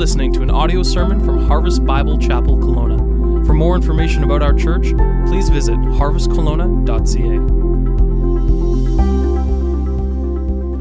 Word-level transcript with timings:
listening 0.00 0.32
to 0.32 0.40
an 0.40 0.50
audio 0.50 0.82
sermon 0.82 1.22
from 1.22 1.46
Harvest 1.46 1.84
Bible 1.84 2.16
Chapel 2.16 2.56
Kelowna. 2.56 3.44
For 3.46 3.52
more 3.52 3.76
information 3.76 4.24
about 4.24 4.40
our 4.42 4.54
church, 4.54 4.94
please 5.26 5.50
visit 5.50 5.76
harvestkelowna.ca. 5.76 7.69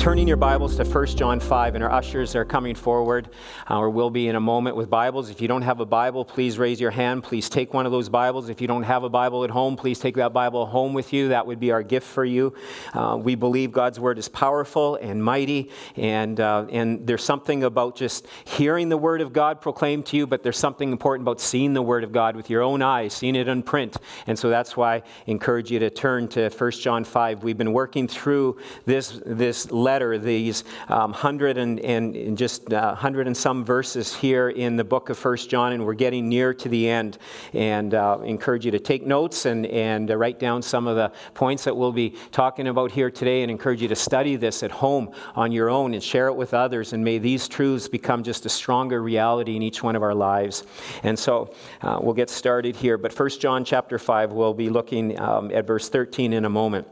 turning 0.10 0.28
your 0.28 0.38
Bibles 0.38 0.76
to 0.76 0.84
1 0.84 1.06
John 1.18 1.40
5, 1.40 1.76
and 1.76 1.84
our 1.84 1.92
ushers 1.92 2.36
are 2.36 2.44
coming 2.44 2.74
forward, 2.74 3.30
uh, 3.70 3.78
or 3.78 3.92
will 3.92 4.10
be 4.10 4.28
in 4.28 4.36
a 4.36 4.40
moment 4.40 4.76
with 4.76 4.90
Bibles. 4.90 5.30
If 5.30 5.40
you 5.40 5.48
don't 5.48 5.62
have 5.62 5.82
a 5.82 5.86
Bible, 5.86 6.26
please 6.26 6.58
raise 6.58 6.82
your 6.82 6.90
hand. 6.90 7.24
Please 7.24 7.48
take 7.48 7.76
one 7.76 7.86
of 7.86 7.92
those 7.92 8.10
Bibles. 8.10 8.50
If 8.50 8.60
you 8.60 8.68
don't 8.68 8.82
have 8.82 9.04
a 9.04 9.10
Bible 9.10 9.44
at 9.44 9.52
home, 9.52 9.76
please 9.76 10.00
take 10.00 10.16
that 10.16 10.34
Bible 10.34 10.66
home 10.66 10.96
with 10.96 11.14
you. 11.14 11.28
That 11.28 11.46
would 11.46 11.60
be 11.60 11.72
our 11.72 11.84
gift 11.84 12.08
for 12.08 12.26
you. 12.26 12.56
Uh, 12.92 13.20
we 13.22 13.36
believe 13.36 13.72
God's 13.72 14.00
Word 14.00 14.18
is 14.18 14.28
powerful 14.28 14.96
and 14.96 15.24
mighty, 15.24 15.70
and, 15.96 16.40
uh, 16.40 16.66
and 16.72 17.06
there's 17.06 17.24
something 17.24 17.64
about 17.64 17.96
just 17.96 18.26
hearing 18.46 18.90
the 18.90 18.98
Word 18.98 19.22
of 19.22 19.32
God 19.32 19.62
proclaimed 19.62 20.08
to 20.08 20.18
you, 20.18 20.26
but 20.26 20.42
there's 20.42 20.58
something 20.58 20.92
important 20.92 21.24
about 21.24 21.40
seeing 21.40 21.76
the 21.76 21.84
Word 21.84 22.04
of 22.04 22.12
God 22.12 22.36
with 22.36 22.50
your 22.50 22.64
own 22.64 22.82
eyes, 22.82 23.14
seeing 23.14 23.36
it 23.36 23.48
in 23.48 23.62
print. 23.62 23.96
And 24.26 24.40
so 24.40 24.50
that's 24.50 24.76
why 24.76 24.96
I 24.96 25.04
encourage 25.28 25.70
you 25.70 25.78
to 25.78 25.92
turn 25.92 26.28
to 26.30 26.50
1 26.50 26.72
John 26.72 27.04
5. 27.04 27.44
We've 27.44 27.56
been 27.56 27.74
working 27.74 28.08
through 28.08 28.58
this, 28.88 29.22
this 29.24 29.70
letter, 29.70 29.99
these 30.18 30.64
um, 30.88 31.14
hundred 31.14 31.58
and, 31.58 31.80
and 31.82 32.38
just 32.38 32.72
uh, 32.72 32.96
hundred 32.96 33.28
and 33.28 33.36
some 33.36 33.66
verses 33.66 34.16
here 34.16 34.50
in 34.50 34.76
the 34.76 34.84
book 34.84 35.10
of 35.10 35.18
First 35.18 35.50
John, 35.50 35.74
and 35.74 35.86
we're 35.86 35.94
getting 35.94 36.30
near 36.30 36.54
to 36.54 36.70
the 36.70 36.88
end. 36.88 37.18
And 37.54 37.94
uh, 37.94 38.20
encourage 38.24 38.66
you 38.66 38.72
to 38.72 38.80
take 38.80 39.06
notes 39.06 39.46
and, 39.46 39.66
and 39.66 40.10
uh, 40.10 40.18
write 40.18 40.40
down 40.40 40.62
some 40.62 40.88
of 40.88 40.96
the 40.96 41.12
points 41.34 41.64
that 41.66 41.76
we'll 41.76 41.92
be 41.92 42.16
talking 42.32 42.68
about 42.68 42.92
here 42.92 43.12
today, 43.12 43.42
and 43.42 43.52
encourage 43.52 43.82
you 43.82 43.88
to 43.88 43.96
study 43.96 44.36
this 44.36 44.64
at 44.64 44.72
home 44.72 45.12
on 45.36 45.52
your 45.52 45.70
own 45.70 45.94
and 45.94 46.04
share 46.04 46.28
it 46.28 46.36
with 46.36 46.54
others. 46.54 46.94
And 46.94 47.04
may 47.04 47.18
these 47.18 47.48
truths 47.48 47.88
become 47.88 48.24
just 48.24 48.46
a 48.46 48.50
stronger 48.50 49.02
reality 49.02 49.56
in 49.56 49.62
each 49.62 49.84
one 49.84 49.96
of 49.96 50.04
our 50.04 50.16
lives. 50.16 50.64
And 51.04 51.18
so 51.18 51.54
uh, 51.82 52.00
we'll 52.02 52.14
get 52.14 52.30
started 52.30 52.76
here. 52.76 52.98
But 52.98 53.14
First 53.14 53.42
John 53.42 53.66
chapter 53.66 54.00
5, 54.00 54.32
we'll 54.32 54.54
be 54.54 54.70
looking 54.70 55.20
um, 55.20 55.52
at 55.52 55.68
verse 55.68 55.90
13 55.90 56.34
in 56.34 56.46
a 56.46 56.50
moment. 56.50 56.88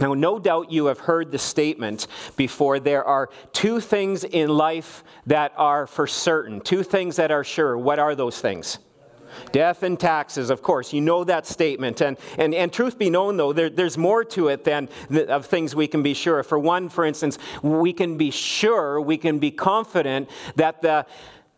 Now, 0.00 0.14
no 0.14 0.38
doubt 0.38 0.72
you 0.72 0.86
have 0.86 1.00
heard 1.00 1.30
the 1.30 1.38
statement 1.38 2.06
before 2.36 2.80
there 2.80 3.04
are 3.04 3.28
two 3.52 3.78
things 3.80 4.24
in 4.24 4.48
life 4.48 5.04
that 5.26 5.52
are 5.56 5.86
for 5.86 6.06
certain, 6.06 6.60
two 6.60 6.82
things 6.82 7.16
that 7.16 7.30
are 7.30 7.44
sure. 7.44 7.76
What 7.76 7.98
are 7.98 8.14
those 8.14 8.40
things? 8.40 8.78
Death 9.50 9.82
and 9.82 9.98
taxes, 9.98 10.50
of 10.50 10.62
course. 10.62 10.92
You 10.92 11.00
know 11.00 11.24
that 11.24 11.46
statement. 11.46 12.00
And, 12.00 12.18
and, 12.38 12.54
and 12.54 12.72
truth 12.72 12.98
be 12.98 13.10
known, 13.10 13.36
though, 13.36 13.52
there, 13.52 13.70
there's 13.70 13.98
more 13.98 14.24
to 14.24 14.48
it 14.48 14.64
than 14.64 14.88
of 15.28 15.46
things 15.46 15.74
we 15.74 15.86
can 15.86 16.02
be 16.02 16.14
sure. 16.14 16.42
For 16.42 16.58
one, 16.58 16.88
for 16.88 17.04
instance, 17.04 17.38
we 17.62 17.92
can 17.92 18.16
be 18.16 18.30
sure, 18.30 19.00
we 19.00 19.16
can 19.16 19.38
be 19.38 19.50
confident 19.50 20.28
that 20.56 20.82
the 20.82 21.06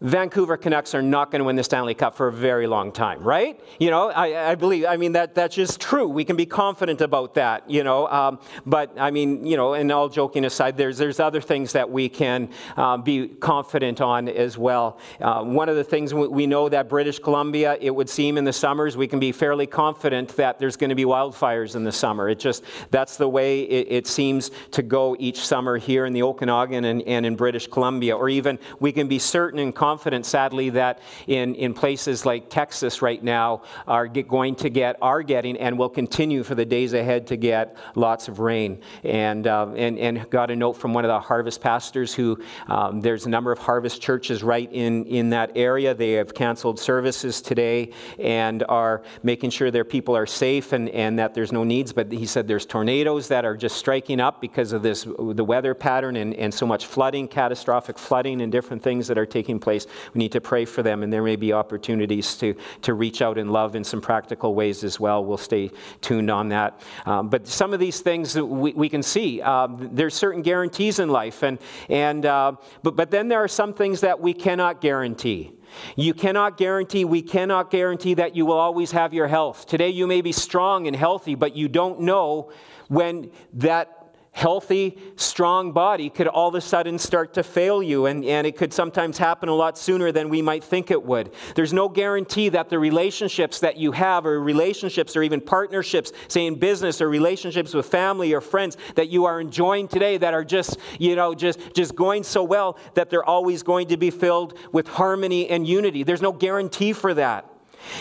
Vancouver 0.04 0.58
Canucks 0.58 0.94
are 0.94 1.00
not 1.00 1.30
going 1.30 1.38
to 1.38 1.46
win 1.46 1.56
the 1.56 1.64
Stanley 1.64 1.94
Cup 1.94 2.14
for 2.14 2.28
a 2.28 2.32
very 2.32 2.66
long 2.66 2.92
time, 2.92 3.22
right? 3.22 3.58
You 3.78 3.90
know, 3.90 4.10
I, 4.10 4.50
I 4.50 4.54
believe, 4.54 4.84
I 4.84 4.98
mean, 4.98 5.12
that, 5.12 5.34
that's 5.34 5.56
just 5.56 5.80
true. 5.80 6.06
We 6.06 6.26
can 6.26 6.36
be 6.36 6.44
confident 6.44 7.00
about 7.00 7.32
that, 7.36 7.70
you 7.70 7.84
know. 7.84 8.06
Um, 8.08 8.38
but, 8.66 8.92
I 8.98 9.10
mean, 9.10 9.46
you 9.46 9.56
know, 9.56 9.72
and 9.72 9.90
all 9.90 10.10
joking 10.10 10.44
aside, 10.44 10.76
there's, 10.76 10.98
there's 10.98 11.20
other 11.20 11.40
things 11.40 11.72
that 11.72 11.90
we 11.90 12.10
can 12.10 12.50
uh, 12.76 12.98
be 12.98 13.28
confident 13.28 14.02
on 14.02 14.28
as 14.28 14.58
well. 14.58 14.98
Uh, 15.22 15.42
one 15.42 15.70
of 15.70 15.76
the 15.76 15.84
things 15.84 16.12
we 16.12 16.46
know 16.46 16.68
that 16.68 16.90
British 16.90 17.18
Columbia, 17.18 17.78
it 17.80 17.90
would 17.90 18.10
seem 18.10 18.36
in 18.36 18.44
the 18.44 18.52
summers, 18.52 18.98
we 18.98 19.08
can 19.08 19.18
be 19.18 19.32
fairly 19.32 19.66
confident 19.66 20.36
that 20.36 20.58
there's 20.58 20.76
going 20.76 20.90
to 20.90 20.94
be 20.94 21.06
wildfires 21.06 21.76
in 21.76 21.82
the 21.82 21.92
summer. 21.92 22.28
It 22.28 22.38
just, 22.38 22.62
that's 22.90 23.16
the 23.16 23.28
way 23.28 23.62
it, 23.62 23.86
it 23.90 24.06
seems 24.06 24.50
to 24.72 24.82
go 24.82 25.16
each 25.18 25.40
summer 25.40 25.78
here 25.78 26.04
in 26.04 26.12
the 26.12 26.24
Okanagan 26.24 26.84
and, 26.84 27.00
and 27.04 27.24
in 27.24 27.36
British 27.36 27.68
Columbia. 27.68 28.14
Or 28.14 28.28
even 28.28 28.58
we 28.80 28.92
can 28.92 29.08
be 29.08 29.18
certain 29.18 29.58
and 29.60 29.74
confident 29.74 29.93
confident, 29.94 30.26
sadly, 30.26 30.70
that 30.70 30.98
in, 31.28 31.54
in 31.54 31.72
places 31.72 32.26
like 32.26 32.50
Texas 32.50 33.00
right 33.00 33.22
now 33.22 33.62
are 33.86 34.08
get, 34.08 34.26
going 34.26 34.56
to 34.56 34.68
get, 34.68 34.96
are 35.00 35.22
getting, 35.22 35.56
and 35.56 35.78
will 35.78 35.88
continue 35.88 36.42
for 36.42 36.56
the 36.56 36.64
days 36.64 36.94
ahead 36.94 37.28
to 37.28 37.36
get 37.36 37.76
lots 37.94 38.26
of 38.26 38.40
rain. 38.40 38.80
And, 39.04 39.46
uh, 39.46 39.68
and, 39.76 39.96
and 40.00 40.28
got 40.30 40.50
a 40.50 40.56
note 40.56 40.72
from 40.72 40.94
one 40.94 41.04
of 41.04 41.10
the 41.10 41.20
harvest 41.20 41.60
pastors 41.60 42.12
who 42.12 42.42
um, 42.66 43.00
there's 43.00 43.26
a 43.26 43.28
number 43.28 43.52
of 43.52 43.60
harvest 43.60 44.02
churches 44.02 44.42
right 44.42 44.68
in, 44.72 45.04
in 45.04 45.30
that 45.30 45.52
area. 45.54 45.94
They 45.94 46.14
have 46.14 46.34
canceled 46.34 46.80
services 46.80 47.40
today 47.40 47.92
and 48.18 48.64
are 48.68 49.02
making 49.22 49.50
sure 49.50 49.70
their 49.70 49.84
people 49.84 50.16
are 50.16 50.26
safe 50.26 50.72
and, 50.72 50.88
and 50.88 51.20
that 51.20 51.34
there's 51.34 51.52
no 51.52 51.62
needs. 51.62 51.92
But 51.92 52.10
he 52.10 52.26
said 52.26 52.48
there's 52.48 52.66
tornadoes 52.66 53.28
that 53.28 53.44
are 53.44 53.56
just 53.56 53.76
striking 53.76 54.18
up 54.18 54.40
because 54.40 54.72
of 54.72 54.82
this, 54.82 55.04
the 55.04 55.44
weather 55.44 55.72
pattern 55.72 56.16
and, 56.16 56.34
and 56.34 56.52
so 56.52 56.66
much 56.66 56.86
flooding, 56.86 57.28
catastrophic 57.28 57.96
flooding, 57.96 58.40
and 58.42 58.50
different 58.50 58.82
things 58.82 59.06
that 59.06 59.16
are 59.16 59.26
taking 59.26 59.60
place 59.60 59.73
place. 59.74 59.92
We 60.14 60.18
need 60.18 60.32
to 60.32 60.40
pray 60.40 60.64
for 60.64 60.82
them, 60.82 61.02
and 61.02 61.12
there 61.12 61.22
may 61.22 61.36
be 61.36 61.52
opportunities 61.52 62.36
to, 62.36 62.54
to 62.82 62.94
reach 62.94 63.22
out 63.22 63.38
in 63.38 63.48
love 63.48 63.76
in 63.76 63.84
some 63.84 64.00
practical 64.00 64.54
ways 64.54 64.84
as 64.84 65.00
well. 65.00 65.24
We'll 65.24 65.36
stay 65.36 65.70
tuned 66.00 66.30
on 66.30 66.48
that. 66.50 66.80
Um, 67.06 67.28
but 67.28 67.46
some 67.46 67.74
of 67.74 67.80
these 67.80 68.00
things 68.00 68.36
we, 68.36 68.72
we 68.72 68.88
can 68.88 69.02
see. 69.02 69.42
Um, 69.42 69.90
there's 69.92 70.14
certain 70.14 70.42
guarantees 70.42 70.98
in 70.98 71.08
life, 71.08 71.42
and, 71.42 71.58
and, 71.88 72.24
uh, 72.24 72.52
but, 72.82 72.96
but 72.96 73.10
then 73.10 73.28
there 73.28 73.42
are 73.42 73.48
some 73.48 73.74
things 73.74 74.00
that 74.00 74.20
we 74.20 74.32
cannot 74.32 74.80
guarantee. 74.80 75.52
You 75.96 76.14
cannot 76.14 76.56
guarantee, 76.56 77.04
we 77.04 77.22
cannot 77.22 77.70
guarantee 77.70 78.14
that 78.14 78.36
you 78.36 78.46
will 78.46 78.58
always 78.58 78.92
have 78.92 79.12
your 79.12 79.26
health. 79.26 79.66
Today 79.66 79.88
you 79.88 80.06
may 80.06 80.20
be 80.20 80.30
strong 80.30 80.86
and 80.86 80.94
healthy, 80.94 81.34
but 81.34 81.56
you 81.56 81.68
don't 81.68 82.00
know 82.00 82.52
when 82.88 83.30
that 83.54 84.03
healthy, 84.34 84.98
strong 85.14 85.70
body 85.70 86.10
could 86.10 86.26
all 86.26 86.48
of 86.48 86.56
a 86.56 86.60
sudden 86.60 86.98
start 86.98 87.32
to 87.32 87.42
fail 87.44 87.80
you, 87.80 88.06
and, 88.06 88.24
and 88.24 88.48
it 88.48 88.56
could 88.56 88.72
sometimes 88.72 89.16
happen 89.16 89.48
a 89.48 89.54
lot 89.54 89.78
sooner 89.78 90.10
than 90.10 90.28
we 90.28 90.42
might 90.42 90.64
think 90.64 90.90
it 90.90 91.00
would. 91.00 91.32
There's 91.54 91.72
no 91.72 91.88
guarantee 91.88 92.48
that 92.48 92.68
the 92.68 92.78
relationships 92.80 93.60
that 93.60 93.76
you 93.76 93.92
have, 93.92 94.26
or 94.26 94.40
relationships, 94.40 95.14
or 95.14 95.22
even 95.22 95.40
partnerships, 95.40 96.12
say 96.26 96.46
in 96.46 96.56
business, 96.56 97.00
or 97.00 97.08
relationships 97.08 97.72
with 97.72 97.86
family 97.86 98.34
or 98.34 98.40
friends 98.40 98.76
that 98.96 99.08
you 99.08 99.24
are 99.24 99.40
enjoying 99.40 99.86
today 99.86 100.16
that 100.18 100.34
are 100.34 100.44
just, 100.44 100.78
you 100.98 101.14
know, 101.14 101.32
just, 101.32 101.60
just 101.72 101.94
going 101.94 102.24
so 102.24 102.42
well 102.42 102.76
that 102.94 103.10
they're 103.10 103.24
always 103.24 103.62
going 103.62 103.86
to 103.86 103.96
be 103.96 104.10
filled 104.10 104.58
with 104.72 104.88
harmony 104.88 105.48
and 105.48 105.64
unity. 105.64 106.02
There's 106.02 106.22
no 106.22 106.32
guarantee 106.32 106.92
for 106.92 107.14
that. 107.14 107.53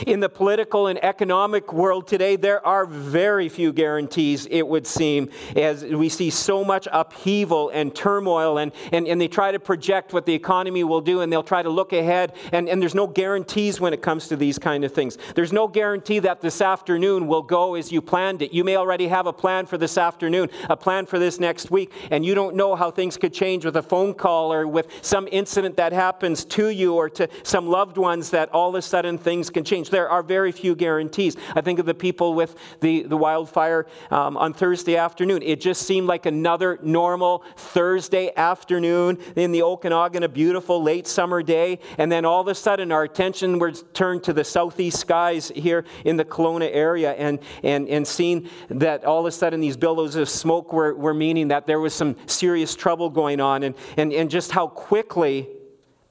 In 0.08 0.20
the 0.20 0.30
political 0.30 0.88
and 0.88 1.04
economic 1.04 1.74
world 1.74 2.08
today, 2.08 2.36
there 2.36 2.66
are 2.66 2.86
very 2.86 3.50
few 3.50 3.72
guarantees, 3.74 4.46
it 4.48 4.68
would 4.68 4.88
seem, 4.88 5.30
as 5.56 5.84
we 5.84 6.10
see 6.10 6.30
so 6.30 6.64
much 6.64 6.88
upheaval 6.92 7.70
and 7.70 7.96
turmoil, 7.96 8.58
and, 8.58 8.72
and, 8.92 9.08
and 9.08 9.20
they 9.20 9.28
try 9.28 9.52
to 9.52 9.60
project 9.60 10.14
what 10.14 10.26
the 10.26 10.34
economy 10.34 10.84
will 10.84 11.02
do, 11.02 11.22
and 11.22 11.32
they'll 11.32 11.44
try 11.44 11.62
to 11.62 11.70
look 11.70 11.94
ahead, 11.94 12.34
and, 12.52 12.70
and 12.70 12.82
there's 12.82 12.96
no 12.96 13.08
guarantees 13.08 13.80
when 13.80 13.94
it 13.94 14.02
comes 14.02 14.28
to 14.28 14.36
these 14.36 14.60
kind 14.60 14.84
of 14.84 14.94
things. 14.94 15.18
There's 15.36 15.54
no 15.54 15.68
guarantee 15.68 16.20
that 16.20 16.42
this 16.42 16.62
afternoon 16.62 17.28
will 17.28 17.42
go 17.42 17.76
as 17.76 17.92
you 17.92 18.02
planned 18.02 18.42
it. 18.42 18.54
You 18.54 18.64
may 18.64 18.78
already 18.78 19.08
have 19.08 19.28
a 19.28 19.34
plan 19.34 19.66
for 19.66 19.78
this 19.78 19.98
afternoon, 19.98 20.50
a 20.70 20.78
plan 20.78 21.06
for 21.06 21.20
this 21.20 21.40
next 21.40 21.72
week, 21.72 21.92
and 22.12 22.26
you 22.26 22.36
don't 22.36 22.56
know 22.56 22.76
how 22.76 22.92
things 22.92 23.18
could 23.18 23.34
change 23.34 23.66
with 23.66 23.76
a 23.76 23.84
phone 23.84 24.14
call 24.14 24.54
or 24.54 24.68
with 24.68 24.88
some 25.02 25.28
incident 25.32 25.76
that 25.78 25.94
happens 25.94 26.46
to 26.46 26.70
you 26.70 26.94
or 26.94 27.10
to 27.10 27.28
some 27.44 27.68
loved 27.68 27.98
ones 27.98 28.30
that 28.30 28.50
all 28.54 28.70
of 28.70 28.76
a 28.76 28.82
sudden 28.82 29.18
things 29.18 29.50
can 29.50 29.64
change 29.64 29.73
change. 29.74 29.90
There 29.90 30.08
are 30.08 30.22
very 30.22 30.52
few 30.52 30.76
guarantees. 30.76 31.36
I 31.56 31.62
think 31.62 31.80
of 31.80 31.88
the 31.88 31.96
people 31.96 32.36
with 32.36 32.56
the, 32.80 33.04
the 33.04 33.18
wildfire 33.18 33.88
um, 34.12 34.38
on 34.38 34.54
Thursday 34.54 34.98
afternoon. 34.98 35.42
It 35.42 35.60
just 35.60 35.82
seemed 35.82 36.06
like 36.08 36.28
another 36.28 36.78
normal 36.84 37.44
Thursday 37.58 38.32
afternoon 38.36 39.18
in 39.36 39.52
the 39.52 39.64
Okanagan, 39.64 40.22
a 40.22 40.30
beautiful 40.30 40.84
late 40.84 41.08
summer 41.08 41.42
day. 41.42 41.80
And 41.98 42.12
then 42.12 42.24
all 42.24 42.40
of 42.40 42.48
a 42.48 42.54
sudden, 42.54 42.92
our 42.92 43.04
attention 43.04 43.58
was 43.58 43.84
turned 43.94 44.24
to 44.26 44.34
the 44.34 44.44
southeast 44.44 45.00
skies 45.00 45.52
here 45.56 45.86
in 46.06 46.18
the 46.18 46.26
Kelowna 46.26 46.70
area 46.72 47.14
and, 47.14 47.40
and, 47.64 47.88
and 47.90 48.08
seeing 48.08 48.50
that 48.70 49.04
all 49.06 49.22
of 49.22 49.26
a 49.26 49.32
sudden 49.32 49.60
these 49.60 49.76
billows 49.76 50.16
of 50.16 50.30
smoke 50.30 50.72
were, 50.72 50.94
were 50.94 51.16
meaning 51.16 51.48
that 51.48 51.66
there 51.66 51.80
was 51.80 51.96
some 51.96 52.16
serious 52.28 52.76
trouble 52.76 53.10
going 53.10 53.42
on 53.42 53.64
and, 53.64 53.74
and, 53.98 54.14
and 54.14 54.30
just 54.30 54.52
how 54.52 54.68
quickly 54.68 55.48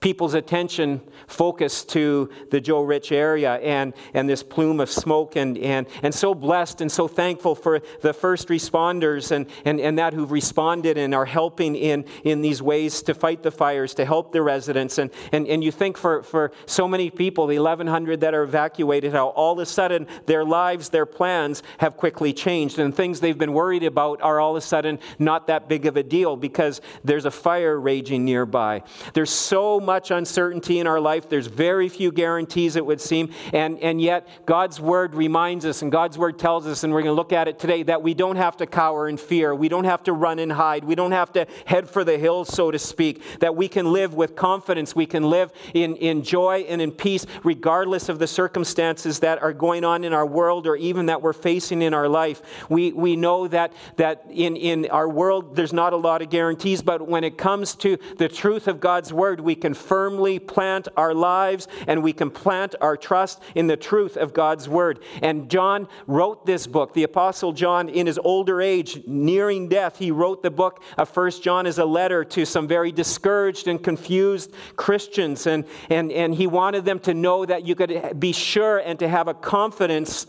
people's 0.02 0.34
attention 0.34 1.00
focused 1.28 1.88
to 1.90 2.28
the 2.50 2.60
Joe 2.60 2.82
Rich 2.82 3.12
area 3.12 3.54
and, 3.54 3.94
and 4.12 4.28
this 4.28 4.43
plume 4.43 4.81
of 4.81 4.90
smoke, 4.90 5.37
and, 5.37 5.56
and, 5.56 5.87
and 6.02 6.14
so 6.14 6.34
blessed 6.34 6.81
and 6.81 6.90
so 6.90 7.08
thankful 7.08 7.54
for 7.54 7.81
the 8.02 8.12
first 8.12 8.49
responders 8.49 9.31
and, 9.31 9.46
and, 9.64 9.81
and 9.81 9.99
that 9.99 10.12
who've 10.12 10.31
responded 10.31 10.99
and 10.99 11.14
are 11.14 11.25
helping 11.25 11.76
in, 11.76 12.04
in 12.25 12.43
these 12.43 12.60
ways 12.60 13.02
to 13.02 13.14
fight 13.14 13.43
the 13.43 13.50
fires, 13.50 13.94
to 13.94 14.04
help 14.04 14.32
the 14.32 14.43
residents. 14.43 14.99
And, 14.99 15.10
and, 15.31 15.46
and 15.46 15.62
you 15.62 15.70
think 15.70 15.96
for, 15.96 16.22
for 16.25 16.52
so 16.66 16.88
many 16.88 17.08
people, 17.08 17.46
the 17.46 17.58
1,100 17.58 18.20
that 18.20 18.34
are 18.34 18.43
evacuated, 18.43 19.12
how 19.12 19.28
all 19.28 19.52
of 19.52 19.58
a 19.60 19.66
sudden 19.66 20.08
their 20.26 20.44
lives, 20.44 20.88
their 20.88 21.06
plans 21.06 21.62
have 21.78 21.96
quickly 21.96 22.32
changed, 22.32 22.78
and 22.81 22.94
things 22.94 23.20
they've 23.20 23.38
been 23.38 23.52
worried 23.52 23.84
about 23.84 24.20
are 24.20 24.40
all 24.40 24.56
of 24.56 24.56
a 24.56 24.66
sudden 24.66 24.98
not 25.20 25.46
that 25.46 25.69
big 25.69 25.87
of 25.87 25.96
a 25.96 26.02
deal 26.02 26.37
because 26.37 26.81
there's 27.05 27.25
a 27.25 27.31
fire 27.31 27.78
raging 27.78 28.25
nearby. 28.25 28.82
There's 29.14 29.31
so 29.31 29.78
much 29.78 29.92
much 29.93 30.11
uncertainty 30.11 30.79
in 30.79 30.87
our 30.87 30.99
life. 30.99 31.29
There's 31.29 31.49
very 31.49 31.87
few 31.91 32.11
guarantees, 32.11 32.77
it 32.77 32.87
would 32.87 32.99
seem. 32.99 33.31
And, 33.53 33.79
and 33.81 34.00
yet, 34.00 34.27
God's 34.47 34.81
word 34.81 35.15
reminds 35.15 35.67
us, 35.67 35.83
and 35.83 35.93
God's 35.93 36.17
word 36.17 36.39
tells 36.39 36.67
us, 36.67 36.83
and 36.83 36.94
we're 36.94 37.03
going 37.03 37.15
to 37.15 37.21
look 37.23 37.35
at 37.35 37.47
it 37.47 37.59
today, 37.59 37.83
that 37.83 38.03
we 38.03 38.15
don't 38.15 38.37
have 38.37 38.56
to 38.56 38.67
cower 38.67 39.06
in 39.06 39.19
fear. 39.19 39.55
We 39.55 39.69
don't 39.69 39.85
have 39.85 40.03
to 40.05 40.15
run 40.15 40.39
and 40.39 40.50
hide. 40.50 40.83
We 40.83 40.94
don't 40.94 41.12
have 41.12 41.31
to 41.35 41.47
head 41.67 41.91
for 41.91 42.05
the 42.05 42.17
hills, 42.17 42.49
so 42.49 42.71
to 42.71 42.79
speak. 42.79 43.23
That 43.41 43.55
we 43.55 43.69
can 43.69 43.93
live 43.93 44.15
with 44.15 44.35
confidence. 44.35 44.97
We 44.97 45.05
can 45.05 45.25
live 45.25 45.53
in, 45.75 45.97
in 45.97 46.23
joy 46.23 46.65
and 46.67 46.81
in 46.81 46.91
peace, 46.91 47.27
regardless 47.44 48.09
of 48.09 48.19
the 48.19 48.27
circumstances 48.27 49.19
that 49.19 49.43
are 49.43 49.53
going 49.53 49.85
on 49.85 50.05
in 50.05 50.15
our 50.15 50.25
world 50.25 50.67
or 50.67 50.75
even 50.77 51.05
that 51.06 51.21
we're 51.21 51.35
facing 51.35 51.83
in 51.83 51.93
our 51.93 52.09
life. 52.09 52.41
We, 52.71 52.93
we 52.93 53.15
know 53.15 53.47
that, 53.49 53.75
that 53.97 54.25
in, 54.31 54.56
in 54.56 54.87
our 54.87 55.09
world, 55.09 55.55
there's 55.55 55.75
not 55.75 55.93
a 55.93 55.97
lot 55.97 56.23
of 56.23 56.31
guarantees, 56.31 56.81
but 56.81 57.06
when 57.06 57.25
it 57.25 57.37
comes 57.37 57.75
to 57.75 57.99
the 58.17 58.31
truth 58.31 58.69
of 58.69 58.81
God's 58.81 59.12
word, 59.12 59.39
we 59.39 59.55
can 59.55 59.75
firmly 59.82 60.38
plant 60.38 60.88
our 60.96 61.12
lives 61.14 61.69
and 61.87 62.02
we 62.02 62.12
can 62.12 62.31
plant 62.31 62.75
our 62.81 62.96
trust 62.96 63.43
in 63.55 63.67
the 63.67 63.76
truth 63.76 64.17
of 64.17 64.32
God's 64.32 64.69
word. 64.69 65.00
And 65.20 65.50
John 65.50 65.88
wrote 66.06 66.46
this 66.46 66.67
book. 66.67 66.94
The 66.94 67.02
Apostle 67.02 67.52
John, 67.52 67.88
in 67.88 68.06
his 68.06 68.19
older 68.19 68.61
age, 68.61 69.02
nearing 69.06 69.69
death, 69.69 69.99
he 69.99 70.11
wrote 70.11 70.43
the 70.43 70.50
book 70.50 70.82
of 70.96 71.08
First 71.08 71.43
John 71.43 71.67
as 71.67 71.79
a 71.79 71.84
letter 71.84 72.25
to 72.25 72.46
some 72.46 72.69
very 72.69 72.93
discouraged 72.93 73.69
and 73.69 73.82
confused 73.82 74.55
Christians. 74.76 75.46
And, 75.46 75.64
and, 75.90 76.12
and 76.12 76.34
he 76.34 76.46
wanted 76.46 76.84
them 76.84 77.00
to 77.00 77.14
know 77.14 77.44
that 77.44 77.67
you 77.67 77.75
could 77.75 78.19
be 78.19 78.32
sure 78.32 78.79
and 78.79 78.99
to 79.00 79.08
have 79.08 79.29
a 79.29 79.34
confidence 79.34 80.26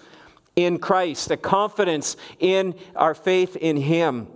in 0.55 0.77
Christ, 0.79 1.31
a 1.31 1.38
confidence 1.38 2.15
in 2.39 2.75
our 2.95 3.15
faith 3.15 3.55
in 3.55 3.77
Him. 3.77 4.27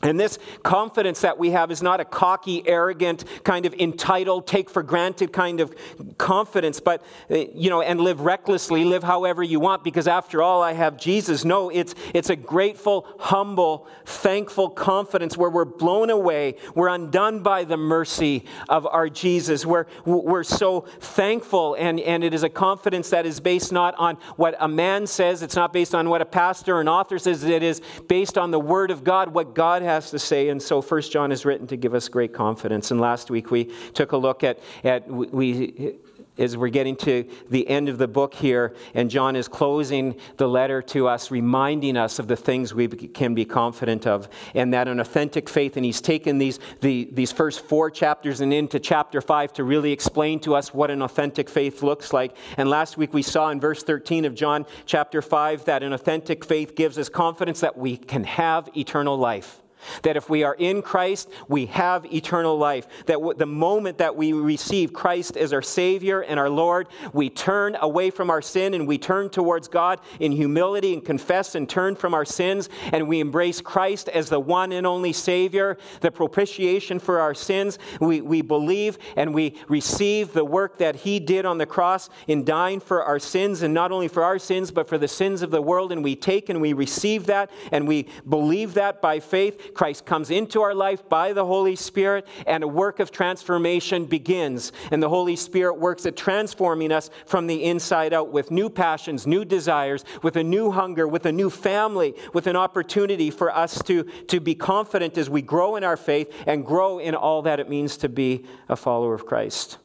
And 0.00 0.18
this 0.18 0.38
confidence 0.62 1.22
that 1.22 1.38
we 1.38 1.50
have 1.50 1.72
is 1.72 1.82
not 1.82 1.98
a 1.98 2.04
cocky, 2.04 2.62
arrogant, 2.68 3.24
kind 3.42 3.66
of 3.66 3.74
entitled, 3.74 4.46
take 4.46 4.70
for 4.70 4.84
granted 4.84 5.32
kind 5.32 5.58
of 5.58 5.74
confidence, 6.18 6.78
but, 6.78 7.02
uh, 7.30 7.38
you 7.52 7.68
know, 7.68 7.82
and 7.82 8.00
live 8.00 8.20
recklessly, 8.20 8.84
live 8.84 9.02
however 9.02 9.42
you 9.42 9.58
want, 9.58 9.82
because 9.82 10.06
after 10.06 10.40
all, 10.40 10.62
I 10.62 10.72
have 10.72 10.96
Jesus. 10.96 11.44
No, 11.44 11.68
it's, 11.68 11.96
it's 12.14 12.30
a 12.30 12.36
grateful, 12.36 13.08
humble, 13.18 13.88
thankful 14.06 14.70
confidence 14.70 15.36
where 15.36 15.50
we're 15.50 15.64
blown 15.64 16.10
away. 16.10 16.54
We're 16.76 16.88
undone 16.88 17.42
by 17.42 17.64
the 17.64 17.76
mercy 17.76 18.44
of 18.68 18.86
our 18.86 19.08
Jesus. 19.08 19.66
We're, 19.66 19.86
we're 20.04 20.44
so 20.44 20.82
thankful, 21.00 21.74
and, 21.74 21.98
and 21.98 22.22
it 22.22 22.34
is 22.34 22.44
a 22.44 22.48
confidence 22.48 23.10
that 23.10 23.26
is 23.26 23.40
based 23.40 23.72
not 23.72 23.96
on 23.98 24.16
what 24.36 24.54
a 24.60 24.68
man 24.68 25.08
says, 25.08 25.42
it's 25.42 25.56
not 25.56 25.72
based 25.72 25.92
on 25.92 26.08
what 26.08 26.22
a 26.22 26.26
pastor 26.26 26.76
or 26.76 26.80
an 26.80 26.88
author 26.88 27.18
says, 27.18 27.42
it 27.42 27.64
is 27.64 27.80
based 28.06 28.38
on 28.38 28.52
the 28.52 28.60
Word 28.60 28.92
of 28.92 29.02
God, 29.02 29.34
what 29.34 29.56
God 29.56 29.82
has 29.88 30.10
to 30.10 30.18
say. 30.18 30.50
And 30.50 30.62
so 30.62 30.80
First 30.82 31.10
John 31.10 31.32
is 31.32 31.44
written 31.44 31.66
to 31.68 31.76
give 31.76 31.94
us 31.94 32.08
great 32.08 32.32
confidence. 32.32 32.90
And 32.90 33.00
last 33.00 33.30
week 33.30 33.50
we 33.50 33.64
took 33.94 34.12
a 34.12 34.16
look 34.16 34.44
at, 34.44 34.60
at 34.84 35.08
we, 35.08 35.98
as 36.38 36.56
we're 36.56 36.68
getting 36.68 36.94
to 36.96 37.28
the 37.50 37.66
end 37.68 37.88
of 37.88 37.98
the 37.98 38.06
book 38.06 38.34
here, 38.34 38.74
and 38.94 39.10
John 39.10 39.34
is 39.34 39.48
closing 39.48 40.14
the 40.36 40.46
letter 40.46 40.80
to 40.82 41.08
us, 41.08 41.30
reminding 41.30 41.96
us 41.96 42.18
of 42.18 42.28
the 42.28 42.36
things 42.36 42.72
we 42.72 42.86
can 42.86 43.34
be 43.34 43.44
confident 43.44 44.06
of, 44.06 44.28
and 44.54 44.72
that 44.72 44.88
an 44.88 45.00
authentic 45.00 45.48
faith. 45.48 45.76
And 45.76 45.84
he's 45.84 46.00
taken 46.00 46.38
these, 46.38 46.60
the, 46.80 47.08
these 47.12 47.32
first 47.32 47.60
four 47.60 47.90
chapters 47.90 48.40
and 48.40 48.52
into 48.52 48.78
chapter 48.78 49.20
five 49.20 49.52
to 49.54 49.64
really 49.64 49.90
explain 49.90 50.38
to 50.40 50.54
us 50.54 50.72
what 50.72 50.90
an 50.90 51.02
authentic 51.02 51.48
faith 51.48 51.82
looks 51.82 52.12
like. 52.12 52.36
And 52.56 52.70
last 52.70 52.96
week 52.96 53.12
we 53.12 53.22
saw 53.22 53.50
in 53.50 53.58
verse 53.58 53.82
13 53.82 54.24
of 54.24 54.34
John 54.34 54.66
chapter 54.86 55.20
5 55.20 55.64
that 55.64 55.82
an 55.82 55.92
authentic 55.92 56.44
faith 56.44 56.76
gives 56.76 56.98
us 56.98 57.08
confidence 57.08 57.60
that 57.60 57.76
we 57.76 57.96
can 57.96 58.24
have 58.24 58.68
eternal 58.76 59.16
life. 59.16 59.62
That 60.02 60.16
if 60.16 60.28
we 60.28 60.44
are 60.44 60.54
in 60.54 60.82
Christ, 60.82 61.28
we 61.48 61.66
have 61.66 62.06
eternal 62.12 62.56
life. 62.56 62.86
That 63.06 63.18
the 63.38 63.46
moment 63.46 63.98
that 63.98 64.16
we 64.16 64.32
receive 64.32 64.92
Christ 64.92 65.36
as 65.36 65.52
our 65.52 65.62
Savior 65.62 66.20
and 66.22 66.38
our 66.38 66.50
Lord, 66.50 66.88
we 67.12 67.30
turn 67.30 67.76
away 67.80 68.10
from 68.10 68.30
our 68.30 68.42
sin 68.42 68.74
and 68.74 68.86
we 68.86 68.98
turn 68.98 69.30
towards 69.30 69.68
God 69.68 70.00
in 70.20 70.32
humility 70.32 70.92
and 70.92 71.04
confess 71.04 71.54
and 71.54 71.68
turn 71.68 71.96
from 71.96 72.14
our 72.14 72.24
sins 72.24 72.68
and 72.92 73.08
we 73.08 73.20
embrace 73.20 73.60
Christ 73.60 74.08
as 74.08 74.28
the 74.28 74.40
one 74.40 74.72
and 74.72 74.86
only 74.86 75.12
Savior, 75.12 75.78
the 76.00 76.10
propitiation 76.10 76.98
for 76.98 77.20
our 77.20 77.34
sins. 77.34 77.78
We, 78.00 78.20
we 78.20 78.42
believe 78.42 78.98
and 79.16 79.34
we 79.34 79.56
receive 79.68 80.32
the 80.32 80.44
work 80.44 80.78
that 80.78 80.96
He 80.96 81.20
did 81.20 81.46
on 81.46 81.58
the 81.58 81.66
cross 81.66 82.08
in 82.26 82.44
dying 82.44 82.80
for 82.80 83.02
our 83.02 83.18
sins 83.18 83.62
and 83.62 83.74
not 83.74 83.92
only 83.92 84.08
for 84.08 84.22
our 84.22 84.38
sins, 84.38 84.70
but 84.70 84.88
for 84.88 84.98
the 84.98 85.08
sins 85.08 85.42
of 85.42 85.50
the 85.50 85.62
world. 85.62 85.92
And 85.92 86.02
we 86.02 86.16
take 86.16 86.48
and 86.48 86.60
we 86.60 86.72
receive 86.72 87.26
that 87.26 87.50
and 87.72 87.86
we 87.86 88.06
believe 88.28 88.74
that 88.74 89.00
by 89.00 89.20
faith 89.20 89.67
Christ 89.74 90.06
comes 90.06 90.30
into 90.30 90.62
our 90.62 90.74
life 90.74 91.08
by 91.08 91.32
the 91.32 91.44
Holy 91.44 91.76
Spirit, 91.76 92.26
and 92.46 92.62
a 92.62 92.68
work 92.68 93.00
of 93.00 93.10
transformation 93.10 94.04
begins. 94.06 94.72
And 94.90 95.02
the 95.02 95.08
Holy 95.08 95.36
Spirit 95.36 95.78
works 95.78 96.06
at 96.06 96.16
transforming 96.16 96.92
us 96.92 97.10
from 97.26 97.46
the 97.46 97.64
inside 97.64 98.12
out 98.12 98.32
with 98.32 98.50
new 98.50 98.70
passions, 98.70 99.26
new 99.26 99.44
desires, 99.44 100.04
with 100.22 100.36
a 100.36 100.44
new 100.44 100.70
hunger, 100.70 101.06
with 101.08 101.26
a 101.26 101.32
new 101.32 101.50
family, 101.50 102.14
with 102.32 102.46
an 102.46 102.56
opportunity 102.56 103.30
for 103.30 103.54
us 103.54 103.82
to, 103.84 104.04
to 104.28 104.40
be 104.40 104.54
confident 104.54 105.18
as 105.18 105.30
we 105.30 105.42
grow 105.42 105.76
in 105.76 105.84
our 105.84 105.96
faith 105.96 106.32
and 106.46 106.64
grow 106.64 106.98
in 106.98 107.14
all 107.14 107.42
that 107.42 107.60
it 107.60 107.68
means 107.68 107.96
to 107.98 108.08
be 108.08 108.44
a 108.68 108.76
follower 108.76 109.14
of 109.14 109.26
Christ. 109.26 109.78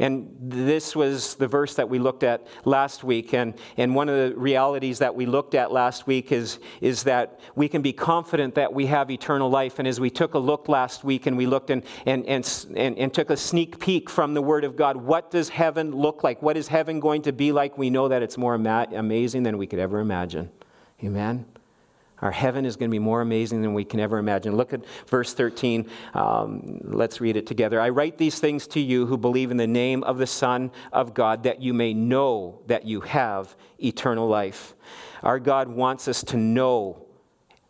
And 0.00 0.34
this 0.40 0.96
was 0.96 1.34
the 1.34 1.46
verse 1.46 1.74
that 1.74 1.88
we 1.88 1.98
looked 1.98 2.22
at 2.22 2.46
last 2.64 3.04
week. 3.04 3.34
And, 3.34 3.54
and 3.76 3.94
one 3.94 4.08
of 4.08 4.16
the 4.16 4.36
realities 4.36 4.98
that 4.98 5.14
we 5.14 5.26
looked 5.26 5.54
at 5.54 5.70
last 5.70 6.06
week 6.06 6.32
is, 6.32 6.58
is 6.80 7.02
that 7.04 7.38
we 7.54 7.68
can 7.68 7.82
be 7.82 7.92
confident 7.92 8.54
that 8.54 8.72
we 8.72 8.86
have 8.86 9.10
eternal 9.10 9.50
life. 9.50 9.78
And 9.78 9.86
as 9.86 10.00
we 10.00 10.08
took 10.08 10.32
a 10.32 10.38
look 10.38 10.68
last 10.68 11.04
week 11.04 11.26
and 11.26 11.36
we 11.36 11.46
looked 11.46 11.68
and, 11.68 11.84
and, 12.06 12.24
and, 12.26 12.66
and, 12.74 12.98
and 12.98 13.12
took 13.12 13.28
a 13.28 13.36
sneak 13.36 13.78
peek 13.78 14.08
from 14.08 14.32
the 14.32 14.42
Word 14.42 14.64
of 14.64 14.74
God, 14.74 14.96
what 14.96 15.30
does 15.30 15.50
heaven 15.50 15.92
look 15.92 16.24
like? 16.24 16.40
What 16.40 16.56
is 16.56 16.66
heaven 16.66 16.98
going 16.98 17.20
to 17.22 17.32
be 17.32 17.52
like? 17.52 17.76
We 17.76 17.90
know 17.90 18.08
that 18.08 18.22
it's 18.22 18.38
more 18.38 18.54
ama- 18.54 18.88
amazing 18.94 19.42
than 19.42 19.58
we 19.58 19.66
could 19.66 19.78
ever 19.78 20.00
imagine. 20.00 20.50
Amen. 21.04 21.44
Our 22.22 22.30
heaven 22.30 22.64
is 22.64 22.76
going 22.76 22.90
to 22.90 22.94
be 22.94 22.98
more 22.98 23.20
amazing 23.20 23.62
than 23.62 23.74
we 23.74 23.84
can 23.84 24.00
ever 24.00 24.18
imagine. 24.18 24.56
Look 24.56 24.72
at 24.72 24.84
verse 25.06 25.32
13. 25.32 25.88
Um, 26.14 26.80
let's 26.84 27.20
read 27.20 27.36
it 27.36 27.46
together. 27.46 27.80
I 27.80 27.88
write 27.88 28.18
these 28.18 28.38
things 28.38 28.66
to 28.68 28.80
you 28.80 29.06
who 29.06 29.16
believe 29.16 29.50
in 29.50 29.56
the 29.56 29.66
name 29.66 30.02
of 30.04 30.18
the 30.18 30.26
Son 30.26 30.70
of 30.92 31.14
God, 31.14 31.44
that 31.44 31.62
you 31.62 31.72
may 31.72 31.94
know 31.94 32.60
that 32.66 32.84
you 32.84 33.00
have 33.00 33.56
eternal 33.82 34.28
life. 34.28 34.74
Our 35.22 35.38
God 35.38 35.68
wants 35.68 36.08
us 36.08 36.22
to 36.24 36.36
know 36.36 37.06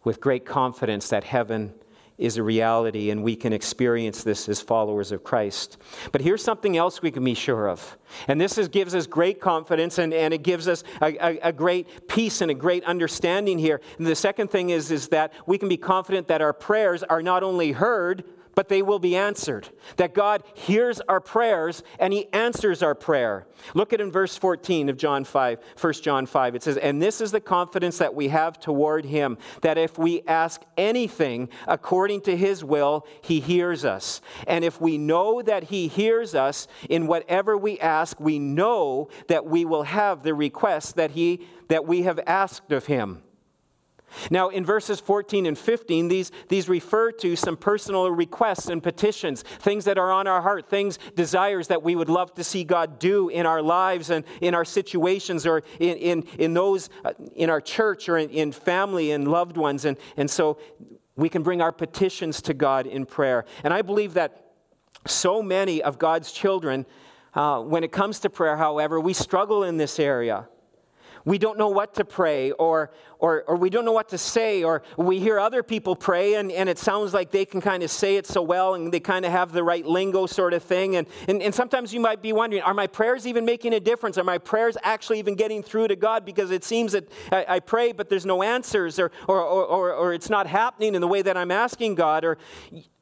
with 0.05 0.21
great 0.21 0.47
confidence 0.47 1.09
that 1.09 1.25
heaven 1.25 1.75
is 2.21 2.37
a 2.37 2.43
reality, 2.43 3.11
and 3.11 3.25
we 3.25 3.35
can 3.35 3.53
experience 3.53 4.23
this 4.23 4.49
as 4.49 4.61
followers 4.61 5.11
of 5.11 5.25
Christ. 5.25 5.79
But 6.13 6.21
here's 6.21 6.45
something 6.45 6.77
else 6.77 7.01
we 7.01 7.11
can 7.11 7.25
be 7.25 7.35
sure 7.35 7.69
of. 7.69 7.97
And 8.29 8.39
this 8.39 8.59
is, 8.59 8.69
gives 8.69 8.95
us 8.95 9.07
great 9.07 9.41
confidence 9.41 9.99
and, 9.99 10.13
and 10.13 10.35
it 10.35 10.43
gives 10.43 10.69
us 10.69 10.85
a, 11.01 11.17
a, 11.25 11.39
a 11.49 11.53
great 11.53 12.09
peace 12.09 12.43
and 12.43 12.51
a 12.51 12.55
great 12.55 12.85
understanding 12.85 13.59
here. 13.59 13.81
And 13.99 14.07
the 14.07 14.15
second 14.15 14.51
thing 14.51 14.71
is, 14.71 14.91
is 14.91 15.09
that 15.09 15.33
we 15.47 15.57
can 15.57 15.69
be 15.69 15.79
confident 15.79 16.29
that 16.29 16.43
our 16.43 16.53
prayers 16.53 17.03
are 17.03 17.23
not 17.23 17.43
only 17.43 17.73
heard, 17.73 18.25
but 18.55 18.69
they 18.69 18.83
will 18.83 18.99
be 18.99 19.17
answered. 19.17 19.69
That 19.97 20.15
God 20.15 20.43
hears 20.55 21.01
our 21.03 21.21
prayers 21.21 21.83
and 21.99 22.13
he 22.13 22.33
answers 22.33 22.83
our 22.83 22.95
prayer. 22.95 23.47
Look 23.75 23.93
at 23.93 24.01
in 24.01 24.11
verse 24.11 24.37
14 24.37 24.89
of 24.89 24.97
John 24.97 25.25
5, 25.25 25.59
1 25.81 25.93
John 25.95 26.27
5. 26.27 26.55
It 26.55 26.63
says, 26.63 26.77
And 26.77 27.01
this 27.01 27.21
is 27.21 27.33
the 27.33 27.41
confidence 27.41 27.99
that 27.99 28.15
we 28.15 28.29
have 28.29 28.59
toward 28.59 29.05
him, 29.05 29.39
that 29.63 29.79
if 29.79 29.99
we 29.99 30.23
ask 30.27 30.63
anything 30.77 31.49
according 31.67 32.23
to 32.23 32.37
his 32.37 32.65
will, 32.65 33.07
he 33.23 33.41
hears 33.41 33.85
us. 33.85 34.21
And 34.47 34.65
if 34.65 34.81
we 34.81 34.99
know 34.99 35.43
that 35.43 35.65
he 35.65 35.89
hears 35.89 36.35
us 36.35 36.69
in 36.89 37.07
whatever 37.07 37.57
we 37.57 37.79
ask, 37.81 38.19
we 38.21 38.39
know 38.39 39.09
that 39.29 39.47
we 39.47 39.65
will 39.65 39.85
have 39.85 40.23
the 40.23 40.35
request 40.35 40.97
that 40.97 41.13
he 41.13 41.47
that 41.69 41.87
we 41.87 42.03
have 42.03 42.19
asked 42.27 42.73
of 42.73 42.87
him. 42.87 43.23
Now, 44.31 44.49
in 44.49 44.65
verses 44.65 45.01
14 45.01 45.47
and 45.47 45.59
15, 45.59 46.09
these, 46.09 46.33
these 46.49 46.69
refer 46.69 47.13
to 47.13 47.37
some 47.37 47.57
personal 47.57 48.11
requests 48.11 48.69
and 48.69 48.83
petitions, 48.83 49.43
things 49.43 49.85
that 49.85 49.99
are 49.99 50.11
on 50.11 50.27
our 50.27 50.43
heart, 50.43 50.69
things, 50.69 50.99
desires 51.15 51.69
that 51.69 51.83
we 51.83 51.97
would 51.97 52.09
love 52.09 52.35
to 52.35 52.45
see 52.45 52.65
God 52.65 52.99
do 52.99 53.29
in 53.29 53.47
our 53.47 53.63
lives 53.63 54.11
and 54.11 54.25
in 54.41 54.55
our 54.55 54.65
situations 54.65 55.47
or 55.47 55.63
in, 55.79 55.97
in, 55.97 56.23
in 56.39 56.55
those 56.55 56.91
uh, 57.05 57.13
in 57.35 57.51
our 57.51 57.61
church 57.61 58.09
or 58.09 58.19
in, 58.19 58.31
in 58.31 58.53
family 58.53 59.13
and 59.13 59.29
loved 59.29 59.57
ones. 59.57 59.85
And, 59.85 59.97
and 60.17 60.31
so 60.31 60.59
we 61.17 61.29
can 61.29 61.43
bring 61.43 61.61
our 61.61 61.73
petitions 61.73 62.43
to 62.43 62.55
God 62.55 62.87
in 62.87 63.07
prayer. 63.07 63.45
And 63.65 63.73
I 63.73 63.83
believe 63.83 64.15
that 64.15 64.53
so 65.07 65.43
many 65.43 65.83
of 65.83 65.99
God's 65.99 66.33
children, 66.33 66.87
uh, 67.35 67.61
when 67.61 67.85
it 67.85 67.93
comes 67.93 68.21
to 68.21 68.31
prayer, 68.31 68.57
however, 68.57 69.01
we 69.01 69.13
struggle 69.13 69.65
in 69.65 69.77
this 69.77 69.99
area. 69.99 70.49
We 71.25 71.39
don't 71.39 71.59
know 71.59 71.69
what 71.69 71.95
to 71.95 72.05
pray, 72.05 72.53
or, 72.53 72.91
or, 73.19 73.43
or 73.43 73.57
we 73.57 73.71
don't 73.71 73.85
know 73.85 73.93
what 73.93 74.09
to 74.11 74.19
say, 74.19 74.65
or 74.65 74.83
we 74.97 75.21
hear 75.21 75.39
other 75.39 75.63
people 75.63 75.95
pray 75.95 76.35
and, 76.35 76.51
and 76.51 76.69
it 76.69 76.79
sounds 76.79 77.13
like 77.13 77.31
they 77.31 77.45
can 77.45 77.61
kind 77.61 77.83
of 77.83 77.91
say 77.91 78.17
it 78.17 78.27
so 78.27 78.43
well 78.43 78.75
and 78.75 78.93
they 78.93 79.01
kind 79.01 79.25
of 79.25 79.33
have 79.33 79.53
the 79.53 79.63
right 79.63 79.85
lingo 79.85 80.27
sort 80.27 80.55
of 80.55 80.63
thing. 80.63 80.97
And, 80.97 81.07
and, 81.29 81.43
and 81.43 81.55
sometimes 81.55 81.93
you 81.93 82.01
might 82.01 82.23
be 82.23 82.33
wondering, 82.33 82.63
are 82.63 82.75
my 82.75 82.87
prayers 82.87 83.27
even 83.27 83.45
making 83.45 83.75
a 83.75 83.81
difference? 83.81 84.19
Are 84.19 84.25
my 84.25 84.39
prayers 84.39 84.77
actually 84.83 85.19
even 85.19 85.35
getting 85.35 85.63
through 85.63 85.89
to 85.89 85.97
God? 85.97 86.25
Because 86.25 86.51
it 86.51 86.65
seems 86.65 86.93
that 86.93 87.09
I, 87.31 87.45
I 87.49 87.61
pray, 87.61 87.93
but 87.93 88.09
there's 88.09 88.27
no 88.27 88.43
answers, 88.43 88.99
or, 88.99 89.11
or, 89.29 89.41
or, 89.41 89.65
or, 89.65 89.93
or 89.95 90.13
it's 90.15 90.31
not 90.31 90.47
happening 90.47 90.95
in 90.95 91.01
the 91.01 91.09
way 91.09 91.23
that 91.23 91.37
I'm 91.37 91.51
asking 91.51 91.97
God. 91.97 92.25
Or 92.25 92.39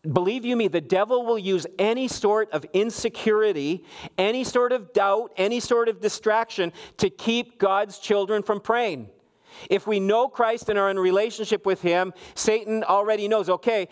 believe 0.03 0.45
you 0.45 0.57
me, 0.57 0.69
the 0.69 0.81
devil 0.81 1.25
will 1.25 1.39
use 1.39 1.67
any 1.79 2.09
sort 2.09 2.51
of 2.53 2.65
insecurity, 2.73 3.85
any 4.17 4.45
sort 4.45 4.73
of 4.73 4.93
doubt, 4.93 5.33
any 5.37 5.61
sort 5.61 5.89
of 5.89 6.01
distraction 6.01 6.73
to 6.99 7.11
keep 7.11 7.59
God's 7.59 7.99
children 7.99 8.43
from 8.43 8.61
praying. 8.61 9.11
If 9.71 9.87
we 9.87 9.99
know 9.99 10.29
Christ 10.29 10.69
and 10.69 10.79
are 10.79 10.91
in 10.91 10.99
relationship 10.99 11.67
with 11.67 11.83
Him, 11.83 12.13
Satan 12.35 12.85
already 12.85 13.29
knows, 13.29 13.49
okay, 13.49 13.89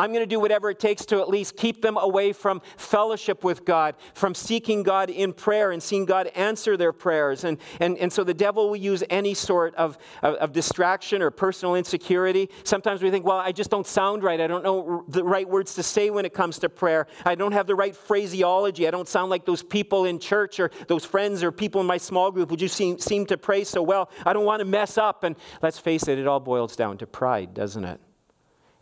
I'm 0.00 0.14
going 0.14 0.22
to 0.22 0.26
do 0.26 0.40
whatever 0.40 0.70
it 0.70 0.80
takes 0.80 1.04
to 1.06 1.20
at 1.20 1.28
least 1.28 1.58
keep 1.58 1.82
them 1.82 1.98
away 1.98 2.32
from 2.32 2.62
fellowship 2.78 3.44
with 3.44 3.66
God, 3.66 3.96
from 4.14 4.34
seeking 4.34 4.82
God 4.82 5.10
in 5.10 5.34
prayer 5.34 5.72
and 5.72 5.82
seeing 5.82 6.06
God 6.06 6.28
answer 6.28 6.78
their 6.78 6.94
prayers. 6.94 7.44
And, 7.44 7.58
and, 7.80 7.98
and 7.98 8.10
so 8.10 8.24
the 8.24 8.32
devil 8.32 8.70
will 8.70 8.76
use 8.76 9.04
any 9.10 9.34
sort 9.34 9.74
of, 9.74 9.98
of, 10.22 10.36
of 10.36 10.52
distraction 10.52 11.20
or 11.20 11.30
personal 11.30 11.74
insecurity. 11.74 12.48
Sometimes 12.64 13.02
we 13.02 13.10
think, 13.10 13.26
well, 13.26 13.36
I 13.36 13.52
just 13.52 13.68
don't 13.68 13.86
sound 13.86 14.24
right. 14.24 14.40
I 14.40 14.46
don't 14.46 14.64
know 14.64 15.04
the 15.06 15.22
right 15.22 15.46
words 15.46 15.74
to 15.74 15.82
say 15.82 16.08
when 16.08 16.24
it 16.24 16.32
comes 16.32 16.58
to 16.60 16.70
prayer. 16.70 17.06
I 17.26 17.34
don't 17.34 17.52
have 17.52 17.66
the 17.66 17.74
right 17.74 17.94
phraseology. 17.94 18.88
I 18.88 18.90
don't 18.90 19.06
sound 19.06 19.28
like 19.28 19.44
those 19.44 19.62
people 19.62 20.06
in 20.06 20.18
church 20.18 20.60
or 20.60 20.70
those 20.88 21.04
friends 21.04 21.42
or 21.42 21.52
people 21.52 21.78
in 21.82 21.86
my 21.86 21.98
small 21.98 22.30
group 22.30 22.48
who 22.48 22.56
just 22.56 22.74
seem, 22.74 22.98
seem 22.98 23.26
to 23.26 23.36
pray 23.36 23.64
so 23.64 23.82
well. 23.82 24.08
I 24.24 24.32
don't 24.32 24.46
want 24.46 24.60
to 24.60 24.64
mess 24.64 24.96
up. 24.96 25.24
And 25.24 25.36
let's 25.60 25.78
face 25.78 26.08
it, 26.08 26.18
it 26.18 26.26
all 26.26 26.40
boils 26.40 26.74
down 26.74 26.96
to 26.96 27.06
pride, 27.06 27.52
doesn't 27.52 27.84
it? 27.84 28.00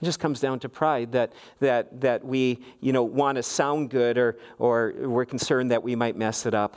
It 0.01 0.05
just 0.05 0.21
comes 0.21 0.41
down 0.41 0.61
to 0.61 0.69
pride 0.69 1.13
that, 1.13 1.33
that, 1.59 2.01
that 2.01 2.25
we 2.25 2.61
you 2.81 2.93
know, 2.93 3.03
want 3.03 3.37
to 3.37 3.43
sound 3.43 3.91
good 3.91 4.17
or, 4.17 4.39
or 4.59 4.95
we're 4.97 5.25
concerned 5.25 5.71
that 5.73 5.83
we 5.83 5.97
might 5.97 6.17
mess 6.17 6.47
it 6.47 6.55
up. 6.55 6.77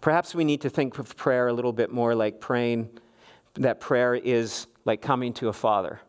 Perhaps 0.00 0.34
we 0.34 0.44
need 0.44 0.60
to 0.62 0.70
think 0.70 0.98
of 0.98 1.16
prayer 1.16 1.48
a 1.48 1.52
little 1.52 1.72
bit 1.72 1.90
more 1.90 2.14
like 2.14 2.40
praying, 2.40 2.88
that 3.54 3.80
prayer 3.80 4.14
is 4.14 4.66
like 4.84 5.02
coming 5.02 5.32
to 5.34 5.48
a 5.48 5.52
father. 5.52 6.00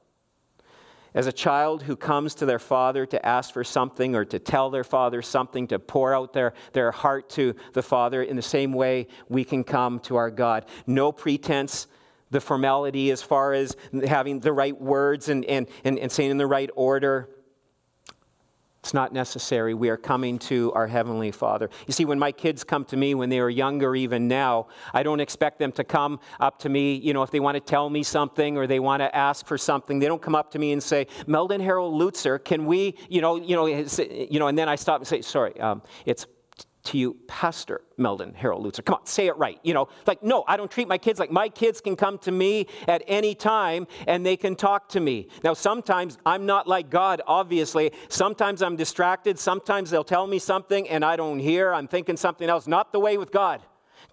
As 1.15 1.27
a 1.27 1.31
child 1.31 1.83
who 1.83 1.95
comes 1.95 2.35
to 2.35 2.45
their 2.45 2.59
father 2.59 3.05
to 3.05 3.25
ask 3.25 3.53
for 3.53 3.63
something 3.63 4.15
or 4.15 4.25
to 4.25 4.37
tell 4.37 4.69
their 4.69 4.83
father 4.83 5.21
something, 5.21 5.65
to 5.67 5.79
pour 5.79 6.13
out 6.13 6.33
their, 6.33 6.53
their 6.73 6.91
heart 6.91 7.29
to 7.31 7.55
the 7.71 7.81
father, 7.81 8.21
in 8.21 8.35
the 8.35 8.41
same 8.41 8.73
way 8.73 9.07
we 9.29 9.45
can 9.45 9.63
come 9.63 9.99
to 10.01 10.17
our 10.17 10.29
God. 10.29 10.65
No 10.85 11.13
pretense, 11.13 11.87
the 12.35 12.41
formality 12.41 13.11
as 13.11 13.21
far 13.21 13.53
as 13.53 13.77
having 14.05 14.41
the 14.41 14.51
right 14.51 14.79
words 14.79 15.29
and, 15.29 15.45
and, 15.45 15.67
and, 15.85 15.97
and 15.97 16.11
saying 16.11 16.31
in 16.31 16.37
the 16.37 16.45
right 16.45 16.69
order. 16.75 17.29
It's 18.81 18.93
not 18.93 19.13
necessary. 19.13 19.73
We 19.73 19.87
are 19.87 19.97
coming 19.97 20.37
to 20.39 20.73
our 20.73 20.85
Heavenly 20.85 21.31
Father. 21.31 21.69
You 21.87 21.93
see, 21.93 22.03
when 22.03 22.19
my 22.19 22.33
kids 22.33 22.65
come 22.65 22.83
to 22.85 22.97
me 22.97 23.15
when 23.15 23.29
they 23.29 23.39
are 23.39 23.49
younger, 23.49 23.95
even 23.95 24.27
now, 24.27 24.67
I 24.93 25.01
don't 25.01 25.21
expect 25.21 25.59
them 25.59 25.71
to 25.71 25.85
come 25.85 26.19
up 26.41 26.59
to 26.59 26.69
me, 26.69 26.95
you 26.95 27.13
know, 27.13 27.23
if 27.23 27.31
they 27.31 27.39
want 27.39 27.55
to 27.55 27.61
tell 27.61 27.89
me 27.89 28.03
something 28.03 28.57
or 28.57 28.67
they 28.67 28.81
want 28.81 28.99
to 28.99 29.15
ask 29.15 29.47
for 29.47 29.57
something. 29.57 29.97
They 29.99 30.07
don't 30.07 30.21
come 30.21 30.35
up 30.35 30.51
to 30.51 30.59
me 30.59 30.73
and 30.73 30.83
say, 30.83 31.07
Meldon 31.25 31.61
Harold 31.61 31.99
Lutzer, 31.99 32.43
can 32.43 32.65
we, 32.65 32.95
you 33.09 33.21
know, 33.21 33.37
you 33.37 33.55
know, 33.55 33.65
you 33.65 34.39
know, 34.39 34.47
and 34.47 34.57
then 34.57 34.67
I 34.67 34.75
stop 34.75 34.99
and 34.99 35.07
say, 35.07 35.21
sorry, 35.21 35.59
um, 35.61 35.81
it's 36.05 36.27
to 36.85 36.97
you, 36.97 37.17
Pastor 37.27 37.81
Meldon 37.97 38.33
Harold 38.33 38.65
Lutzer. 38.65 38.83
Come 38.83 38.95
on, 38.95 39.05
say 39.05 39.27
it 39.27 39.37
right. 39.37 39.59
You 39.63 39.73
know, 39.73 39.89
like, 40.05 40.23
no, 40.23 40.43
I 40.47 40.57
don't 40.57 40.69
treat 40.69 40.87
my 40.87 40.97
kids 40.97 41.19
like 41.19 41.31
my 41.31 41.49
kids 41.49 41.81
can 41.81 41.95
come 41.95 42.17
to 42.19 42.31
me 42.31 42.67
at 42.87 43.03
any 43.07 43.35
time 43.35 43.87
and 44.07 44.25
they 44.25 44.37
can 44.37 44.55
talk 44.55 44.89
to 44.89 44.99
me. 44.99 45.29
Now, 45.43 45.53
sometimes 45.53 46.17
I'm 46.25 46.45
not 46.45 46.67
like 46.67 46.89
God, 46.89 47.21
obviously. 47.27 47.91
Sometimes 48.09 48.61
I'm 48.61 48.75
distracted. 48.75 49.37
Sometimes 49.39 49.89
they'll 49.89 50.03
tell 50.03 50.27
me 50.27 50.39
something 50.39 50.87
and 50.89 51.03
I 51.03 51.15
don't 51.15 51.39
hear. 51.39 51.73
I'm 51.73 51.87
thinking 51.87 52.17
something 52.17 52.49
else. 52.49 52.67
Not 52.67 52.91
the 52.91 52.99
way 52.99 53.17
with 53.17 53.31
God. 53.31 53.61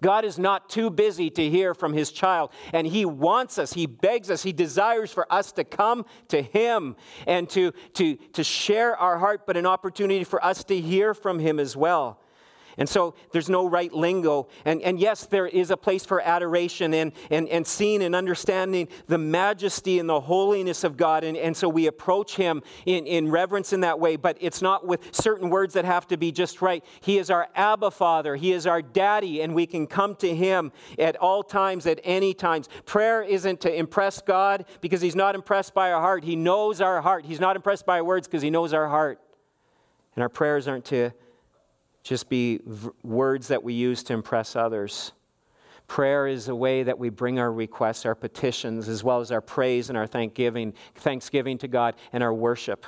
God 0.01 0.25
is 0.25 0.37
not 0.37 0.69
too 0.69 0.89
busy 0.89 1.29
to 1.31 1.49
hear 1.49 1.73
from 1.73 1.93
his 1.93 2.11
child, 2.11 2.51
and 2.73 2.85
he 2.85 3.05
wants 3.05 3.57
us, 3.57 3.73
he 3.73 3.85
begs 3.85 4.29
us, 4.29 4.43
he 4.43 4.51
desires 4.51 5.11
for 5.11 5.31
us 5.31 5.51
to 5.53 5.63
come 5.63 6.05
to 6.27 6.41
him 6.41 6.95
and 7.25 7.49
to, 7.51 7.71
to, 7.93 8.15
to 8.33 8.43
share 8.43 8.97
our 8.97 9.17
heart, 9.17 9.47
but 9.47 9.55
an 9.55 9.65
opportunity 9.65 10.23
for 10.23 10.43
us 10.43 10.63
to 10.65 10.79
hear 10.79 11.13
from 11.13 11.39
him 11.39 11.59
as 11.59 11.75
well. 11.75 12.19
And 12.77 12.89
so 12.89 13.13
there's 13.31 13.49
no 13.49 13.67
right 13.67 13.93
lingo. 13.93 14.47
And, 14.65 14.81
and 14.81 14.99
yes, 14.99 15.25
there 15.25 15.47
is 15.47 15.69
a 15.69 15.77
place 15.77 16.05
for 16.05 16.21
adoration 16.21 16.93
and, 16.93 17.11
and, 17.29 17.47
and 17.49 17.65
seeing 17.65 18.01
and 18.03 18.15
understanding 18.15 18.87
the 19.07 19.17
majesty 19.17 19.99
and 19.99 20.09
the 20.09 20.19
holiness 20.19 20.83
of 20.83 20.97
God. 20.97 21.23
And, 21.23 21.37
and 21.37 21.55
so 21.55 21.69
we 21.69 21.87
approach 21.87 22.35
Him 22.35 22.63
in, 22.85 23.05
in 23.05 23.29
reverence 23.29 23.73
in 23.73 23.81
that 23.81 23.99
way, 23.99 24.15
but 24.15 24.37
it's 24.39 24.61
not 24.61 24.87
with 24.87 25.13
certain 25.13 25.49
words 25.49 25.73
that 25.75 25.85
have 25.85 26.07
to 26.07 26.17
be 26.17 26.31
just 26.31 26.61
right. 26.61 26.83
He 27.01 27.17
is 27.17 27.29
our 27.29 27.47
Abba 27.55 27.91
Father, 27.91 28.35
He 28.35 28.53
is 28.53 28.65
our 28.65 28.81
daddy, 28.81 29.41
and 29.41 29.53
we 29.53 29.65
can 29.65 29.85
come 29.85 30.15
to 30.15 30.33
Him 30.33 30.71
at 30.97 31.15
all 31.17 31.43
times, 31.43 31.85
at 31.85 31.99
any 32.03 32.33
times. 32.33 32.69
Prayer 32.85 33.21
isn't 33.21 33.61
to 33.61 33.73
impress 33.73 34.21
God 34.21 34.65
because 34.81 35.01
He's 35.01 35.15
not 35.15 35.35
impressed 35.35 35.73
by 35.73 35.91
our 35.91 36.01
heart. 36.01 36.23
He 36.23 36.35
knows 36.35 36.81
our 36.81 37.01
heart. 37.01 37.25
He's 37.25 37.39
not 37.39 37.55
impressed 37.55 37.85
by 37.85 37.99
our 37.99 38.03
words 38.03 38.27
because 38.27 38.41
He 38.41 38.49
knows 38.49 38.73
our 38.73 38.87
heart. 38.87 39.19
And 40.15 40.23
our 40.23 40.29
prayers 40.29 40.67
aren't 40.67 40.85
to 40.85 41.11
just 42.03 42.29
be 42.29 42.59
v- 42.65 42.89
words 43.03 43.47
that 43.47 43.63
we 43.63 43.73
use 43.73 44.03
to 44.03 44.13
impress 44.13 44.55
others. 44.55 45.13
Prayer 45.87 46.27
is 46.27 46.47
a 46.49 46.55
way 46.55 46.83
that 46.83 46.97
we 46.97 47.09
bring 47.09 47.39
our 47.39 47.51
requests, 47.51 48.05
our 48.05 48.15
petitions, 48.15 48.87
as 48.87 49.03
well 49.03 49.19
as 49.19 49.31
our 49.31 49.41
praise 49.41 49.89
and 49.89 49.97
our 49.97 50.07
thanksgiving, 50.07 50.73
thanksgiving 50.95 51.57
to 51.59 51.67
God 51.67 51.95
and 52.11 52.23
our 52.23 52.33
worship. 52.33 52.85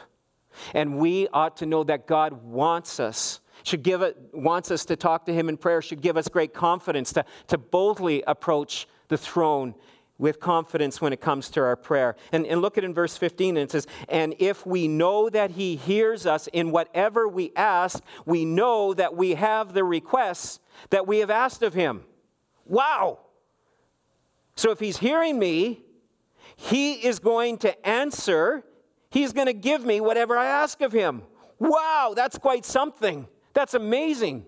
And 0.73 0.97
we 0.97 1.27
ought 1.29 1.57
to 1.57 1.65
know 1.65 1.83
that 1.83 2.07
God 2.07 2.43
wants 2.43 2.99
us, 2.99 3.41
should 3.63 3.83
give 3.83 4.01
it, 4.01 4.17
wants 4.33 4.71
us 4.71 4.85
to 4.85 4.95
talk 4.95 5.25
to 5.25 5.33
Him 5.33 5.49
in 5.49 5.57
prayer, 5.57 5.81
should 5.81 6.01
give 6.01 6.17
us 6.17 6.27
great 6.27 6.53
confidence 6.53 7.11
to, 7.13 7.25
to 7.47 7.57
boldly 7.57 8.23
approach 8.25 8.87
the 9.07 9.17
throne 9.17 9.75
with 10.17 10.39
confidence 10.39 11.01
when 11.01 11.11
it 11.11 11.19
comes 11.19 11.49
to 11.51 11.61
our 11.61 11.75
prayer. 11.75 12.15
And, 12.31 12.45
and 12.45 12.61
look 12.61 12.77
at 12.77 12.83
in 12.83 12.93
verse 12.93 13.17
15, 13.17 13.57
and 13.57 13.63
it 13.63 13.71
says, 13.71 13.87
And 14.07 14.35
if 14.39 14.65
we 14.65 14.87
know 14.87 15.29
that 15.29 15.51
He 15.51 15.75
hears 15.75 16.25
us 16.25 16.47
in 16.47 16.71
whatever 16.71 17.27
we 17.27 17.51
ask, 17.55 18.01
we 18.25 18.45
know 18.45 18.93
that 18.93 19.15
we 19.15 19.35
have 19.35 19.73
the 19.73 19.83
requests 19.83 20.59
that 20.89 21.07
we 21.07 21.19
have 21.19 21.29
asked 21.29 21.63
of 21.63 21.73
Him. 21.73 22.03
Wow! 22.65 23.19
So 24.55 24.71
if 24.71 24.79
He's 24.79 24.97
hearing 24.97 25.37
me, 25.37 25.83
He 26.55 26.93
is 26.93 27.19
going 27.19 27.57
to 27.59 27.87
answer, 27.87 28.63
He's 29.09 29.33
going 29.33 29.47
to 29.47 29.53
give 29.53 29.83
me 29.85 29.99
whatever 29.99 30.37
I 30.37 30.45
ask 30.45 30.81
of 30.81 30.93
Him. 30.93 31.23
Wow, 31.59 32.13
that's 32.15 32.37
quite 32.37 32.65
something. 32.65 33.27
That's 33.53 33.73
amazing. 33.73 34.45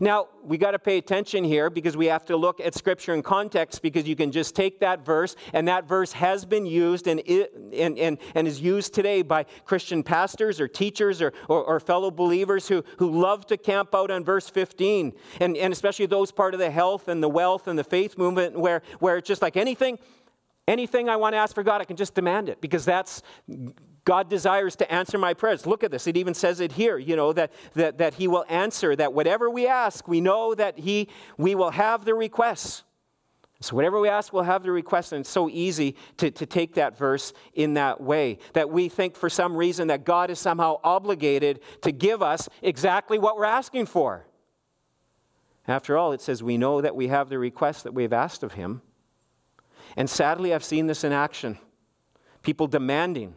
Now, 0.00 0.28
we 0.42 0.58
got 0.58 0.72
to 0.72 0.78
pay 0.78 0.98
attention 0.98 1.42
here 1.44 1.70
because 1.70 1.96
we 1.96 2.06
have 2.06 2.24
to 2.26 2.36
look 2.36 2.60
at 2.60 2.74
scripture 2.74 3.14
in 3.14 3.22
context 3.22 3.82
because 3.82 4.06
you 4.06 4.14
can 4.14 4.30
just 4.30 4.54
take 4.54 4.80
that 4.80 5.04
verse, 5.04 5.36
and 5.52 5.66
that 5.68 5.88
verse 5.88 6.12
has 6.12 6.44
been 6.44 6.66
used 6.66 7.06
and, 7.06 7.20
and, 7.28 7.98
and, 7.98 8.18
and 8.34 8.48
is 8.48 8.60
used 8.60 8.94
today 8.94 9.22
by 9.22 9.44
Christian 9.64 10.02
pastors 10.02 10.60
or 10.60 10.68
teachers 10.68 11.22
or, 11.22 11.32
or, 11.48 11.64
or, 11.64 11.80
fellow 11.80 12.10
believers 12.10 12.68
who, 12.68 12.84
who 12.98 13.20
love 13.20 13.46
to 13.46 13.56
camp 13.56 13.94
out 13.94 14.10
on 14.10 14.22
verse 14.22 14.48
15, 14.48 15.12
and, 15.40 15.56
and 15.56 15.72
especially 15.72 16.06
those 16.06 16.30
part 16.30 16.54
of 16.54 16.60
the 16.60 16.70
health 16.70 17.08
and 17.08 17.22
the 17.22 17.28
wealth 17.28 17.66
and 17.66 17.78
the 17.78 17.84
faith 17.84 18.18
movement 18.18 18.58
where, 18.58 18.82
where 18.98 19.16
it's 19.16 19.28
just 19.28 19.42
like 19.42 19.56
anything. 19.56 19.98
Anything 20.68 21.08
I 21.08 21.16
want 21.16 21.32
to 21.32 21.38
ask 21.38 21.54
for 21.54 21.64
God, 21.64 21.80
I 21.80 21.84
can 21.84 21.96
just 21.96 22.14
demand 22.14 22.48
it 22.48 22.60
because 22.60 22.84
that's 22.84 23.22
God 24.10 24.28
desires 24.28 24.74
to 24.74 24.92
answer 24.92 25.18
my 25.18 25.34
prayers. 25.34 25.68
Look 25.68 25.84
at 25.84 25.92
this. 25.92 26.08
It 26.08 26.16
even 26.16 26.34
says 26.34 26.58
it 26.58 26.72
here, 26.72 26.98
you 26.98 27.14
know, 27.14 27.32
that, 27.32 27.52
that, 27.74 27.98
that 27.98 28.14
He 28.14 28.26
will 28.26 28.44
answer, 28.48 28.96
that 28.96 29.12
whatever 29.12 29.48
we 29.48 29.68
ask, 29.68 30.08
we 30.08 30.20
know 30.20 30.52
that 30.52 30.80
He 30.80 31.08
we 31.38 31.54
will 31.54 31.70
have 31.70 32.04
the 32.04 32.14
requests. 32.14 32.82
So, 33.60 33.76
whatever 33.76 34.00
we 34.00 34.08
ask, 34.08 34.32
we'll 34.32 34.42
have 34.42 34.64
the 34.64 34.72
request. 34.72 35.12
And 35.12 35.20
it's 35.20 35.30
so 35.30 35.48
easy 35.48 35.94
to, 36.16 36.28
to 36.32 36.44
take 36.44 36.74
that 36.74 36.98
verse 36.98 37.32
in 37.54 37.74
that 37.74 38.00
way. 38.00 38.38
That 38.54 38.68
we 38.68 38.88
think 38.88 39.14
for 39.14 39.30
some 39.30 39.56
reason 39.56 39.86
that 39.86 40.02
God 40.02 40.28
is 40.28 40.40
somehow 40.40 40.80
obligated 40.82 41.60
to 41.82 41.92
give 41.92 42.20
us 42.20 42.48
exactly 42.62 43.16
what 43.16 43.36
we're 43.36 43.44
asking 43.44 43.86
for. 43.86 44.26
After 45.68 45.96
all, 45.96 46.10
it 46.10 46.20
says 46.20 46.42
we 46.42 46.58
know 46.58 46.80
that 46.80 46.96
we 46.96 47.06
have 47.06 47.28
the 47.28 47.38
request 47.38 47.84
that 47.84 47.94
we've 47.94 48.12
asked 48.12 48.42
of 48.42 48.54
Him. 48.54 48.82
And 49.96 50.10
sadly, 50.10 50.52
I've 50.52 50.64
seen 50.64 50.88
this 50.88 51.04
in 51.04 51.12
action 51.12 51.58
people 52.42 52.66
demanding 52.66 53.36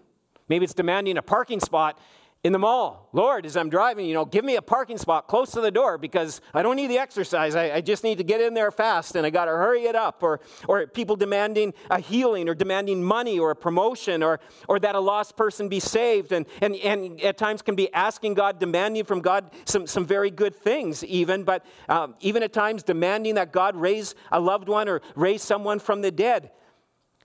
Maybe 0.50 0.66
it's 0.66 0.74
demanding 0.74 1.18
a 1.18 1.22
parking 1.22 1.60
spot 1.60 2.00
in 2.44 2.52
the 2.52 2.60
mall. 2.60 3.08
Lord, 3.14 3.46
as 3.46 3.56
I'm 3.56 3.70
driving, 3.70 4.06
you 4.06 4.14
know, 4.14 4.26
give 4.26 4.44
me 4.44 4.58
a 4.58 4.62
parking 4.62 4.98
spot 4.98 5.30
close 5.30 5.52
to 5.52 5.62
the 5.62 5.72
door 5.72 5.98
because 5.98 6.42
I 6.54 6.62
don't 6.62 6.76
need 6.76 6.88
the 6.88 6.98
exercise. 6.98 7.56
I, 7.56 7.76
I 7.76 7.82
just 7.82 8.04
need 8.04 8.18
to 8.18 8.24
get 8.26 8.42
in 8.42 8.54
there 8.54 8.70
fast 8.70 9.16
and 9.16 9.26
I 9.26 9.30
got 9.30 9.46
to 9.46 9.52
hurry 9.52 9.84
it 9.84 9.96
up. 9.96 10.22
Or, 10.22 10.42
or 10.68 10.86
people 10.86 11.16
demanding 11.16 11.74
a 11.90 12.02
healing 12.02 12.50
or 12.50 12.54
demanding 12.54 13.02
money 13.02 13.40
or 13.40 13.52
a 13.52 13.56
promotion 13.56 14.22
or, 14.22 14.42
or 14.68 14.78
that 14.80 14.94
a 14.94 15.00
lost 15.00 15.38
person 15.38 15.70
be 15.70 15.80
saved. 15.80 16.34
And, 16.34 16.46
and, 16.60 16.76
and 16.76 17.22
at 17.22 17.38
times 17.38 17.62
can 17.62 17.76
be 17.76 17.92
asking 17.94 18.34
God, 18.34 18.60
demanding 18.60 19.06
from 19.06 19.22
God 19.22 19.50
some, 19.64 19.88
some 19.88 20.06
very 20.06 20.30
good 20.30 20.54
things, 20.54 21.02
even. 21.06 21.46
But 21.46 21.66
um, 21.88 22.16
even 22.20 22.44
at 22.44 22.52
times 22.52 22.84
demanding 22.84 23.36
that 23.36 23.54
God 23.54 23.78
raise 23.78 24.16
a 24.34 24.40
loved 24.42 24.68
one 24.68 24.90
or 24.90 25.02
raise 25.16 25.42
someone 25.42 25.80
from 25.80 26.02
the 26.02 26.12
dead. 26.12 26.52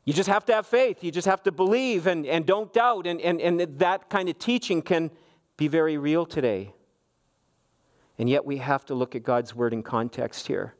You 0.09 0.15
just 0.15 0.31
have 0.31 0.47
to 0.47 0.55
have 0.55 0.67
faith. 0.67 1.05
You 1.05 1.11
just 1.11 1.27
have 1.27 1.43
to 1.43 1.53
believe 1.53 2.07
and, 2.07 2.25
and 2.25 2.47
don't 2.47 2.73
doubt. 2.73 3.07
And, 3.07 3.21
and, 3.21 3.43
and 3.43 3.61
that 3.79 4.09
kind 4.09 4.31
of 4.31 4.39
teaching 4.39 4.81
can 4.81 5.11
be 5.59 5.69
very 5.69 5.99
real 5.99 6.25
today. 6.25 6.73
And 8.19 8.27
yet 8.27 8.47
we 8.47 8.57
have 8.57 8.87
to 8.87 8.95
look 8.95 9.15
at 9.15 9.23
God's 9.23 9.55
word 9.55 9.75
in 9.75 9.83
context 9.83 10.47
here. 10.47 10.75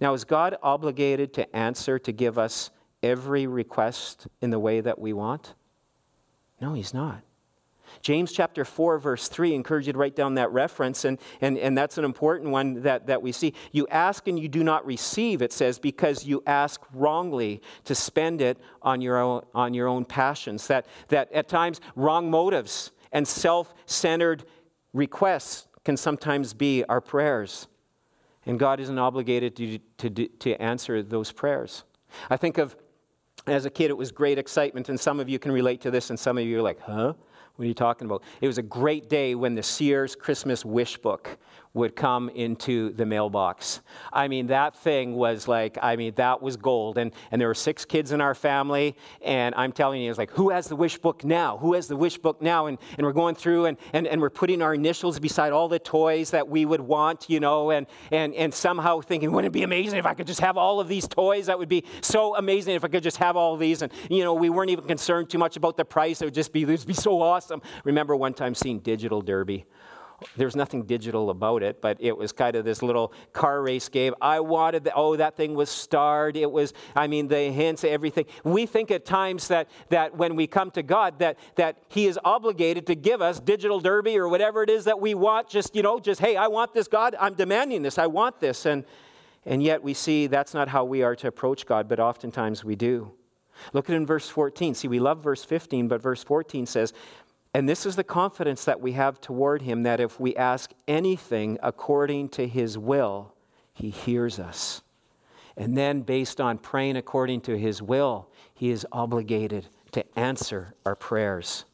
Now, 0.00 0.14
is 0.14 0.24
God 0.24 0.56
obligated 0.62 1.34
to 1.34 1.54
answer, 1.54 1.98
to 1.98 2.12
give 2.12 2.38
us 2.38 2.70
every 3.02 3.46
request 3.46 4.26
in 4.40 4.48
the 4.48 4.58
way 4.58 4.80
that 4.80 4.98
we 4.98 5.12
want? 5.12 5.52
No, 6.62 6.72
He's 6.72 6.94
not. 6.94 7.20
James 8.02 8.32
chapter 8.32 8.64
4, 8.64 8.98
verse 8.98 9.28
3, 9.28 9.52
I 9.52 9.54
encourage 9.54 9.86
you 9.86 9.92
to 9.92 9.98
write 9.98 10.16
down 10.16 10.34
that 10.34 10.50
reference, 10.52 11.04
and, 11.04 11.18
and, 11.42 11.58
and 11.58 11.76
that's 11.76 11.98
an 11.98 12.04
important 12.04 12.50
one 12.50 12.82
that, 12.82 13.06
that 13.08 13.20
we 13.20 13.30
see. 13.30 13.52
You 13.72 13.86
ask 13.88 14.26
and 14.26 14.38
you 14.38 14.48
do 14.48 14.64
not 14.64 14.86
receive, 14.86 15.42
it 15.42 15.52
says, 15.52 15.78
because 15.78 16.24
you 16.24 16.42
ask 16.46 16.80
wrongly 16.94 17.60
to 17.84 17.94
spend 17.94 18.40
it 18.40 18.58
on 18.80 19.02
your 19.02 19.18
own, 19.18 19.44
on 19.54 19.74
your 19.74 19.86
own 19.86 20.06
passions. 20.06 20.66
That, 20.68 20.86
that 21.08 21.30
at 21.32 21.48
times, 21.48 21.80
wrong 21.94 22.30
motives 22.30 22.90
and 23.12 23.28
self 23.28 23.74
centered 23.84 24.44
requests 24.94 25.68
can 25.84 25.96
sometimes 25.96 26.54
be 26.54 26.84
our 26.84 27.00
prayers. 27.00 27.68
And 28.46 28.58
God 28.58 28.80
isn't 28.80 28.98
obligated 28.98 29.56
to, 29.56 29.78
to, 29.98 30.26
to 30.28 30.62
answer 30.62 31.02
those 31.02 31.32
prayers. 31.32 31.84
I 32.30 32.38
think 32.38 32.56
of, 32.56 32.76
as 33.46 33.66
a 33.66 33.70
kid, 33.70 33.90
it 33.90 33.96
was 33.96 34.10
great 34.10 34.38
excitement, 34.38 34.88
and 34.88 34.98
some 34.98 35.20
of 35.20 35.28
you 35.28 35.38
can 35.38 35.52
relate 35.52 35.82
to 35.82 35.90
this, 35.90 36.10
and 36.10 36.18
some 36.18 36.38
of 36.38 36.44
you 36.44 36.58
are 36.58 36.62
like, 36.62 36.80
huh? 36.80 37.12
What 37.56 37.64
are 37.64 37.68
you 37.68 37.74
talking 37.74 38.06
about? 38.06 38.22
It 38.40 38.46
was 38.46 38.58
a 38.58 38.62
great 38.62 39.08
day 39.08 39.34
when 39.34 39.54
the 39.54 39.62
Sears 39.62 40.16
Christmas 40.16 40.64
Wish 40.64 40.96
Book 40.98 41.38
would 41.72 41.94
come 41.94 42.28
into 42.30 42.92
the 42.94 43.06
mailbox. 43.06 43.80
I 44.12 44.26
mean, 44.26 44.48
that 44.48 44.76
thing 44.76 45.14
was 45.14 45.46
like, 45.46 45.78
I 45.80 45.94
mean, 45.94 46.14
that 46.16 46.42
was 46.42 46.56
gold. 46.56 46.98
And, 46.98 47.12
and 47.30 47.40
there 47.40 47.46
were 47.46 47.54
six 47.54 47.84
kids 47.84 48.10
in 48.10 48.20
our 48.20 48.34
family, 48.34 48.96
and 49.22 49.54
I'm 49.54 49.70
telling 49.70 50.00
you, 50.00 50.06
it 50.06 50.10
was 50.10 50.18
like, 50.18 50.32
who 50.32 50.50
has 50.50 50.66
the 50.66 50.74
wish 50.74 50.98
book 50.98 51.24
now? 51.24 51.58
Who 51.58 51.74
has 51.74 51.86
the 51.86 51.96
wish 51.96 52.18
book 52.18 52.42
now? 52.42 52.66
And, 52.66 52.76
and 52.98 53.06
we're 53.06 53.12
going 53.12 53.36
through 53.36 53.66
and, 53.66 53.78
and, 53.92 54.08
and 54.08 54.20
we're 54.20 54.30
putting 54.30 54.62
our 54.62 54.74
initials 54.74 55.20
beside 55.20 55.52
all 55.52 55.68
the 55.68 55.78
toys 55.78 56.30
that 56.32 56.48
we 56.48 56.64
would 56.64 56.80
want, 56.80 57.30
you 57.30 57.38
know, 57.38 57.70
and, 57.70 57.86
and, 58.10 58.34
and 58.34 58.52
somehow 58.52 59.00
thinking, 59.00 59.30
wouldn't 59.30 59.52
it 59.52 59.54
be 59.54 59.62
amazing 59.62 59.98
if 59.98 60.06
I 60.06 60.14
could 60.14 60.26
just 60.26 60.40
have 60.40 60.56
all 60.56 60.80
of 60.80 60.88
these 60.88 61.06
toys? 61.06 61.46
That 61.46 61.58
would 61.58 61.68
be 61.68 61.84
so 62.00 62.34
amazing 62.36 62.74
if 62.74 62.84
I 62.84 62.88
could 62.88 63.04
just 63.04 63.18
have 63.18 63.36
all 63.36 63.54
of 63.54 63.60
these. 63.60 63.82
And, 63.82 63.92
you 64.08 64.24
know, 64.24 64.34
we 64.34 64.50
weren't 64.50 64.70
even 64.70 64.86
concerned 64.86 65.30
too 65.30 65.38
much 65.38 65.56
about 65.56 65.76
the 65.76 65.84
price. 65.84 66.20
It 66.20 66.24
would 66.24 66.34
just 66.34 66.52
be, 66.52 66.62
it 66.62 66.66
would 66.66 66.86
be 66.86 66.94
so 66.94 67.22
awesome. 67.22 67.62
Remember 67.84 68.16
one 68.16 68.34
time 68.34 68.56
seeing 68.56 68.80
Digital 68.80 69.22
Derby 69.22 69.66
there's 70.36 70.56
nothing 70.56 70.84
digital 70.84 71.30
about 71.30 71.62
it, 71.62 71.80
but 71.80 71.96
it 72.00 72.16
was 72.16 72.32
kind 72.32 72.56
of 72.56 72.64
this 72.64 72.82
little 72.82 73.12
car 73.32 73.62
race 73.62 73.88
game. 73.88 74.14
I 74.20 74.40
wanted, 74.40 74.84
the, 74.84 74.94
oh, 74.94 75.16
that 75.16 75.36
thing 75.36 75.54
was 75.54 75.70
starred. 75.70 76.36
It 76.36 76.50
was, 76.50 76.72
I 76.94 77.06
mean, 77.06 77.28
the 77.28 77.50
hints, 77.50 77.84
everything. 77.84 78.26
We 78.44 78.66
think 78.66 78.90
at 78.90 79.04
times 79.04 79.48
that, 79.48 79.68
that 79.88 80.16
when 80.16 80.36
we 80.36 80.46
come 80.46 80.70
to 80.72 80.82
God, 80.82 81.18
that, 81.20 81.38
that 81.56 81.78
He 81.88 82.06
is 82.06 82.18
obligated 82.24 82.86
to 82.88 82.94
give 82.94 83.22
us 83.22 83.40
digital 83.40 83.80
derby 83.80 84.18
or 84.18 84.28
whatever 84.28 84.62
it 84.62 84.70
is 84.70 84.84
that 84.84 85.00
we 85.00 85.14
want. 85.14 85.48
Just, 85.48 85.74
you 85.74 85.82
know, 85.82 85.98
just, 85.98 86.20
hey, 86.20 86.36
I 86.36 86.48
want 86.48 86.74
this, 86.74 86.88
God. 86.88 87.16
I'm 87.18 87.34
demanding 87.34 87.82
this. 87.82 87.98
I 87.98 88.06
want 88.06 88.40
this. 88.40 88.66
And, 88.66 88.84
and 89.46 89.62
yet 89.62 89.82
we 89.82 89.94
see 89.94 90.26
that's 90.26 90.54
not 90.54 90.68
how 90.68 90.84
we 90.84 91.02
are 91.02 91.16
to 91.16 91.28
approach 91.28 91.66
God, 91.66 91.88
but 91.88 91.98
oftentimes 91.98 92.64
we 92.64 92.76
do. 92.76 93.12
Look 93.72 93.90
at 93.90 93.96
in 93.96 94.06
verse 94.06 94.28
14. 94.28 94.74
See, 94.74 94.88
we 94.88 94.98
love 94.98 95.22
verse 95.22 95.44
15, 95.44 95.88
but 95.88 96.00
verse 96.00 96.22
14 96.22 96.66
says, 96.66 96.92
and 97.52 97.68
this 97.68 97.84
is 97.84 97.96
the 97.96 98.04
confidence 98.04 98.64
that 98.64 98.80
we 98.80 98.92
have 98.92 99.20
toward 99.20 99.62
him 99.62 99.82
that 99.82 100.00
if 100.00 100.20
we 100.20 100.36
ask 100.36 100.72
anything 100.86 101.58
according 101.62 102.28
to 102.30 102.46
his 102.46 102.78
will, 102.78 103.34
he 103.74 103.90
hears 103.90 104.38
us. 104.38 104.82
And 105.56 105.76
then, 105.76 106.02
based 106.02 106.40
on 106.40 106.58
praying 106.58 106.96
according 106.96 107.42
to 107.42 107.58
his 107.58 107.82
will, 107.82 108.28
he 108.54 108.70
is 108.70 108.86
obligated 108.92 109.66
to 109.92 110.04
answer 110.18 110.74
our 110.86 110.94
prayers. 110.94 111.64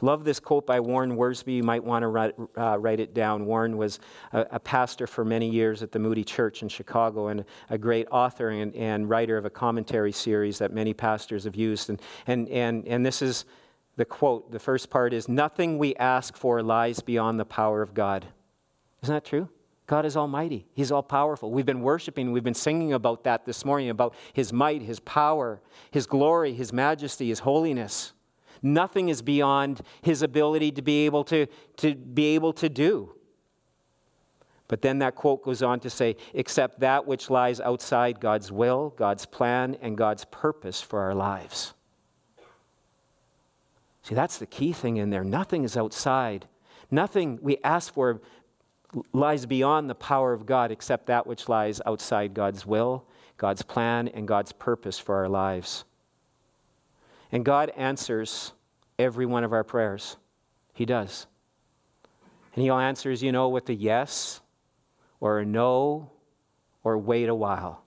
Love 0.00 0.24
this 0.24 0.40
quote 0.40 0.66
by 0.66 0.80
Warren 0.80 1.16
Wiersbe. 1.16 1.56
You 1.56 1.62
might 1.62 1.82
want 1.82 2.02
to 2.02 2.08
write, 2.08 2.34
uh, 2.56 2.78
write 2.78 3.00
it 3.00 3.12
down. 3.12 3.44
Warren 3.44 3.76
was 3.76 4.00
a, 4.32 4.46
a, 4.52 4.60
pastor 4.60 5.06
for 5.06 5.24
many 5.24 5.50
years 5.50 5.82
at 5.82 5.92
the 5.92 5.98
Moody 5.98 6.24
Church 6.24 6.62
in 6.62 6.68
Chicago 6.68 7.28
and 7.28 7.44
a 7.70 7.76
great 7.76 8.06
author 8.10 8.50
and, 8.50 8.74
and 8.74 9.08
writer 9.08 9.36
of 9.36 9.44
a 9.44 9.50
commentary 9.50 10.12
series 10.12 10.58
that 10.58 10.72
many 10.72 10.94
pastors 10.94 11.44
have 11.44 11.56
used. 11.56 11.90
And, 11.90 12.00
and, 12.26 12.48
and, 12.48 12.86
and 12.86 13.04
this 13.04 13.20
is 13.20 13.44
the 13.96 14.04
quote, 14.04 14.50
the 14.50 14.58
first 14.58 14.90
part 14.90 15.12
is 15.12 15.28
Nothing 15.28 15.78
we 15.78 15.94
ask 15.96 16.36
for 16.36 16.62
lies 16.62 17.00
beyond 17.00 17.38
the 17.38 17.44
power 17.44 17.82
of 17.82 17.94
God. 17.94 18.26
Isn't 19.02 19.14
that 19.14 19.24
true? 19.24 19.48
God 19.86 20.06
is 20.06 20.16
almighty. 20.16 20.66
He's 20.72 20.90
all 20.90 21.02
powerful. 21.02 21.50
We've 21.50 21.66
been 21.66 21.82
worshiping, 21.82 22.32
we've 22.32 22.44
been 22.44 22.54
singing 22.54 22.94
about 22.94 23.24
that 23.24 23.44
this 23.44 23.64
morning 23.64 23.90
about 23.90 24.14
His 24.32 24.52
might, 24.52 24.82
His 24.82 24.98
power, 25.00 25.60
His 25.90 26.06
glory, 26.06 26.54
His 26.54 26.72
majesty, 26.72 27.28
His 27.28 27.40
holiness. 27.40 28.12
Nothing 28.62 29.10
is 29.10 29.20
beyond 29.20 29.82
His 30.00 30.22
ability 30.22 30.72
to 30.72 30.82
be 30.82 31.04
able 31.04 31.24
to, 31.24 31.46
to 31.76 31.94
be 31.94 32.34
able 32.34 32.54
to 32.54 32.68
do. 32.70 33.14
But 34.68 34.80
then 34.80 35.00
that 35.00 35.14
quote 35.14 35.42
goes 35.42 35.62
on 35.62 35.80
to 35.80 35.90
say, 35.90 36.16
except 36.32 36.80
that 36.80 37.06
which 37.06 37.28
lies 37.28 37.60
outside 37.60 38.20
God's 38.20 38.50
will, 38.50 38.94
God's 38.96 39.26
plan, 39.26 39.76
and 39.82 39.98
God's 39.98 40.24
purpose 40.24 40.80
for 40.80 41.00
our 41.00 41.14
lives. 41.14 41.73
See, 44.04 44.14
that's 44.14 44.36
the 44.38 44.46
key 44.46 44.72
thing 44.72 44.98
in 44.98 45.10
there. 45.10 45.24
Nothing 45.24 45.64
is 45.64 45.76
outside. 45.76 46.46
Nothing 46.90 47.38
we 47.40 47.56
ask 47.64 47.92
for 47.92 48.20
lies 49.12 49.46
beyond 49.46 49.88
the 49.88 49.94
power 49.94 50.32
of 50.32 50.46
God 50.46 50.70
except 50.70 51.06
that 51.06 51.26
which 51.26 51.48
lies 51.48 51.80
outside 51.86 52.34
God's 52.34 52.66
will, 52.66 53.06
God's 53.38 53.62
plan, 53.62 54.08
and 54.08 54.28
God's 54.28 54.52
purpose 54.52 54.98
for 54.98 55.16
our 55.16 55.28
lives. 55.28 55.84
And 57.32 57.44
God 57.46 57.72
answers 57.76 58.52
every 58.98 59.24
one 59.26 59.42
of 59.42 59.54
our 59.54 59.64
prayers. 59.64 60.18
He 60.74 60.84
does. 60.84 61.26
And 62.54 62.62
He 62.62 62.70
answers, 62.70 63.22
you 63.22 63.32
know, 63.32 63.48
with 63.48 63.68
a 63.70 63.74
yes 63.74 64.42
or 65.18 65.38
a 65.38 65.46
no 65.46 66.10
or 66.84 66.98
wait 66.98 67.30
a 67.30 67.34
while. 67.34 67.83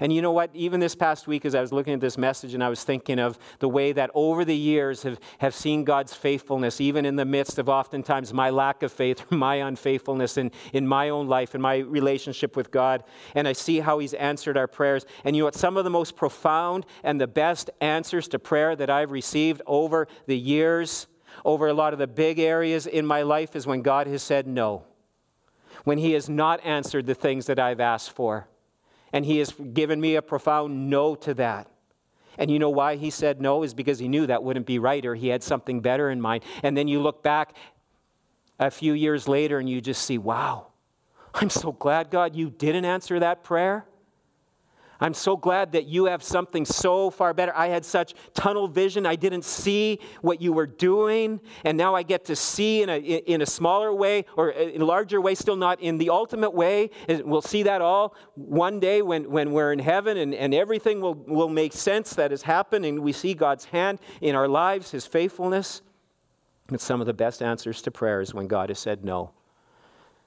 And 0.00 0.12
you 0.12 0.22
know 0.22 0.32
what? 0.32 0.50
Even 0.54 0.80
this 0.80 0.94
past 0.94 1.26
week, 1.26 1.44
as 1.44 1.54
I 1.54 1.60
was 1.60 1.72
looking 1.72 1.94
at 1.94 2.00
this 2.00 2.18
message 2.18 2.54
and 2.54 2.62
I 2.62 2.68
was 2.68 2.84
thinking 2.84 3.18
of 3.18 3.38
the 3.58 3.68
way 3.68 3.92
that 3.92 4.10
over 4.14 4.44
the 4.44 4.56
years 4.56 5.02
have, 5.02 5.18
have 5.38 5.54
seen 5.54 5.84
God's 5.84 6.14
faithfulness, 6.14 6.80
even 6.80 7.06
in 7.06 7.16
the 7.16 7.24
midst 7.24 7.58
of 7.58 7.68
oftentimes 7.68 8.32
my 8.32 8.50
lack 8.50 8.82
of 8.82 8.92
faith, 8.92 9.24
my 9.30 9.56
unfaithfulness 9.56 10.36
in, 10.36 10.50
in 10.72 10.86
my 10.86 11.08
own 11.08 11.26
life, 11.26 11.54
in 11.54 11.60
my 11.60 11.78
relationship 11.78 12.56
with 12.56 12.70
God. 12.70 13.04
And 13.34 13.46
I 13.48 13.52
see 13.52 13.80
how 13.80 13.98
He's 13.98 14.14
answered 14.14 14.56
our 14.56 14.66
prayers. 14.66 15.06
And 15.24 15.36
you 15.36 15.42
know 15.42 15.46
what? 15.46 15.54
Some 15.54 15.76
of 15.76 15.84
the 15.84 15.90
most 15.90 16.16
profound 16.16 16.86
and 17.02 17.20
the 17.20 17.26
best 17.26 17.70
answers 17.80 18.28
to 18.28 18.38
prayer 18.38 18.76
that 18.76 18.90
I've 18.90 19.10
received 19.10 19.62
over 19.66 20.08
the 20.26 20.38
years, 20.38 21.06
over 21.44 21.68
a 21.68 21.74
lot 21.74 21.92
of 21.92 21.98
the 21.98 22.06
big 22.06 22.38
areas 22.38 22.86
in 22.86 23.06
my 23.06 23.22
life, 23.22 23.56
is 23.56 23.66
when 23.66 23.82
God 23.82 24.06
has 24.06 24.22
said 24.22 24.46
no. 24.46 24.84
When 25.84 25.98
He 25.98 26.12
has 26.12 26.28
not 26.28 26.64
answered 26.64 27.06
the 27.06 27.14
things 27.14 27.46
that 27.46 27.58
I've 27.58 27.80
asked 27.80 28.10
for. 28.10 28.48
And 29.16 29.24
he 29.24 29.38
has 29.38 29.50
given 29.72 29.98
me 29.98 30.16
a 30.16 30.20
profound 30.20 30.90
no 30.90 31.14
to 31.14 31.32
that. 31.32 31.68
And 32.36 32.50
you 32.50 32.58
know 32.58 32.68
why 32.68 32.96
he 32.96 33.08
said 33.08 33.40
no? 33.40 33.62
Is 33.62 33.72
because 33.72 33.98
he 33.98 34.08
knew 34.08 34.26
that 34.26 34.42
wouldn't 34.42 34.66
be 34.66 34.78
right 34.78 35.02
or 35.06 35.14
he 35.14 35.28
had 35.28 35.42
something 35.42 35.80
better 35.80 36.10
in 36.10 36.20
mind. 36.20 36.44
And 36.62 36.76
then 36.76 36.86
you 36.86 37.00
look 37.00 37.22
back 37.22 37.56
a 38.58 38.70
few 38.70 38.92
years 38.92 39.26
later 39.26 39.58
and 39.58 39.70
you 39.70 39.80
just 39.80 40.02
see, 40.02 40.18
wow, 40.18 40.66
I'm 41.32 41.48
so 41.48 41.72
glad, 41.72 42.10
God, 42.10 42.36
you 42.36 42.50
didn't 42.50 42.84
answer 42.84 43.18
that 43.20 43.42
prayer. 43.42 43.86
I'm 45.00 45.14
so 45.14 45.36
glad 45.36 45.72
that 45.72 45.86
you 45.86 46.06
have 46.06 46.22
something 46.22 46.64
so 46.64 47.10
far 47.10 47.34
better. 47.34 47.52
I 47.54 47.68
had 47.68 47.84
such 47.84 48.14
tunnel 48.34 48.68
vision. 48.68 49.06
I 49.06 49.16
didn't 49.16 49.44
see 49.44 50.00
what 50.22 50.40
you 50.40 50.52
were 50.52 50.66
doing. 50.66 51.40
And 51.64 51.76
now 51.76 51.94
I 51.94 52.02
get 52.02 52.24
to 52.26 52.36
see 52.36 52.82
in 52.82 52.88
a, 52.88 52.98
in 52.98 53.42
a 53.42 53.46
smaller 53.46 53.92
way 53.92 54.24
or 54.36 54.50
in 54.50 54.82
a 54.82 54.84
larger 54.84 55.20
way, 55.20 55.34
still 55.34 55.56
not 55.56 55.80
in 55.80 55.98
the 55.98 56.10
ultimate 56.10 56.54
way. 56.54 56.90
We'll 57.08 57.42
see 57.42 57.62
that 57.64 57.82
all 57.82 58.14
one 58.34 58.80
day 58.80 59.02
when, 59.02 59.30
when 59.30 59.52
we're 59.52 59.72
in 59.72 59.78
heaven 59.78 60.16
and, 60.16 60.34
and 60.34 60.54
everything 60.54 61.00
will, 61.00 61.14
will 61.14 61.48
make 61.48 61.72
sense 61.72 62.14
that 62.14 62.30
has 62.30 62.42
happened. 62.42 62.84
And 62.84 63.00
we 63.00 63.12
see 63.12 63.34
God's 63.34 63.66
hand 63.66 63.98
in 64.20 64.34
our 64.34 64.48
lives, 64.48 64.90
His 64.90 65.06
faithfulness. 65.06 65.82
And 66.68 66.80
some 66.80 67.00
of 67.00 67.06
the 67.06 67.14
best 67.14 67.42
answers 67.42 67.82
to 67.82 67.90
prayer 67.90 68.20
is 68.20 68.34
when 68.34 68.48
God 68.48 68.70
has 68.70 68.78
said 68.78 69.04
no. 69.04 69.32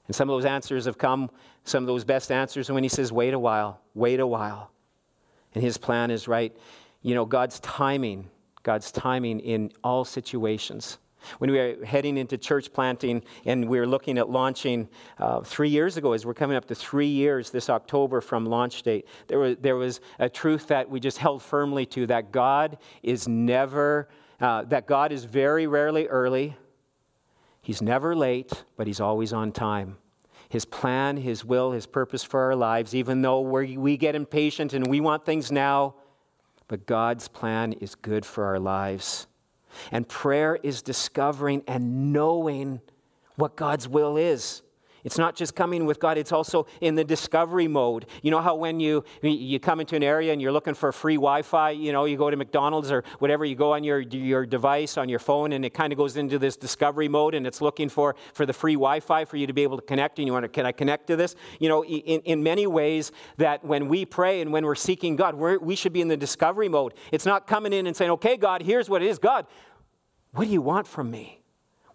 And 0.09 0.15
some 0.15 0.27
of 0.27 0.33
those 0.33 0.45
answers 0.45 0.85
have 0.85 0.97
come, 0.97 1.29
some 1.65 1.83
of 1.83 1.87
those 1.87 2.03
best 2.03 2.31
answers, 2.31 2.67
and 2.67 2.73
when 2.73 2.81
he 2.83 2.89
says, 2.89 3.11
wait 3.11 3.35
a 3.35 3.37
while, 3.37 3.79
wait 3.93 4.19
a 4.19 4.25
while. 4.25 4.71
And 5.53 5.63
his 5.63 5.77
plan 5.77 6.09
is 6.09 6.27
right. 6.27 6.51
You 7.03 7.13
know, 7.13 7.25
God's 7.25 7.59
timing, 7.59 8.27
God's 8.63 8.91
timing 8.91 9.39
in 9.39 9.71
all 9.83 10.03
situations. 10.03 10.97
When 11.37 11.51
we 11.51 11.59
were 11.59 11.85
heading 11.85 12.17
into 12.17 12.39
church 12.39 12.73
planting 12.73 13.21
and 13.45 13.69
we 13.69 13.79
were 13.79 13.85
looking 13.85 14.17
at 14.17 14.31
launching 14.31 14.89
uh, 15.19 15.41
three 15.41 15.69
years 15.69 15.95
ago, 15.95 16.13
as 16.13 16.25
we're 16.25 16.33
coming 16.33 16.57
up 16.57 16.65
to 16.69 16.75
three 16.75 17.05
years 17.05 17.51
this 17.51 17.69
October 17.69 18.19
from 18.19 18.47
launch 18.47 18.81
date, 18.81 19.07
there 19.27 19.37
was, 19.37 19.57
there 19.61 19.75
was 19.75 20.01
a 20.17 20.27
truth 20.27 20.65
that 20.69 20.89
we 20.89 20.99
just 20.99 21.19
held 21.19 21.43
firmly 21.43 21.85
to 21.85 22.07
that 22.07 22.31
God 22.31 22.79
is 23.03 23.27
never, 23.27 24.09
uh, 24.41 24.63
that 24.63 24.87
God 24.87 25.11
is 25.11 25.23
very 25.23 25.67
rarely 25.67 26.07
early, 26.07 26.57
He's 27.69 27.83
never 27.83 28.15
late, 28.15 28.63
but 28.77 28.87
He's 28.87 28.99
always 28.99 29.31
on 29.31 29.51
time. 29.51 29.97
His 30.49 30.65
plan, 30.65 31.17
His 31.17 31.45
will, 31.45 31.71
His 31.71 31.85
purpose 31.85 32.23
for 32.23 32.39
our 32.39 32.55
lives, 32.55 32.95
even 32.95 33.21
though 33.21 33.41
we 33.41 33.95
get 33.95 34.15
impatient 34.15 34.73
and 34.73 34.87
we 34.87 34.99
want 34.99 35.23
things 35.23 35.51
now, 35.51 35.93
but 36.67 36.87
God's 36.87 37.27
plan 37.27 37.73
is 37.73 37.93
good 37.93 38.25
for 38.25 38.45
our 38.45 38.57
lives. 38.57 39.27
And 39.91 40.09
prayer 40.09 40.57
is 40.63 40.81
discovering 40.81 41.61
and 41.67 42.11
knowing 42.11 42.81
what 43.35 43.55
God's 43.55 43.87
will 43.87 44.17
is. 44.17 44.63
It's 45.03 45.17
not 45.17 45.35
just 45.35 45.55
coming 45.55 45.85
with 45.85 45.99
God, 45.99 46.17
it's 46.17 46.31
also 46.31 46.67
in 46.81 46.95
the 46.95 47.03
discovery 47.03 47.67
mode. 47.67 48.05
You 48.21 48.31
know 48.31 48.41
how 48.41 48.55
when 48.55 48.79
you, 48.79 49.03
you 49.21 49.59
come 49.59 49.79
into 49.79 49.95
an 49.95 50.03
area 50.03 50.33
and 50.33 50.41
you're 50.41 50.51
looking 50.51 50.73
for 50.73 50.91
free 50.91 51.15
Wi 51.15 51.41
Fi, 51.41 51.71
you 51.71 51.91
know, 51.91 52.05
you 52.05 52.17
go 52.17 52.29
to 52.29 52.37
McDonald's 52.37 52.91
or 52.91 53.03
whatever, 53.19 53.45
you 53.45 53.55
go 53.55 53.73
on 53.73 53.83
your, 53.83 53.99
your 53.99 54.45
device, 54.45 54.97
on 54.97 55.09
your 55.09 55.19
phone, 55.19 55.53
and 55.53 55.63
it 55.63 55.73
kind 55.73 55.93
of 55.93 55.97
goes 55.97 56.17
into 56.17 56.39
this 56.39 56.57
discovery 56.57 57.07
mode 57.07 57.33
and 57.33 57.47
it's 57.47 57.61
looking 57.61 57.89
for, 57.89 58.15
for 58.33 58.45
the 58.45 58.53
free 58.53 58.73
Wi 58.73 58.99
Fi 58.99 59.25
for 59.25 59.37
you 59.37 59.47
to 59.47 59.53
be 59.53 59.63
able 59.63 59.77
to 59.77 59.85
connect. 59.85 60.19
And 60.19 60.27
you 60.27 60.33
wonder, 60.33 60.47
can 60.47 60.65
I 60.65 60.71
connect 60.71 61.07
to 61.07 61.15
this? 61.15 61.35
You 61.59 61.69
know, 61.69 61.83
in, 61.85 62.21
in 62.21 62.43
many 62.43 62.67
ways, 62.67 63.11
that 63.37 63.63
when 63.63 63.87
we 63.87 64.05
pray 64.05 64.41
and 64.41 64.51
when 64.51 64.65
we're 64.65 64.75
seeking 64.75 65.15
God, 65.15 65.35
we're, 65.35 65.57
we 65.59 65.75
should 65.75 65.93
be 65.93 66.01
in 66.01 66.07
the 66.07 66.17
discovery 66.17 66.69
mode. 66.69 66.93
It's 67.11 67.25
not 67.25 67.47
coming 67.47 67.73
in 67.73 67.87
and 67.87 67.95
saying, 67.95 68.11
okay, 68.11 68.37
God, 68.37 68.61
here's 68.61 68.89
what 68.89 69.01
it 69.01 69.07
is. 69.07 69.19
God, 69.19 69.47
what 70.31 70.45
do 70.45 70.51
you 70.51 70.61
want 70.61 70.87
from 70.87 71.09
me? 71.09 71.38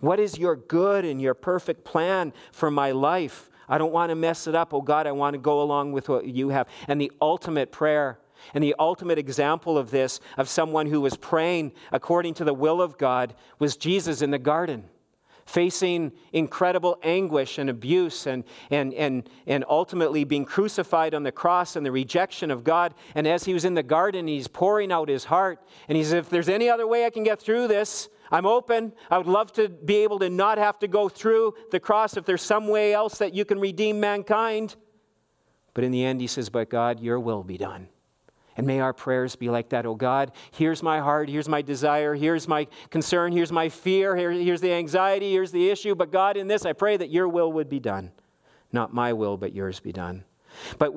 What 0.04 0.20
is 0.20 0.38
your 0.38 0.56
good 0.56 1.04
and 1.04 1.20
your 1.20 1.34
perfect 1.34 1.84
plan 1.84 2.32
for 2.52 2.70
my 2.70 2.90
life? 2.90 3.50
I 3.68 3.78
don't 3.78 3.92
want 3.92 4.10
to 4.10 4.14
mess 4.14 4.46
it 4.46 4.54
up. 4.54 4.74
Oh 4.74 4.82
God, 4.82 5.06
I 5.06 5.12
want 5.12 5.32
to 5.32 5.38
go 5.38 5.62
along 5.62 5.92
with 5.92 6.10
what 6.10 6.26
you 6.26 6.50
have. 6.50 6.68
And 6.88 7.00
the 7.00 7.10
ultimate 7.22 7.72
prayer 7.72 8.18
and 8.52 8.62
the 8.62 8.74
ultimate 8.78 9.18
example 9.18 9.78
of 9.78 9.90
this, 9.90 10.20
of 10.36 10.48
someone 10.48 10.86
who 10.86 11.00
was 11.00 11.16
praying 11.16 11.72
according 11.90 12.34
to 12.34 12.44
the 12.44 12.52
will 12.52 12.82
of 12.82 12.98
God, 12.98 13.34
was 13.58 13.78
Jesus 13.78 14.20
in 14.20 14.30
the 14.30 14.38
garden, 14.38 14.84
facing 15.46 16.12
incredible 16.34 16.98
anguish 17.02 17.56
and 17.56 17.70
abuse 17.70 18.26
and, 18.26 18.44
and, 18.70 18.92
and, 18.92 19.30
and 19.46 19.64
ultimately 19.70 20.24
being 20.24 20.44
crucified 20.44 21.14
on 21.14 21.22
the 21.22 21.32
cross 21.32 21.76
and 21.76 21.86
the 21.86 21.92
rejection 21.92 22.50
of 22.50 22.64
God. 22.64 22.92
And 23.14 23.26
as 23.26 23.44
he 23.44 23.54
was 23.54 23.64
in 23.64 23.72
the 23.72 23.82
garden, 23.82 24.26
he's 24.26 24.48
pouring 24.48 24.92
out 24.92 25.08
his 25.08 25.24
heart. 25.24 25.66
And 25.88 25.96
he 25.96 26.04
says, 26.04 26.12
If 26.12 26.28
there's 26.28 26.50
any 26.50 26.68
other 26.68 26.86
way 26.86 27.06
I 27.06 27.10
can 27.10 27.24
get 27.24 27.40
through 27.40 27.68
this, 27.68 28.10
I'm 28.34 28.46
open. 28.46 28.92
I 29.12 29.18
would 29.18 29.28
love 29.28 29.52
to 29.52 29.68
be 29.68 29.98
able 29.98 30.18
to 30.18 30.28
not 30.28 30.58
have 30.58 30.80
to 30.80 30.88
go 30.88 31.08
through 31.08 31.54
the 31.70 31.78
cross 31.78 32.16
if 32.16 32.24
there's 32.24 32.42
some 32.42 32.66
way 32.66 32.92
else 32.92 33.18
that 33.18 33.32
you 33.32 33.44
can 33.44 33.60
redeem 33.60 34.00
mankind. 34.00 34.74
But 35.72 35.84
in 35.84 35.92
the 35.92 36.04
end, 36.04 36.20
he 36.20 36.26
says, 36.26 36.48
But 36.48 36.68
God, 36.68 36.98
your 36.98 37.20
will 37.20 37.44
be 37.44 37.56
done. 37.56 37.86
And 38.56 38.66
may 38.66 38.80
our 38.80 38.92
prayers 38.92 39.36
be 39.36 39.50
like 39.50 39.68
that. 39.68 39.86
Oh 39.86 39.94
God, 39.94 40.32
here's 40.50 40.82
my 40.82 40.98
heart, 40.98 41.28
here's 41.28 41.48
my 41.48 41.62
desire, 41.62 42.16
here's 42.16 42.48
my 42.48 42.66
concern, 42.90 43.30
here's 43.30 43.52
my 43.52 43.68
fear, 43.68 44.16
here, 44.16 44.32
here's 44.32 44.60
the 44.60 44.72
anxiety, 44.72 45.30
here's 45.30 45.52
the 45.52 45.70
issue. 45.70 45.94
But 45.94 46.10
God, 46.10 46.36
in 46.36 46.48
this, 46.48 46.66
I 46.66 46.72
pray 46.72 46.96
that 46.96 47.10
your 47.10 47.28
will 47.28 47.52
would 47.52 47.68
be 47.68 47.78
done. 47.78 48.10
Not 48.72 48.92
my 48.92 49.12
will, 49.12 49.36
but 49.36 49.52
yours 49.52 49.78
be 49.78 49.92
done. 49.92 50.24
But 50.78 50.92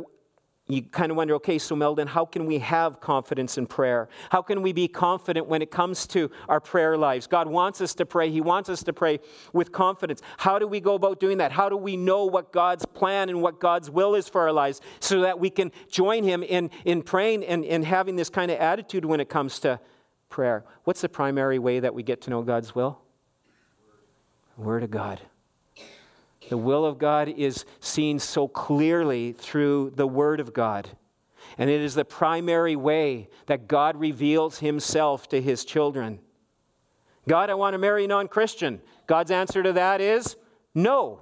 you 0.69 0.81
kind 0.81 1.11
of 1.11 1.17
wonder 1.17 1.33
okay, 1.35 1.57
so 1.57 1.75
Meldon, 1.75 2.07
how 2.07 2.25
can 2.25 2.45
we 2.45 2.59
have 2.59 2.99
confidence 2.99 3.57
in 3.57 3.67
prayer? 3.67 4.09
How 4.29 4.41
can 4.41 4.61
we 4.61 4.73
be 4.73 4.87
confident 4.89 5.47
when 5.47 5.61
it 5.61 5.71
comes 5.71 6.05
to 6.07 6.29
our 6.49 6.59
prayer 6.59 6.97
lives? 6.97 7.25
God 7.25 7.47
wants 7.47 7.79
us 7.79 7.93
to 7.95 8.05
pray. 8.05 8.29
He 8.29 8.41
wants 8.41 8.67
us 8.69 8.83
to 8.83 8.91
pray 8.91 9.19
with 9.53 9.71
confidence. 9.71 10.21
How 10.37 10.59
do 10.59 10.67
we 10.67 10.81
go 10.81 10.95
about 10.95 11.21
doing 11.21 11.37
that? 11.37 11.53
How 11.53 11.69
do 11.69 11.77
we 11.77 11.95
know 11.95 12.25
what 12.25 12.51
God's 12.51 12.85
plan 12.85 13.29
and 13.29 13.41
what 13.41 13.61
God's 13.61 13.89
will 13.89 14.13
is 14.15 14.27
for 14.27 14.41
our 14.41 14.51
lives 14.51 14.81
so 14.99 15.21
that 15.21 15.39
we 15.39 15.49
can 15.49 15.71
join 15.89 16.23
Him 16.23 16.43
in, 16.43 16.69
in 16.83 17.01
praying 17.01 17.45
and, 17.45 17.63
and 17.63 17.85
having 17.85 18.17
this 18.17 18.29
kind 18.29 18.51
of 18.51 18.57
attitude 18.57 19.05
when 19.05 19.21
it 19.21 19.29
comes 19.29 19.59
to 19.59 19.79
prayer? 20.27 20.65
What's 20.83 20.99
the 20.99 21.09
primary 21.09 21.59
way 21.59 21.79
that 21.79 21.93
we 21.93 22.03
get 22.03 22.21
to 22.23 22.29
know 22.29 22.41
God's 22.41 22.75
will? 22.75 22.99
Word 24.57 24.83
of 24.83 24.91
God. 24.91 25.21
The 26.49 26.57
will 26.57 26.85
of 26.85 26.97
God 26.97 27.29
is 27.29 27.65
seen 27.79 28.19
so 28.19 28.47
clearly 28.47 29.33
through 29.33 29.91
the 29.95 30.07
Word 30.07 30.39
of 30.39 30.53
God. 30.53 30.89
And 31.57 31.69
it 31.69 31.81
is 31.81 31.95
the 31.95 32.05
primary 32.05 32.75
way 32.75 33.29
that 33.47 33.67
God 33.67 33.97
reveals 33.97 34.59
Himself 34.59 35.27
to 35.29 35.41
His 35.41 35.65
children. 35.65 36.19
God, 37.27 37.49
I 37.49 37.55
want 37.55 37.73
to 37.73 37.77
marry 37.77 38.05
a 38.05 38.07
non 38.07 38.27
Christian. 38.27 38.81
God's 39.05 39.31
answer 39.31 39.61
to 39.63 39.73
that 39.73 40.01
is 40.01 40.35
no. 40.73 41.21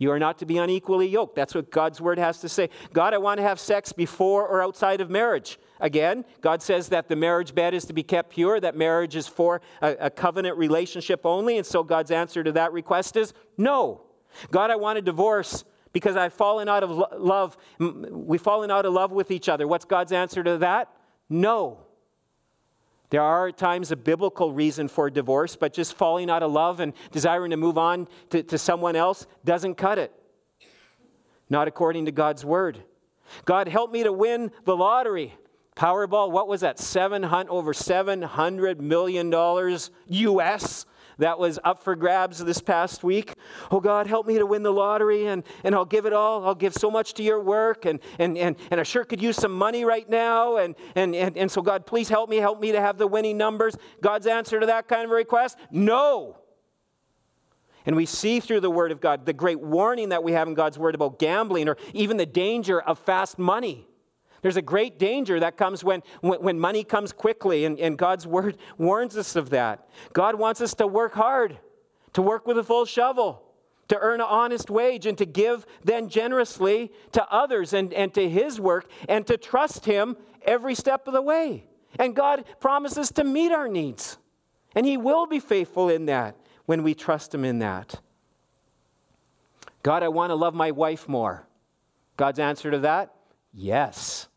You 0.00 0.12
are 0.12 0.18
not 0.18 0.38
to 0.38 0.46
be 0.46 0.58
unequally 0.58 1.08
yoked. 1.08 1.34
That's 1.34 1.56
what 1.56 1.72
God's 1.72 2.00
word 2.00 2.18
has 2.18 2.40
to 2.40 2.48
say. 2.48 2.70
God, 2.92 3.14
I 3.14 3.18
want 3.18 3.38
to 3.38 3.42
have 3.42 3.58
sex 3.58 3.92
before 3.92 4.46
or 4.46 4.62
outside 4.62 5.00
of 5.00 5.10
marriage. 5.10 5.58
Again, 5.80 6.24
God 6.40 6.62
says 6.62 6.88
that 6.90 7.08
the 7.08 7.16
marriage 7.16 7.52
bed 7.52 7.74
is 7.74 7.84
to 7.86 7.92
be 7.92 8.04
kept 8.04 8.30
pure, 8.30 8.60
that 8.60 8.76
marriage 8.76 9.16
is 9.16 9.26
for 9.26 9.60
a, 9.82 9.96
a 10.02 10.10
covenant 10.10 10.56
relationship 10.56 11.26
only. 11.26 11.58
And 11.58 11.66
so 11.66 11.82
God's 11.82 12.12
answer 12.12 12.44
to 12.44 12.52
that 12.52 12.72
request 12.72 13.16
is 13.16 13.34
no. 13.56 14.02
God, 14.50 14.70
I 14.70 14.76
want 14.76 14.98
a 14.98 15.02
divorce 15.02 15.64
because 15.92 16.16
I've 16.16 16.32
fallen 16.32 16.68
out 16.68 16.82
of 16.82 16.90
love. 17.18 17.56
We've 17.78 18.40
fallen 18.40 18.70
out 18.70 18.86
of 18.86 18.92
love 18.92 19.10
with 19.10 19.30
each 19.30 19.48
other. 19.48 19.66
What's 19.66 19.84
God's 19.84 20.12
answer 20.12 20.42
to 20.42 20.58
that? 20.58 20.92
No. 21.28 21.80
There 23.10 23.22
are 23.22 23.48
at 23.48 23.56
times 23.56 23.90
a 23.90 23.96
biblical 23.96 24.52
reason 24.52 24.88
for 24.88 25.08
divorce, 25.08 25.56
but 25.56 25.72
just 25.72 25.94
falling 25.94 26.28
out 26.28 26.42
of 26.42 26.52
love 26.52 26.80
and 26.80 26.92
desiring 27.10 27.50
to 27.52 27.56
move 27.56 27.78
on 27.78 28.06
to, 28.30 28.42
to 28.42 28.58
someone 28.58 28.96
else 28.96 29.26
doesn't 29.44 29.76
cut 29.76 29.98
it. 29.98 30.12
Not 31.48 31.68
according 31.68 32.04
to 32.04 32.12
God's 32.12 32.44
word. 32.44 32.82
God, 33.46 33.68
help 33.68 33.90
me 33.90 34.02
to 34.02 34.12
win 34.12 34.50
the 34.64 34.76
lottery. 34.76 35.34
Powerball, 35.74 36.30
what 36.30 36.48
was 36.48 36.60
that? 36.60 36.78
700, 36.78 37.50
over 37.50 37.72
$700 37.72 38.80
million 38.80 39.32
US 40.08 40.86
that 41.18 41.38
was 41.38 41.58
up 41.64 41.82
for 41.82 41.96
grabs 41.96 42.38
this 42.44 42.60
past 42.60 43.02
week. 43.02 43.34
Oh 43.70 43.80
God, 43.80 44.06
help 44.06 44.26
me 44.26 44.38
to 44.38 44.46
win 44.46 44.62
the 44.62 44.72
lottery 44.72 45.26
and, 45.26 45.42
and 45.64 45.74
I'll 45.74 45.84
give 45.84 46.06
it 46.06 46.12
all. 46.12 46.46
I'll 46.46 46.54
give 46.54 46.74
so 46.74 46.90
much 46.90 47.14
to 47.14 47.22
your 47.22 47.40
work 47.40 47.84
and, 47.84 48.00
and, 48.18 48.38
and, 48.38 48.56
and 48.70 48.80
I 48.80 48.82
sure 48.84 49.04
could 49.04 49.20
use 49.20 49.36
some 49.36 49.52
money 49.52 49.84
right 49.84 50.08
now. 50.08 50.56
And, 50.56 50.76
and, 50.94 51.14
and, 51.14 51.36
and 51.36 51.50
so, 51.50 51.60
God, 51.60 51.86
please 51.86 52.08
help 52.08 52.30
me, 52.30 52.36
help 52.36 52.60
me 52.60 52.72
to 52.72 52.80
have 52.80 52.98
the 52.98 53.06
winning 53.06 53.36
numbers. 53.36 53.76
God's 54.00 54.26
answer 54.26 54.60
to 54.60 54.66
that 54.66 54.88
kind 54.88 55.04
of 55.04 55.10
request? 55.10 55.58
No. 55.70 56.38
And 57.84 57.96
we 57.96 58.06
see 58.06 58.38
through 58.38 58.60
the 58.60 58.70
Word 58.70 58.92
of 58.92 59.00
God 59.00 59.26
the 59.26 59.32
great 59.32 59.60
warning 59.60 60.10
that 60.10 60.22
we 60.22 60.32
have 60.32 60.46
in 60.46 60.54
God's 60.54 60.78
Word 60.78 60.94
about 60.94 61.18
gambling 61.18 61.68
or 61.68 61.76
even 61.94 62.16
the 62.16 62.26
danger 62.26 62.80
of 62.80 62.98
fast 62.98 63.38
money. 63.38 63.87
There's 64.42 64.56
a 64.56 64.62
great 64.62 64.98
danger 64.98 65.40
that 65.40 65.56
comes 65.56 65.82
when, 65.82 66.02
when, 66.20 66.58
money 66.58 66.84
comes 66.84 67.12
quickly, 67.12 67.64
and, 67.64 67.78
and 67.78 67.98
God's 67.98 68.26
word 68.26 68.56
warns 68.78 69.16
us 69.16 69.36
of 69.36 69.50
that. 69.50 69.88
God 70.12 70.36
wants 70.36 70.60
us 70.60 70.74
to 70.74 70.86
work 70.86 71.14
hard, 71.14 71.58
to 72.12 72.22
work 72.22 72.46
with 72.46 72.58
a 72.58 72.64
full 72.64 72.84
shovel, 72.84 73.42
to 73.88 73.98
earn 73.98 74.20
an 74.20 74.26
honest 74.28 74.70
wage, 74.70 75.06
and 75.06 75.18
to 75.18 75.26
give 75.26 75.66
then 75.84 76.08
generously 76.08 76.92
to 77.12 77.26
others 77.32 77.72
and, 77.72 77.92
and 77.92 78.14
to 78.14 78.28
His 78.28 78.60
work, 78.60 78.90
and 79.08 79.26
to 79.26 79.36
trust 79.36 79.84
Him 79.84 80.16
every 80.42 80.74
step 80.74 81.06
of 81.06 81.14
the 81.14 81.22
way. 81.22 81.64
And 81.98 82.14
God 82.14 82.44
promises 82.60 83.10
to 83.12 83.24
meet 83.24 83.50
our 83.50 83.66
needs, 83.66 84.18
and 84.74 84.86
He 84.86 84.96
will 84.96 85.26
be 85.26 85.40
faithful 85.40 85.88
in 85.88 86.06
that 86.06 86.36
when 86.66 86.82
we 86.82 86.94
trust 86.94 87.34
Him 87.34 87.44
in 87.44 87.58
that. 87.60 88.00
God, 89.82 90.02
I 90.02 90.08
want 90.08 90.30
to 90.30 90.34
love 90.34 90.54
my 90.54 90.70
wife 90.70 91.08
more. 91.08 91.46
God's 92.16 92.38
answer 92.38 92.70
to 92.70 92.80
that 92.80 93.14
Yes. 93.52 94.27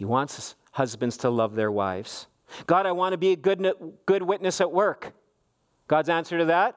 He 0.00 0.06
wants 0.06 0.54
husbands 0.72 1.18
to 1.18 1.28
love 1.28 1.54
their 1.54 1.70
wives. 1.70 2.26
God, 2.66 2.86
I 2.86 2.92
want 2.92 3.12
to 3.12 3.18
be 3.18 3.32
a 3.32 3.36
good, 3.36 3.70
good 4.06 4.22
witness 4.22 4.62
at 4.62 4.72
work. 4.72 5.12
God's 5.88 6.08
answer 6.08 6.38
to 6.38 6.46
that? 6.46 6.74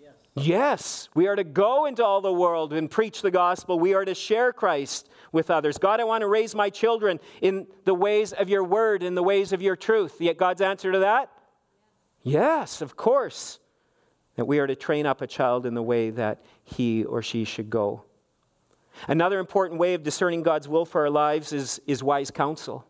Yes. 0.00 0.12
Yes. 0.36 1.08
We 1.12 1.26
are 1.26 1.34
to 1.34 1.42
go 1.42 1.86
into 1.86 2.04
all 2.04 2.20
the 2.20 2.32
world 2.32 2.72
and 2.72 2.88
preach 2.88 3.20
the 3.20 3.32
gospel. 3.32 3.80
We 3.80 3.94
are 3.94 4.04
to 4.04 4.14
share 4.14 4.52
Christ 4.52 5.08
with 5.32 5.50
others. 5.50 5.76
God, 5.76 5.98
I 5.98 6.04
want 6.04 6.22
to 6.22 6.28
raise 6.28 6.54
my 6.54 6.70
children 6.70 7.18
in 7.42 7.66
the 7.84 7.94
ways 7.94 8.32
of 8.32 8.48
your 8.48 8.62
word, 8.62 9.02
in 9.02 9.16
the 9.16 9.22
ways 9.24 9.52
of 9.52 9.60
your 9.60 9.74
truth. 9.74 10.20
Yet 10.20 10.36
God's 10.36 10.60
answer 10.60 10.92
to 10.92 11.00
that? 11.00 11.32
Yes, 12.22 12.80
of 12.80 12.94
course. 12.94 13.58
That 14.36 14.44
we 14.44 14.60
are 14.60 14.68
to 14.68 14.76
train 14.76 15.04
up 15.04 15.20
a 15.20 15.26
child 15.26 15.66
in 15.66 15.74
the 15.74 15.82
way 15.82 16.10
that 16.10 16.44
he 16.62 17.02
or 17.02 17.22
she 17.22 17.42
should 17.42 17.70
go. 17.70 18.04
Another 19.08 19.38
important 19.38 19.80
way 19.80 19.94
of 19.94 20.02
discerning 20.02 20.42
God's 20.42 20.68
will 20.68 20.84
for 20.84 21.02
our 21.02 21.10
lives 21.10 21.52
is, 21.52 21.80
is 21.86 22.02
wise 22.02 22.30
counsel. 22.30 22.86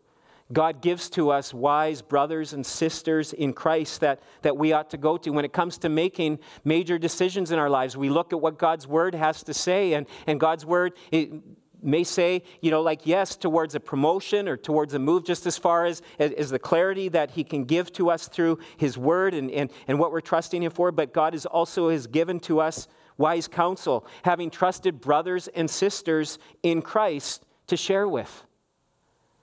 God 0.53 0.81
gives 0.83 1.09
to 1.11 1.31
us 1.31 1.55
wise 1.55 2.03
brothers 2.03 2.53
and 2.53 2.67
sisters 2.67 3.33
in 3.33 3.53
Christ 3.53 4.01
that, 4.01 4.21
that 4.43 4.57
we 4.57 4.73
ought 4.73 4.91
to 4.91 4.97
go 4.97 5.17
to. 5.19 5.31
When 5.31 5.45
it 5.45 5.53
comes 5.53 5.79
to 5.79 5.89
making 5.89 6.41
major 6.65 6.99
decisions 6.99 7.53
in 7.53 7.59
our 7.59 7.71
lives, 7.71 7.97
we 7.97 8.09
look 8.09 8.33
at 8.33 8.41
what 8.41 8.59
God's 8.59 8.87
word 8.87 9.15
has 9.15 9.45
to 9.45 9.55
say, 9.55 9.93
and, 9.93 10.07
and 10.27 10.41
God's 10.41 10.67
word 10.67 10.95
may 11.83 12.05
say, 12.05 12.43
you 12.61 12.71
know, 12.71 12.83
like 12.83 13.07
yes 13.07 13.37
towards 13.37 13.75
a 13.75 13.81
promotion 13.81 14.49
or 14.49 14.57
towards 14.57 14.93
a 14.95 14.99
move, 14.99 15.25
just 15.25 15.47
as 15.47 15.57
far 15.57 15.87
as, 15.87 16.03
as, 16.19 16.33
as 16.33 16.51
the 16.51 16.59
clarity 16.59 17.09
that 17.09 17.31
He 17.31 17.45
can 17.45 17.65
give 17.65 17.93
to 17.93 18.11
us 18.11 18.27
through 18.29 18.59
His 18.77 18.99
word 18.99 19.35
and, 19.35 19.51
and, 19.51 19.71
and 19.87 19.99
what 19.99 20.11
we're 20.13 20.21
trusting 20.21 20.63
Him 20.63 20.73
for. 20.73 20.91
But 20.91 21.13
God 21.13 21.35
is 21.35 21.47
also 21.47 21.91
has 21.91 22.07
given 22.07 22.41
to 22.41 22.61
us 22.61 22.89
wise 23.21 23.47
counsel, 23.47 24.07
having 24.25 24.51
trusted 24.51 25.01
brothers 25.01 25.47
and 25.49 25.71
sisters 25.71 26.39
in 26.63 26.81
Christ 26.81 27.45
to 27.67 27.77
share 27.77 28.09
with 28.09 28.47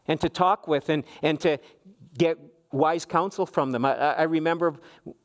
and 0.07 0.19
to 0.19 0.29
talk 0.29 0.67
with 0.67 0.89
and, 0.89 1.03
and 1.21 1.39
to 1.41 1.59
get 2.17 2.37
wise 2.71 3.05
counsel 3.05 3.45
from 3.45 3.71
them. 3.71 3.85
I, 3.85 3.93
I 3.93 4.23
remember 4.23 4.73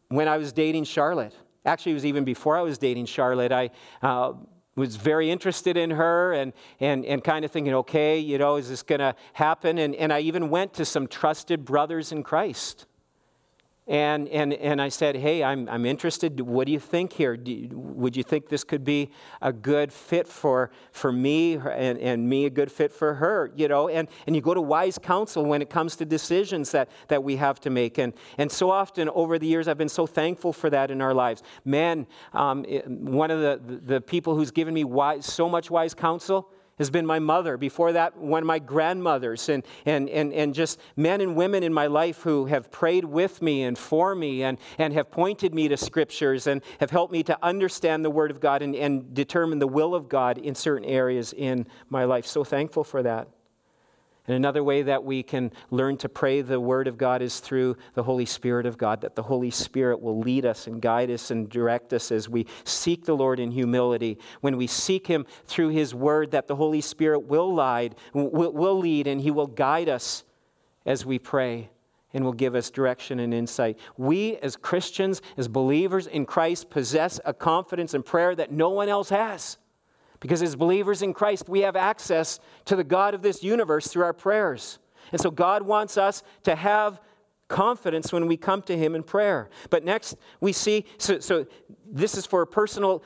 when 0.09 0.29
I 0.29 0.37
was 0.37 0.53
dating 0.53 0.85
Charlotte. 0.85 1.35
Actually, 1.65 1.93
it 1.93 1.95
was 1.95 2.07
even 2.07 2.25
before 2.25 2.57
I 2.57 2.61
was 2.61 2.77
dating 2.79 3.07
Charlotte. 3.07 3.53
I, 3.53 3.71
uh, 4.03 4.35
was 4.75 4.97
very 4.97 5.31
interested 5.31 5.77
in 5.77 5.91
her 5.91 6.33
and, 6.33 6.55
and, 6.81 7.05
and 7.05 7.23
kind 7.23 7.45
of 7.45 7.51
thinking, 7.51 7.75
okay, 7.75 8.19
you 8.19 8.39
know, 8.39 8.57
is 8.57 8.71
this 8.71 8.83
going 8.83 9.01
to 9.01 9.15
happen? 9.35 9.77
And, 9.77 9.95
and 9.95 10.11
I 10.11 10.21
even 10.21 10.49
went 10.49 10.73
to 10.75 10.87
some 10.87 11.07
trusted 11.07 11.65
brothers 11.65 12.11
in 12.11 12.23
Christ 12.23 12.87
and, 13.89 14.29
and, 14.29 14.53
and 14.55 14.81
I 14.81 14.89
said, 14.91 15.17
Hey, 15.17 15.43
I'm, 15.43 15.69
I'm 15.69 15.85
interested. 15.85 16.41
What 16.41 16.67
do 16.67 16.73
you 16.73 16.79
think 16.79 17.13
here? 17.13 17.37
Do, 17.37 17.69
would 17.73 18.17
you 18.17 18.23
think 18.23 18.49
this 18.49 18.63
could 18.63 18.85
be 18.85 19.11
a 19.41 19.53
good 19.53 19.93
fit 19.93 20.29
for, 20.29 20.71
for 20.93 21.11
me 21.11 21.55
and, 21.55 21.99
and 21.99 22.29
me 22.29 22.47
a 22.47 22.51
good 22.51 22.71
fit 22.71 22.93
for 22.93 23.15
her? 23.15 23.51
You 23.57 23.67
know, 23.67 23.89
and, 23.89 24.07
and 24.27 24.37
you 24.37 24.43
go 24.43 24.55
to 24.55 24.61
wise 24.61 24.99
counsel 24.99 25.45
when 25.45 25.63
it 25.63 25.69
comes 25.69 25.97
to 25.97 26.05
decisions 26.05 26.71
that, 26.71 26.91
that 27.09 27.25
we 27.25 27.37
have 27.37 27.59
to 27.61 27.71
make. 27.71 27.99
And, 27.99 28.13
and 28.39 28.53
so 28.53 28.71
often 28.71 29.09
over 29.09 29.37
the 29.39 29.49
years, 29.49 29.67
I've 29.67 29.79
been 29.79 29.89
so 29.89 30.07
thankful 30.07 30.53
for 30.53 30.71
that 30.71 30.93
in 30.93 31.03
our 31.03 31.15
lives. 31.15 31.43
Man, 31.65 32.07
um, 32.33 32.65
one 32.87 33.33
of 33.33 33.41
the, 33.41 33.81
the 33.85 34.01
people 34.01 34.37
who's 34.37 34.53
given 34.53 34.75
me 34.75 34.85
wise, 34.85 35.27
so 35.27 35.49
much 35.49 35.73
wise 35.73 35.93
counsel 35.93 36.49
has 36.83 36.91
been 36.91 37.07
my 37.07 37.21
mother. 37.21 37.57
Before 37.57 37.93
that, 37.93 38.17
one 38.17 38.43
of 38.43 38.47
my 38.47 38.59
grandmothers, 38.59 39.49
and, 39.49 39.63
and, 39.87 40.09
and, 40.11 40.33
and 40.33 40.53
just 40.53 40.81
men 40.97 41.21
and 41.21 41.37
women 41.37 41.63
in 41.63 41.73
my 41.73 41.87
life 41.87 42.23
who 42.23 42.47
have 42.47 42.73
prayed 42.73 43.05
with 43.05 43.41
me 43.41 43.63
and 43.63 43.79
for 43.79 44.15
me 44.17 44.43
and, 44.43 44.59
and 44.79 44.93
have 44.93 45.11
pointed 45.11 45.55
me 45.55 45.69
to 45.69 45.77
scriptures 45.77 46.49
and 46.49 46.61
have 46.81 46.91
helped 46.91 47.13
me 47.13 47.23
to 47.23 47.39
understand 47.43 48.05
the 48.05 48.11
Word 48.11 48.33
of 48.33 48.41
God 48.41 48.63
and, 48.63 48.75
and 48.75 49.15
determine 49.15 49.61
the 49.61 49.69
will 49.69 49.95
of 49.95 50.09
God 50.09 50.39
in 50.39 50.57
certain 50.57 50.89
areas 50.89 51.33
in 51.33 51.67
my 51.89 52.05
life. 52.05 52.27
So 52.27 52.43
thankful 52.43 52.83
for 52.83 53.03
that. 53.05 53.29
And 54.29 54.37
another 54.37 54.63
way 54.63 54.83
that 54.83 55.03
we 55.03 55.25
can 55.25 55.51
learn 55.71 55.97
to 55.99 56.09
pray 56.09 56.43
the 56.43 56.61
Word 56.61 56.87
of 56.87 56.97
God 56.97 57.23
is 57.23 57.41
through 57.41 57.77
the 57.95 58.05
Holy 58.05 58.25
Spirit 58.25 58.67
of 58.67 58.79
God, 58.79 59.01
that 59.01 59.17
the 59.17 59.23
Holy 59.23 59.51
Spirit 59.51 60.01
will 60.01 60.21
lead 60.21 60.47
us 60.47 60.69
and 60.69 60.81
guide 60.81 61.11
us 61.11 61.33
and 61.33 61.51
direct 61.51 61.93
us 61.93 62.13
as 62.13 62.29
we 62.29 62.47
seek 62.63 63.05
the 63.05 63.17
Lord 63.17 63.41
in 63.41 63.51
humility. 63.51 64.19
When 64.41 64.57
we 64.57 64.69
seek 64.69 65.09
Him 65.09 65.27
through 65.47 65.71
His 65.71 65.93
Word, 65.93 66.31
that 66.31 66.47
the 66.47 66.55
Holy 66.55 66.81
Spirit 66.81 67.27
will, 67.27 67.53
lead, 67.53 67.97
will, 68.15 68.79
lead 68.79 69.09
and 69.09 69.21
He 69.21 69.33
will 69.33 69.49
guide 69.49 69.89
us 69.89 70.23
as 70.87 71.05
we 71.05 71.19
pray 71.19 71.71
and 72.15 72.25
will 72.25 72.33
give 72.33 72.55
us 72.55 72.71
direction 72.71 73.19
and 73.19 73.35
insight. 73.35 73.77
We, 73.97 74.37
as 74.37 74.55
Christians, 74.55 75.21
as 75.37 75.49
believers 75.49 76.07
in 76.07 76.27
Christ, 76.27 76.71
possess 76.71 77.19
a 77.25 77.35
confidence 77.35 77.93
in 77.93 78.05
prayer 78.05 78.37
that 78.37 78.53
no 78.53 78.71
one 78.71 78.89
else 78.89 79.09
has. 79.09 79.59
Because 80.23 80.41
as 80.41 80.55
believers 80.55 81.03
in 81.03 81.13
Christ, 81.13 81.49
we 81.49 81.61
have 81.61 81.75
access 81.75 82.39
to 82.67 82.77
the 82.77 82.85
God 82.85 83.13
of 83.13 83.23
this 83.23 83.43
universe 83.43 83.89
through 83.89 84.05
our 84.05 84.13
prayers. 84.13 84.79
And 85.11 85.21
so 85.21 85.33
God 85.33 85.63
wants 85.63 85.99
us 85.99 86.23
to 86.45 86.55
have 86.55 87.01
confidence 87.49 88.13
when 88.13 88.29
we 88.29 88.37
come 88.37 88.63
to 88.63 88.79
Him 88.79 88.95
in 88.95 89.03
prayer. 89.03 89.51
But 89.69 89.85
next, 89.85 90.17
we 90.41 90.53
see, 90.53 90.87
so, 90.97 91.19
so 91.19 91.47
this 91.85 92.17
is 92.17 92.25
for 92.25 92.41
a 92.41 92.47
personal 92.47 93.03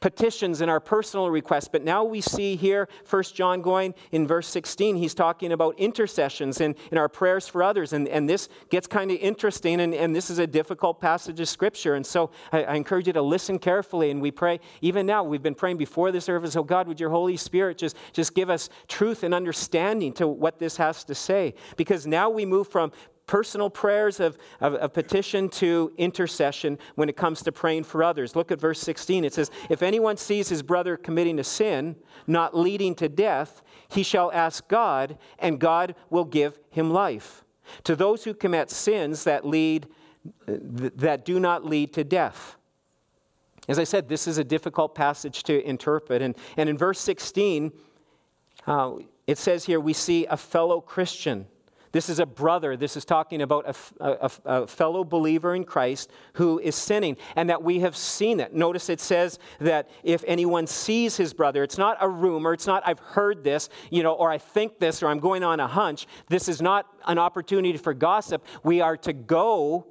petitions 0.00 0.60
and 0.60 0.70
our 0.70 0.80
personal 0.80 1.30
requests. 1.30 1.68
But 1.68 1.84
now 1.84 2.04
we 2.04 2.20
see 2.20 2.56
here, 2.56 2.88
First 3.04 3.34
John 3.34 3.62
going 3.62 3.94
in 4.12 4.26
verse 4.26 4.48
16, 4.48 4.96
he's 4.96 5.14
talking 5.14 5.52
about 5.52 5.78
intercessions 5.78 6.60
and, 6.60 6.74
and 6.90 6.98
our 6.98 7.08
prayers 7.08 7.46
for 7.46 7.62
others. 7.62 7.92
And, 7.92 8.08
and 8.08 8.28
this 8.28 8.48
gets 8.70 8.86
kind 8.86 9.10
of 9.10 9.18
interesting, 9.18 9.80
and, 9.80 9.94
and 9.94 10.16
this 10.16 10.30
is 10.30 10.38
a 10.38 10.46
difficult 10.46 11.00
passage 11.00 11.38
of 11.40 11.48
Scripture. 11.48 11.94
And 11.94 12.04
so 12.04 12.30
I, 12.52 12.64
I 12.64 12.74
encourage 12.74 13.06
you 13.06 13.12
to 13.12 13.22
listen 13.22 13.58
carefully. 13.58 14.10
And 14.10 14.20
we 14.20 14.30
pray, 14.30 14.60
even 14.80 15.06
now, 15.06 15.22
we've 15.22 15.42
been 15.42 15.54
praying 15.54 15.76
before 15.76 16.10
the 16.12 16.20
service, 16.20 16.56
oh 16.56 16.64
God, 16.64 16.88
would 16.88 16.98
your 16.98 17.10
Holy 17.10 17.36
Spirit 17.36 17.78
just, 17.78 17.96
just 18.12 18.34
give 18.34 18.50
us 18.50 18.70
truth 18.88 19.22
and 19.22 19.34
understanding 19.34 20.12
to 20.14 20.26
what 20.26 20.58
this 20.58 20.76
has 20.78 21.04
to 21.04 21.14
say? 21.14 21.54
Because 21.76 22.06
now 22.06 22.30
we 22.30 22.46
move 22.46 22.68
from 22.68 22.92
personal 23.26 23.70
prayers 23.70 24.18
of, 24.20 24.36
of, 24.60 24.74
of, 24.74 24.92
petition 24.92 25.48
to 25.48 25.92
intercession 25.96 26.78
when 26.96 27.08
it 27.08 27.16
comes 27.16 27.42
to 27.42 27.52
praying 27.52 27.84
for 27.84 28.02
others. 28.02 28.34
Look 28.34 28.50
at 28.50 28.60
verse 28.60 28.80
16. 28.80 29.24
It 29.24 29.32
says, 29.32 29.50
If 29.68 29.82
anyone 29.82 30.16
sees 30.16 30.48
his 30.48 30.62
brother 30.62 30.96
committing 30.96 31.38
a 31.38 31.44
sin, 31.44 31.96
not 32.26 32.56
leading 32.56 32.94
to 32.96 33.08
death, 33.08 33.62
he 33.88 34.02
shall 34.02 34.32
ask 34.32 34.66
God, 34.68 35.16
and 35.38 35.60
God 35.60 35.94
will 36.10 36.24
give 36.24 36.58
him 36.70 36.90
life. 36.90 37.44
To 37.84 37.94
those 37.94 38.24
who 38.24 38.34
commit 38.34 38.70
sins 38.70 39.24
that 39.24 39.46
lead 39.46 39.86
that 40.46 41.24
do 41.24 41.40
not 41.40 41.64
lead 41.64 41.92
to 41.94 42.04
death. 42.04 42.56
As 43.68 43.78
I 43.78 43.84
said, 43.84 44.08
this 44.08 44.26
is 44.26 44.38
a 44.38 44.44
difficult 44.44 44.94
passage 44.94 45.44
to 45.44 45.66
interpret. 45.66 46.22
And, 46.22 46.34
and 46.56 46.68
in 46.68 46.76
verse 46.76 47.00
16, 47.00 47.72
uh, 48.66 48.92
it 49.26 49.38
says 49.38 49.64
here, 49.64 49.80
we 49.80 49.92
see 49.92 50.26
a 50.26 50.36
fellow 50.36 50.80
Christian 50.80 51.46
this 51.92 52.08
is 52.08 52.20
a 52.20 52.26
brother. 52.26 52.76
This 52.76 52.96
is 52.96 53.04
talking 53.04 53.42
about 53.42 53.76
a, 54.00 54.04
a, 54.04 54.30
a, 54.44 54.66
fellow 54.66 55.02
believer 55.02 55.54
in 55.54 55.64
Christ 55.64 56.10
who 56.34 56.60
is 56.60 56.76
sinning, 56.76 57.16
and 57.34 57.50
that 57.50 57.64
we 57.64 57.80
have 57.80 57.96
seen 57.96 58.38
it. 58.38 58.54
Notice 58.54 58.88
it 58.88 59.00
says 59.00 59.40
that 59.58 59.88
if 60.04 60.22
anyone 60.26 60.68
sees 60.68 61.16
his 61.16 61.34
brother, 61.34 61.64
it's 61.64 61.78
not 61.78 61.96
a 62.00 62.08
rumor, 62.08 62.52
it's 62.52 62.66
not 62.66 62.84
I've 62.86 63.00
heard 63.00 63.42
this, 63.42 63.68
you 63.90 64.04
know, 64.04 64.12
or 64.12 64.30
I 64.30 64.38
think 64.38 64.78
this, 64.78 65.02
or 65.02 65.08
I'm 65.08 65.18
going 65.18 65.42
on 65.42 65.58
a 65.58 65.66
hunch. 65.66 66.06
This 66.28 66.48
is 66.48 66.62
not 66.62 66.86
an 67.06 67.18
opportunity 67.18 67.76
for 67.76 67.92
gossip. 67.92 68.44
We 68.62 68.80
are 68.80 68.96
to 68.98 69.12
go 69.12 69.88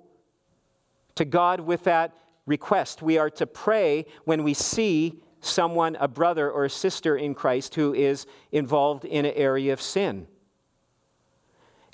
to 1.16 1.26
God 1.26 1.60
with 1.60 1.84
that 1.84 2.16
request. 2.46 3.02
We 3.02 3.18
are 3.18 3.30
to 3.32 3.46
pray 3.46 4.06
when 4.24 4.44
we 4.44 4.54
see 4.54 5.22
someone, 5.42 5.98
a 6.00 6.08
brother 6.08 6.50
or 6.50 6.66
a 6.66 6.70
sister 6.70 7.18
in 7.18 7.34
Christ, 7.34 7.76
who 7.76 7.94
is 7.94 8.26
involved 8.54 9.04
in 9.04 9.26
an 9.26 9.34
area 9.36 9.74
of 9.74 9.82
sin. 9.82 10.28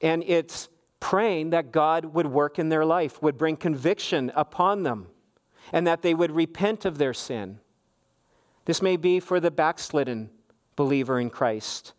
And 0.01 0.23
it's 0.25 0.69
praying 0.99 1.51
that 1.51 1.71
God 1.71 2.05
would 2.05 2.27
work 2.27 2.57
in 2.57 2.69
their 2.69 2.85
life, 2.85 3.21
would 3.21 3.37
bring 3.37 3.57
conviction 3.57 4.31
upon 4.35 4.83
them, 4.83 5.07
and 5.71 5.85
that 5.85 6.01
they 6.01 6.13
would 6.13 6.31
repent 6.31 6.85
of 6.85 6.97
their 6.97 7.13
sin. 7.13 7.59
This 8.65 8.81
may 8.81 8.97
be 8.97 9.19
for 9.19 9.39
the 9.39 9.51
backslidden 9.51 10.31
believer 10.75 11.19
in 11.19 11.29
Christ, 11.29 11.93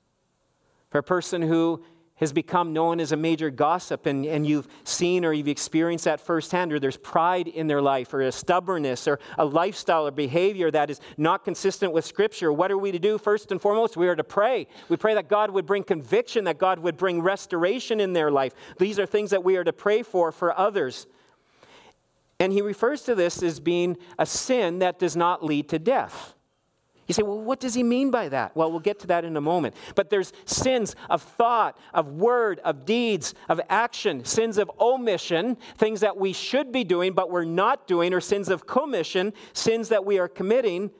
for 0.90 0.98
a 0.98 1.02
person 1.02 1.42
who 1.42 1.84
has 2.16 2.32
become 2.32 2.72
known 2.72 2.98
as 2.98 3.12
a 3.12 3.16
major 3.16 3.50
gossip 3.50 4.06
and, 4.06 4.24
and 4.24 4.46
you've 4.46 4.66
seen 4.84 5.24
or 5.24 5.32
you've 5.32 5.48
experienced 5.48 6.04
that 6.06 6.20
firsthand, 6.20 6.72
or 6.72 6.80
there's 6.80 6.96
pride 6.96 7.46
in 7.46 7.66
their 7.66 7.82
life, 7.82 8.12
or 8.14 8.22
a 8.22 8.32
stubbornness, 8.32 9.06
or 9.06 9.18
a 9.38 9.44
lifestyle 9.44 10.06
or 10.06 10.10
behavior 10.10 10.70
that 10.70 10.90
is 10.90 11.00
not 11.16 11.44
consistent 11.44 11.92
with 11.92 12.04
Scripture, 12.04 12.52
what 12.52 12.70
are 12.70 12.78
we 12.78 12.90
to 12.90 12.98
do? 12.98 13.18
First 13.18 13.52
and 13.52 13.60
foremost, 13.60 13.96
we 13.96 14.08
are 14.08 14.16
to 14.16 14.24
pray. 14.24 14.66
We 14.88 14.96
pray 14.96 15.14
that 15.14 15.28
God 15.28 15.50
would 15.50 15.66
bring 15.66 15.84
conviction, 15.84 16.44
that 16.44 16.58
God 16.58 16.78
would 16.78 16.96
bring 16.96 17.20
restoration 17.20 18.00
in 18.00 18.12
their 18.14 18.30
life. 18.30 18.54
These 18.78 18.98
are 18.98 19.06
things 19.06 19.30
that 19.30 19.44
we 19.44 19.56
are 19.56 19.64
to 19.64 19.72
pray 19.72 20.02
for 20.02 20.32
for 20.32 20.58
others. 20.58 21.06
And 22.38 22.52
he 22.52 22.62
refers 22.62 23.02
to 23.02 23.14
this 23.14 23.42
as 23.42 23.60
being 23.60 23.96
a 24.18 24.26
sin 24.26 24.78
that 24.80 24.98
does 24.98 25.16
not 25.16 25.44
lead 25.44 25.68
to 25.70 25.78
death. 25.78 26.34
You 27.06 27.14
say, 27.14 27.22
well, 27.22 27.40
what 27.40 27.60
does 27.60 27.74
he 27.74 27.82
mean 27.82 28.10
by 28.10 28.28
that? 28.30 28.56
Well, 28.56 28.70
we'll 28.70 28.80
get 28.80 28.98
to 29.00 29.06
that 29.08 29.24
in 29.24 29.36
a 29.36 29.40
moment. 29.40 29.76
But 29.94 30.10
there's 30.10 30.32
sins 30.44 30.96
of 31.08 31.22
thought, 31.22 31.78
of 31.94 32.08
word, 32.08 32.60
of 32.64 32.84
deeds, 32.84 33.34
of 33.48 33.60
action, 33.68 34.24
sins 34.24 34.58
of 34.58 34.70
omission, 34.80 35.56
things 35.76 36.00
that 36.00 36.16
we 36.16 36.32
should 36.32 36.72
be 36.72 36.84
doing 36.84 37.12
but 37.12 37.30
we're 37.30 37.44
not 37.44 37.86
doing, 37.86 38.12
or 38.12 38.20
sins 38.20 38.48
of 38.48 38.66
commission, 38.66 39.32
sins 39.52 39.88
that 39.90 40.04
we 40.04 40.18
are 40.18 40.28
committing 40.28 40.90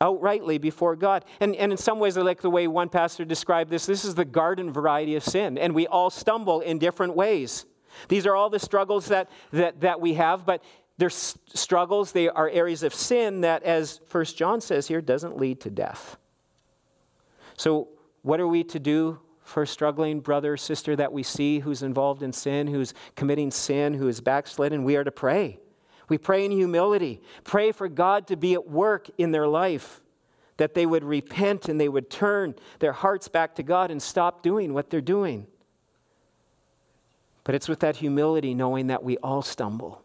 outrightly 0.00 0.60
before 0.60 0.96
God. 0.96 1.24
And, 1.40 1.54
and 1.56 1.72
in 1.72 1.78
some 1.78 1.98
ways, 1.98 2.16
I 2.16 2.22
like 2.22 2.40
the 2.40 2.50
way 2.50 2.66
one 2.66 2.88
pastor 2.88 3.24
described 3.24 3.70
this 3.70 3.86
this 3.86 4.04
is 4.04 4.14
the 4.14 4.24
garden 4.24 4.72
variety 4.72 5.16
of 5.16 5.24
sin, 5.24 5.56
and 5.58 5.74
we 5.74 5.86
all 5.86 6.10
stumble 6.10 6.60
in 6.60 6.78
different 6.78 7.14
ways. 7.14 7.64
These 8.08 8.26
are 8.26 8.34
all 8.34 8.50
the 8.50 8.58
struggles 8.58 9.06
that, 9.06 9.30
that, 9.52 9.80
that 9.82 10.00
we 10.00 10.14
have, 10.14 10.46
but 10.46 10.62
they're 10.98 11.10
struggles, 11.10 12.12
they 12.12 12.28
are 12.28 12.48
areas 12.48 12.82
of 12.82 12.94
sin 12.94 13.40
that, 13.42 13.62
as 13.62 14.00
First 14.06 14.36
John 14.36 14.60
says 14.60 14.86
here, 14.86 15.00
doesn't 15.00 15.36
lead 15.36 15.60
to 15.62 15.70
death. 15.70 16.16
So, 17.56 17.88
what 18.22 18.40
are 18.40 18.46
we 18.46 18.62
to 18.64 18.78
do 18.78 19.18
for 19.42 19.62
a 19.62 19.66
struggling 19.66 20.20
brother 20.20 20.52
or 20.52 20.56
sister 20.56 20.94
that 20.96 21.12
we 21.12 21.22
see 21.22 21.58
who's 21.58 21.82
involved 21.82 22.22
in 22.22 22.32
sin, 22.32 22.68
who's 22.68 22.94
committing 23.16 23.50
sin, 23.50 23.94
who 23.94 24.06
is 24.06 24.20
backslidden? 24.20 24.84
We 24.84 24.96
are 24.96 25.04
to 25.04 25.10
pray. 25.10 25.58
We 26.08 26.18
pray 26.18 26.44
in 26.44 26.52
humility. 26.52 27.20
Pray 27.42 27.72
for 27.72 27.88
God 27.88 28.26
to 28.28 28.36
be 28.36 28.54
at 28.54 28.68
work 28.68 29.08
in 29.18 29.32
their 29.32 29.48
life, 29.48 30.02
that 30.58 30.74
they 30.74 30.86
would 30.86 31.04
repent 31.04 31.68
and 31.68 31.80
they 31.80 31.88
would 31.88 32.10
turn 32.10 32.54
their 32.78 32.92
hearts 32.92 33.28
back 33.28 33.54
to 33.56 33.62
God 33.62 33.90
and 33.90 34.00
stop 34.00 34.42
doing 34.42 34.74
what 34.74 34.90
they're 34.90 35.00
doing. 35.00 35.46
But 37.44 37.54
it's 37.54 37.68
with 37.68 37.80
that 37.80 37.96
humility, 37.96 38.54
knowing 38.54 38.88
that 38.88 39.02
we 39.02 39.16
all 39.16 39.42
stumble 39.42 40.02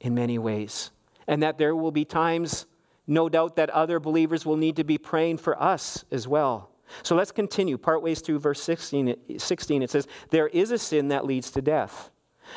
in 0.00 0.14
many 0.14 0.38
ways. 0.38 0.90
And 1.26 1.42
that 1.42 1.58
there 1.58 1.74
will 1.74 1.90
be 1.90 2.04
times, 2.04 2.66
no 3.06 3.28
doubt, 3.28 3.56
that 3.56 3.70
other 3.70 3.98
believers 3.98 4.46
will 4.46 4.56
need 4.56 4.76
to 4.76 4.84
be 4.84 4.98
praying 4.98 5.38
for 5.38 5.60
us 5.60 6.04
as 6.10 6.28
well. 6.28 6.70
So 7.02 7.16
let's 7.16 7.32
continue. 7.32 7.78
Part 7.78 8.02
ways 8.02 8.20
through 8.20 8.38
verse 8.38 8.62
16, 8.62 9.38
16, 9.38 9.82
it 9.82 9.90
says, 9.90 10.06
There 10.30 10.48
is 10.48 10.70
a 10.70 10.78
sin 10.78 11.08
that 11.08 11.26
leads 11.26 11.50
to 11.52 11.62
death. 11.62 12.10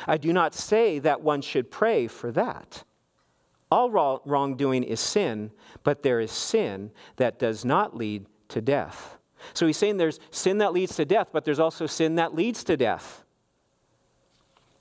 I 0.06 0.18
do 0.18 0.32
not 0.32 0.54
say 0.54 0.98
that 1.00 1.20
one 1.20 1.42
should 1.42 1.70
pray 1.70 2.06
for 2.06 2.30
that. 2.32 2.84
All 3.72 3.90
wrongdoing 4.24 4.82
is 4.82 5.00
sin, 5.00 5.52
but 5.84 6.02
there 6.02 6.20
is 6.20 6.32
sin 6.32 6.90
that 7.16 7.38
does 7.38 7.64
not 7.64 7.96
lead 7.96 8.26
to 8.48 8.60
death. 8.60 9.18
So 9.54 9.66
he's 9.66 9.76
saying 9.76 9.96
there's 9.96 10.20
sin 10.30 10.58
that 10.58 10.72
leads 10.72 10.96
to 10.96 11.04
death, 11.04 11.28
but 11.32 11.44
there's 11.44 11.60
also 11.60 11.86
sin 11.86 12.16
that 12.16 12.34
leads 12.34 12.64
to 12.64 12.76
death. 12.76 13.24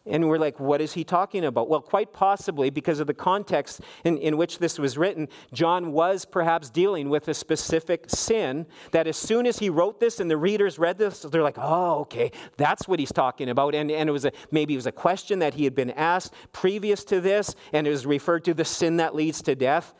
And 0.10 0.28
we're 0.28 0.38
like, 0.38 0.60
what 0.60 0.82
is 0.82 0.94
he 0.94 1.04
talking 1.04 1.46
about? 1.46 1.70
Well, 1.70 1.82
quite 1.82 2.14
possibly, 2.14 2.70
because 2.70 3.00
of 3.00 3.08
the 3.08 3.14
context 3.14 3.82
in, 4.04 4.18
in 4.18 4.38
which 4.38 4.60
this 4.60 4.80
was 4.80 4.98
written, 4.98 5.28
John 5.54 5.92
was 5.92 6.26
perhaps 6.26 6.70
dealing 6.70 7.10
with 7.10 7.28
a 7.28 7.34
specific 7.34 8.10
sin 8.10 8.66
that 8.92 9.08
as 9.08 9.18
soon 9.18 9.46
as 9.46 9.60
he 9.60 9.70
wrote 9.70 10.00
this 10.00 10.20
and 10.20 10.30
the 10.30 10.38
readers 10.38 10.80
read 10.80 10.98
this, 10.98 11.22
they're 11.22 11.44
like, 11.44 11.58
oh, 11.58 12.00
okay, 12.02 12.32
that's 12.58 12.88
what 12.88 13.00
he's 13.00 13.12
talking 13.12 13.50
about. 13.50 13.76
And, 13.76 13.92
and 13.92 14.10
it 14.10 14.12
was 14.12 14.26
a, 14.26 14.32
maybe 14.52 14.74
it 14.74 14.78
was 14.78 14.88
a 14.88 14.92
question 14.92 15.40
that 15.40 15.54
he 15.54 15.64
had 15.64 15.76
been 15.76 15.92
asked 15.92 16.34
previous 16.52 17.04
to 17.06 17.22
this, 17.22 17.56
and 17.74 17.86
it 17.86 17.92
was 17.92 18.06
referred 18.06 18.44
to 18.46 18.54
the 18.54 18.66
sin 18.66 18.98
that 18.98 19.16
leads 19.16 19.42
to 19.44 19.56
death 19.56 19.94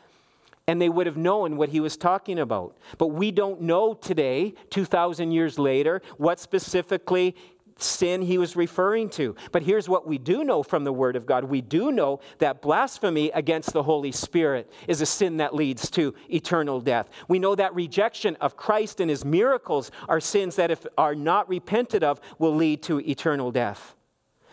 and 0.70 0.80
they 0.80 0.88
would 0.88 1.06
have 1.06 1.16
known 1.16 1.56
what 1.56 1.70
he 1.70 1.80
was 1.80 1.96
talking 1.96 2.38
about. 2.38 2.76
But 2.96 3.08
we 3.08 3.32
don't 3.32 3.62
know 3.62 3.92
today, 3.94 4.54
2,000 4.70 5.32
years 5.32 5.58
later, 5.58 6.00
what 6.16 6.38
specifically 6.38 7.34
sin 7.82 8.22
he 8.22 8.38
was 8.38 8.56
referring 8.56 9.08
to. 9.10 9.34
But 9.52 9.62
here's 9.62 9.88
what 9.88 10.06
we 10.06 10.18
do 10.18 10.44
know 10.44 10.62
from 10.62 10.84
the 10.84 10.92
Word 10.92 11.16
of 11.16 11.26
God 11.26 11.44
we 11.44 11.60
do 11.60 11.90
know 11.90 12.20
that 12.38 12.62
blasphemy 12.62 13.30
against 13.30 13.72
the 13.72 13.82
Holy 13.82 14.12
Spirit 14.12 14.70
is 14.88 15.00
a 15.00 15.06
sin 15.06 15.38
that 15.38 15.54
leads 15.54 15.90
to 15.90 16.14
eternal 16.28 16.80
death. 16.80 17.08
We 17.28 17.38
know 17.38 17.54
that 17.54 17.74
rejection 17.74 18.36
of 18.40 18.56
Christ 18.56 19.00
and 19.00 19.10
his 19.10 19.24
miracles 19.24 19.90
are 20.08 20.20
sins 20.20 20.56
that, 20.56 20.70
if 20.70 20.86
are 20.98 21.14
not 21.14 21.48
repented 21.48 22.04
of, 22.04 22.20
will 22.38 22.54
lead 22.54 22.82
to 22.84 23.00
eternal 23.00 23.50
death. 23.50 23.96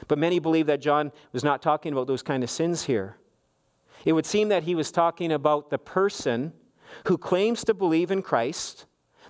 But 0.08 0.20
many 0.20 0.40
believe 0.40 0.68
that 0.68 0.82
John 0.82 1.12
was 1.34 1.44
not 1.44 1.62
talking 1.62 1.94
about 1.94 2.08
those 2.08 2.24
kind 2.24 2.44
of 2.44 2.50
sins 2.50 2.84
here. 2.84 3.18
It 4.06 4.13
would 4.13 4.26
seem 4.26 4.50
that 4.50 4.63
he 4.63 4.76
was 4.76 4.92
talking 4.92 5.32
about 5.32 5.70
the 5.70 5.78
person 5.78 6.54
who 7.06 7.18
claims 7.18 7.63
to 7.66 7.74
believe 7.74 8.12
in 8.12 8.22
Christ 8.22 8.86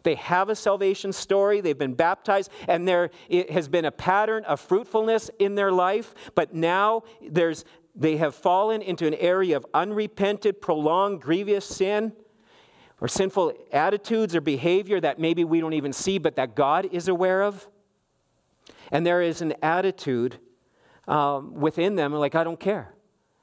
they 0.07 0.15
have 0.15 0.47
a 0.47 0.55
salvation 0.55 1.11
story, 1.11 1.59
they've 1.59 1.77
been 1.77 1.93
baptized, 1.93 2.49
and 2.69 2.87
there 2.87 3.09
has 3.49 3.67
been 3.67 3.83
a 3.83 3.91
pattern 3.91 4.45
of 4.45 4.57
fruitfulness 4.61 5.29
in 5.37 5.55
their 5.55 5.69
life, 5.69 6.15
but 6.33 6.53
now 6.53 7.03
there's 7.21 7.65
they 7.93 8.15
have 8.15 8.33
fallen 8.33 8.81
into 8.81 9.05
an 9.05 9.15
area 9.15 9.57
of 9.57 9.65
unrepented, 9.73 10.61
prolonged, 10.61 11.19
grievous 11.21 11.65
sin 11.65 12.13
or 13.01 13.09
sinful 13.09 13.51
attitudes 13.73 14.33
or 14.33 14.39
behavior 14.39 15.01
that 15.01 15.19
maybe 15.19 15.43
we 15.43 15.59
don't 15.59 15.73
even 15.73 15.91
see, 15.91 16.19
but 16.19 16.37
that 16.37 16.55
God 16.55 16.87
is 16.93 17.09
aware 17.09 17.43
of. 17.43 17.67
And 18.93 19.05
there 19.05 19.21
is 19.21 19.41
an 19.41 19.55
attitude 19.61 20.39
um, 21.05 21.53
within 21.53 21.95
them 21.95 22.13
like, 22.13 22.33
I 22.33 22.45
don't 22.45 22.59
care. 22.59 22.93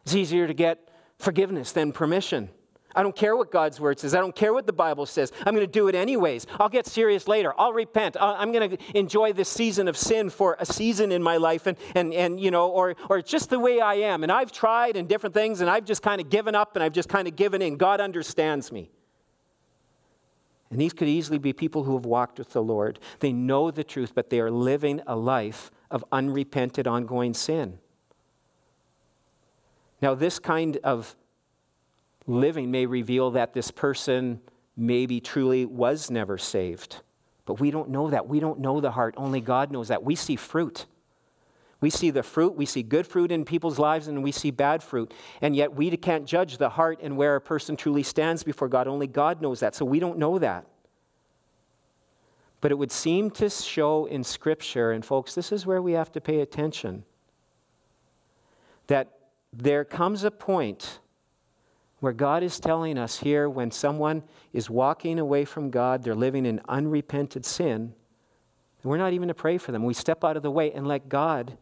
It's 0.05 0.15
easier 0.15 0.47
to 0.47 0.55
get 0.55 0.89
forgiveness 1.19 1.73
than 1.73 1.93
permission. 1.93 2.49
I 2.95 3.03
don't 3.03 3.17
care 3.17 3.37
what 3.37 3.51
God's 3.51 3.81
word 3.81 3.99
says. 3.99 4.15
I 4.15 4.21
don't 4.21 4.35
care 4.35 4.53
what 4.53 4.67
the 4.67 4.73
Bible 4.73 5.07
says. 5.07 5.33
I'm 5.45 5.55
going 5.55 5.67
to 5.67 5.73
do 5.73 5.89
it 5.89 5.95
anyways. 5.95 6.47
I'll 6.61 6.69
get 6.69 6.87
serious 6.87 7.27
later. 7.27 7.53
I'll 7.59 7.73
repent. 7.73 8.17
I'm 8.21 8.53
going 8.53 8.71
to 8.71 8.99
enjoy 8.99 9.33
this 9.33 9.49
season 9.49 9.89
of 9.89 9.97
sin 9.97 10.31
for 10.31 10.57
a 10.61 10.67
season 10.67 11.11
in 11.11 11.23
my 11.23 11.37
life 11.37 11.67
and, 11.67 11.77
and, 11.95 12.15
and 12.15 12.41
you 12.41 12.51
know, 12.51 12.69
or, 12.69 12.95
or 13.11 13.21
just 13.21 13.51
the 13.51 13.59
way 13.59 13.81
I 13.81 13.95
am. 13.95 14.23
And 14.23 14.31
I've 14.31 14.53
tried 14.53 14.97
and 14.97 15.09
different 15.09 15.35
things 15.35 15.61
and 15.61 15.69
I've 15.69 15.85
just 15.85 16.03
kind 16.03 16.21
of 16.21 16.31
given 16.31 16.55
up 16.55 16.77
and 16.77 16.85
I've 16.85 16.93
just 16.93 17.09
kind 17.09 17.27
of 17.27 17.35
given 17.35 17.63
in. 17.63 17.77
God 17.77 18.01
understands 18.01 18.71
me. 18.71 18.91
And 20.71 20.81
these 20.81 20.93
could 20.93 21.09
easily 21.09 21.39
be 21.39 21.53
people 21.53 21.85
who 21.85 21.95
have 21.95 22.05
walked 22.07 22.39
with 22.39 22.51
the 22.51 22.63
Lord. 22.63 22.99
They 23.21 23.33
know 23.33 23.71
the 23.71 23.85
truth, 23.85 24.13
but 24.15 24.31
they 24.31 24.41
are 24.41 24.51
living 24.51 25.01
a 25.07 25.15
life 25.15 25.71
of 25.91 26.05
unrepented, 26.11 26.87
ongoing 26.87 27.35
sin. 27.35 27.79
Now, 30.01 30.15
this 30.15 30.39
kind 30.39 30.79
of 30.83 31.15
living 32.27 32.71
may 32.71 32.87
reveal 32.87 33.33
that 33.33 33.53
this 33.53 33.71
person 33.71 34.41
maybe 34.77 35.21
truly 35.21 35.65
was 35.65 36.11
never 36.11 36.39
saved. 36.39 37.03
But 37.47 37.61
we 37.61 37.71
don't 37.71 37.91
know 37.91 38.11
that. 38.11 38.27
We 38.27 38.41
don't 38.41 38.61
know 38.61 38.81
the 38.81 38.91
heart. 38.91 39.15
Only 39.17 39.41
God 39.41 39.71
knows 39.71 39.89
that. 39.89 40.03
We 40.03 40.15
see 40.15 40.37
fruit. 40.37 40.87
We 41.81 41.91
see 41.91 42.11
the 42.11 42.23
fruit. 42.23 42.55
We 42.57 42.65
see 42.65 42.83
good 42.83 43.07
fruit 43.07 43.31
in 43.31 43.45
people's 43.45 43.79
lives 43.79 44.09
and 44.09 44.23
we 44.23 44.33
see 44.33 44.51
bad 44.51 44.83
fruit. 44.83 45.13
And 45.43 45.55
yet 45.55 45.75
we 45.75 45.95
can't 45.97 46.25
judge 46.25 46.57
the 46.57 46.71
heart 46.71 47.01
and 47.03 47.17
where 47.17 47.37
a 47.37 47.41
person 47.41 47.77
truly 47.77 48.03
stands 48.03 48.43
before 48.43 48.69
God. 48.69 48.89
Only 48.89 49.07
God 49.07 49.43
knows 49.43 49.61
that. 49.61 49.75
So 49.75 49.85
we 49.85 50.01
don't 50.01 50.19
know 50.19 50.39
that. 50.39 50.67
But 52.63 52.73
it 52.73 52.77
would 52.77 52.93
seem 52.93 53.31
to 53.33 53.51
show 53.51 54.07
in 54.07 54.25
Scripture, 54.25 54.93
and 54.93 55.05
folks, 55.05 55.35
this 55.35 55.53
is 55.53 55.67
where 55.67 55.83
we 55.83 55.93
have 55.93 56.11
to 56.13 56.21
pay 56.23 56.41
attention, 56.41 57.05
that 58.87 59.19
there 59.53 59.85
comes 59.85 60.25
a 60.25 60.31
point 60.31 61.01
where 62.05 62.13
God 62.13 62.43
is 62.43 62.61
telling 62.61 62.99
us 62.99 63.19
here 63.19 63.49
when 63.49 63.71
someone 63.71 64.23
is 64.53 64.69
walking 64.69 65.19
away 65.19 65.47
from 65.47 65.71
God, 65.71 66.03
they're 66.03 66.15
living 66.15 66.45
in 66.45 66.61
unrepented 66.69 67.47
sin, 67.47 67.95
we're 68.83 68.99
not 68.99 69.15
even 69.15 69.29
to 69.29 69.35
pray 69.35 69.57
for 69.57 69.73
them. 69.73 69.85
We 69.85 69.95
step 69.95 70.23
out 70.23 70.37
of 70.37 70.43
the 70.43 70.51
way 70.51 70.71
and 70.71 70.87
let 70.87 71.09
God 71.09 71.57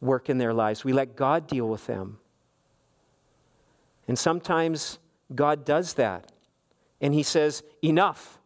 work 0.00 0.30
in 0.30 0.38
their 0.38 0.54
lives. 0.54 0.84
We 0.84 0.94
let 0.94 1.16
God 1.16 1.46
deal 1.46 1.68
with 1.68 1.86
them. 1.86 2.16
And 4.08 4.18
sometimes 4.18 4.98
God 5.34 5.66
does 5.66 5.92
that. 5.94 6.32
And 7.02 7.12
He 7.12 7.22
says, 7.22 7.62
Enough. 7.82 8.38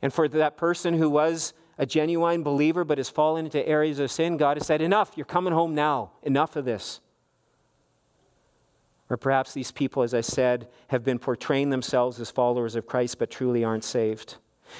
And 0.00 0.12
for 0.12 0.28
that 0.28 0.56
person 0.56 0.94
who 0.94 1.10
was 1.10 1.54
a 1.76 1.86
genuine 1.86 2.44
believer 2.44 2.84
but 2.84 2.98
has 2.98 3.08
fallen 3.08 3.46
into 3.46 3.66
areas 3.66 3.98
of 3.98 4.12
sin, 4.12 4.36
God 4.36 4.56
has 4.58 4.66
said, 4.68 4.80
Enough. 4.80 5.14
You're 5.16 5.26
coming 5.26 5.52
home 5.52 5.74
now. 5.74 6.12
Enough 6.22 6.54
of 6.54 6.64
this. 6.64 7.00
Or 9.10 9.16
perhaps 9.16 9.54
these 9.54 9.72
people, 9.72 10.02
as 10.02 10.12
I 10.12 10.20
said, 10.20 10.68
have 10.88 11.04
been 11.04 11.18
portraying 11.18 11.70
themselves 11.70 12.20
as 12.20 12.30
followers 12.30 12.74
of 12.74 12.86
Christ 12.86 13.18
but 13.18 13.30
truly 13.30 13.64
aren't 13.64 13.84
saved. 13.84 14.36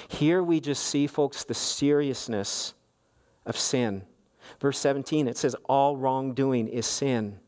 Here 0.07 0.43
we 0.43 0.59
just 0.59 0.83
see, 0.83 1.07
folks, 1.07 1.43
the 1.43 1.53
seriousness 1.53 2.73
of 3.45 3.57
sin. 3.57 4.03
Verse 4.59 4.77
17, 4.79 5.27
it 5.27 5.37
says, 5.37 5.55
All 5.65 5.97
wrongdoing 5.97 6.67
is 6.67 6.85
sin. 6.85 7.39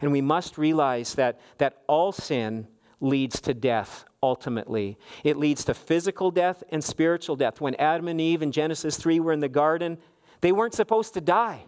And 0.00 0.12
we 0.12 0.20
must 0.20 0.56
realize 0.56 1.14
that, 1.14 1.40
that 1.58 1.82
all 1.86 2.12
sin 2.12 2.68
leads 3.00 3.40
to 3.42 3.54
death 3.54 4.04
ultimately. 4.22 4.98
It 5.24 5.36
leads 5.36 5.64
to 5.64 5.74
physical 5.74 6.30
death 6.30 6.62
and 6.70 6.82
spiritual 6.84 7.36
death. 7.36 7.60
When 7.60 7.74
Adam 7.76 8.08
and 8.08 8.20
Eve 8.20 8.42
in 8.42 8.52
Genesis 8.52 8.96
3 8.96 9.20
were 9.20 9.32
in 9.32 9.40
the 9.40 9.48
garden, 9.48 9.98
they 10.40 10.52
weren't 10.52 10.74
supposed 10.74 11.14
to 11.14 11.20
die, 11.20 11.64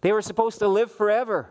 they 0.00 0.12
were 0.12 0.22
supposed 0.22 0.58
to 0.60 0.68
live 0.68 0.92
forever. 0.92 1.50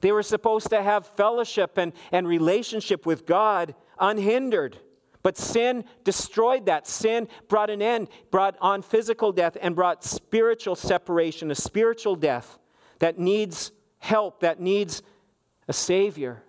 They 0.00 0.12
were 0.12 0.22
supposed 0.22 0.70
to 0.70 0.82
have 0.82 1.06
fellowship 1.06 1.76
and, 1.78 1.92
and 2.12 2.26
relationship 2.26 3.06
with 3.06 3.26
God 3.26 3.74
unhindered. 3.98 4.78
But 5.22 5.36
sin 5.36 5.84
destroyed 6.04 6.66
that. 6.66 6.86
Sin 6.86 7.28
brought 7.48 7.68
an 7.68 7.82
end, 7.82 8.08
brought 8.30 8.56
on 8.60 8.82
physical 8.82 9.32
death, 9.32 9.56
and 9.60 9.76
brought 9.76 10.02
spiritual 10.02 10.74
separation, 10.74 11.50
a 11.50 11.54
spiritual 11.54 12.16
death 12.16 12.58
that 13.00 13.18
needs 13.18 13.72
help, 13.98 14.40
that 14.40 14.60
needs 14.60 15.02
a 15.68 15.72
Savior, 15.72 16.42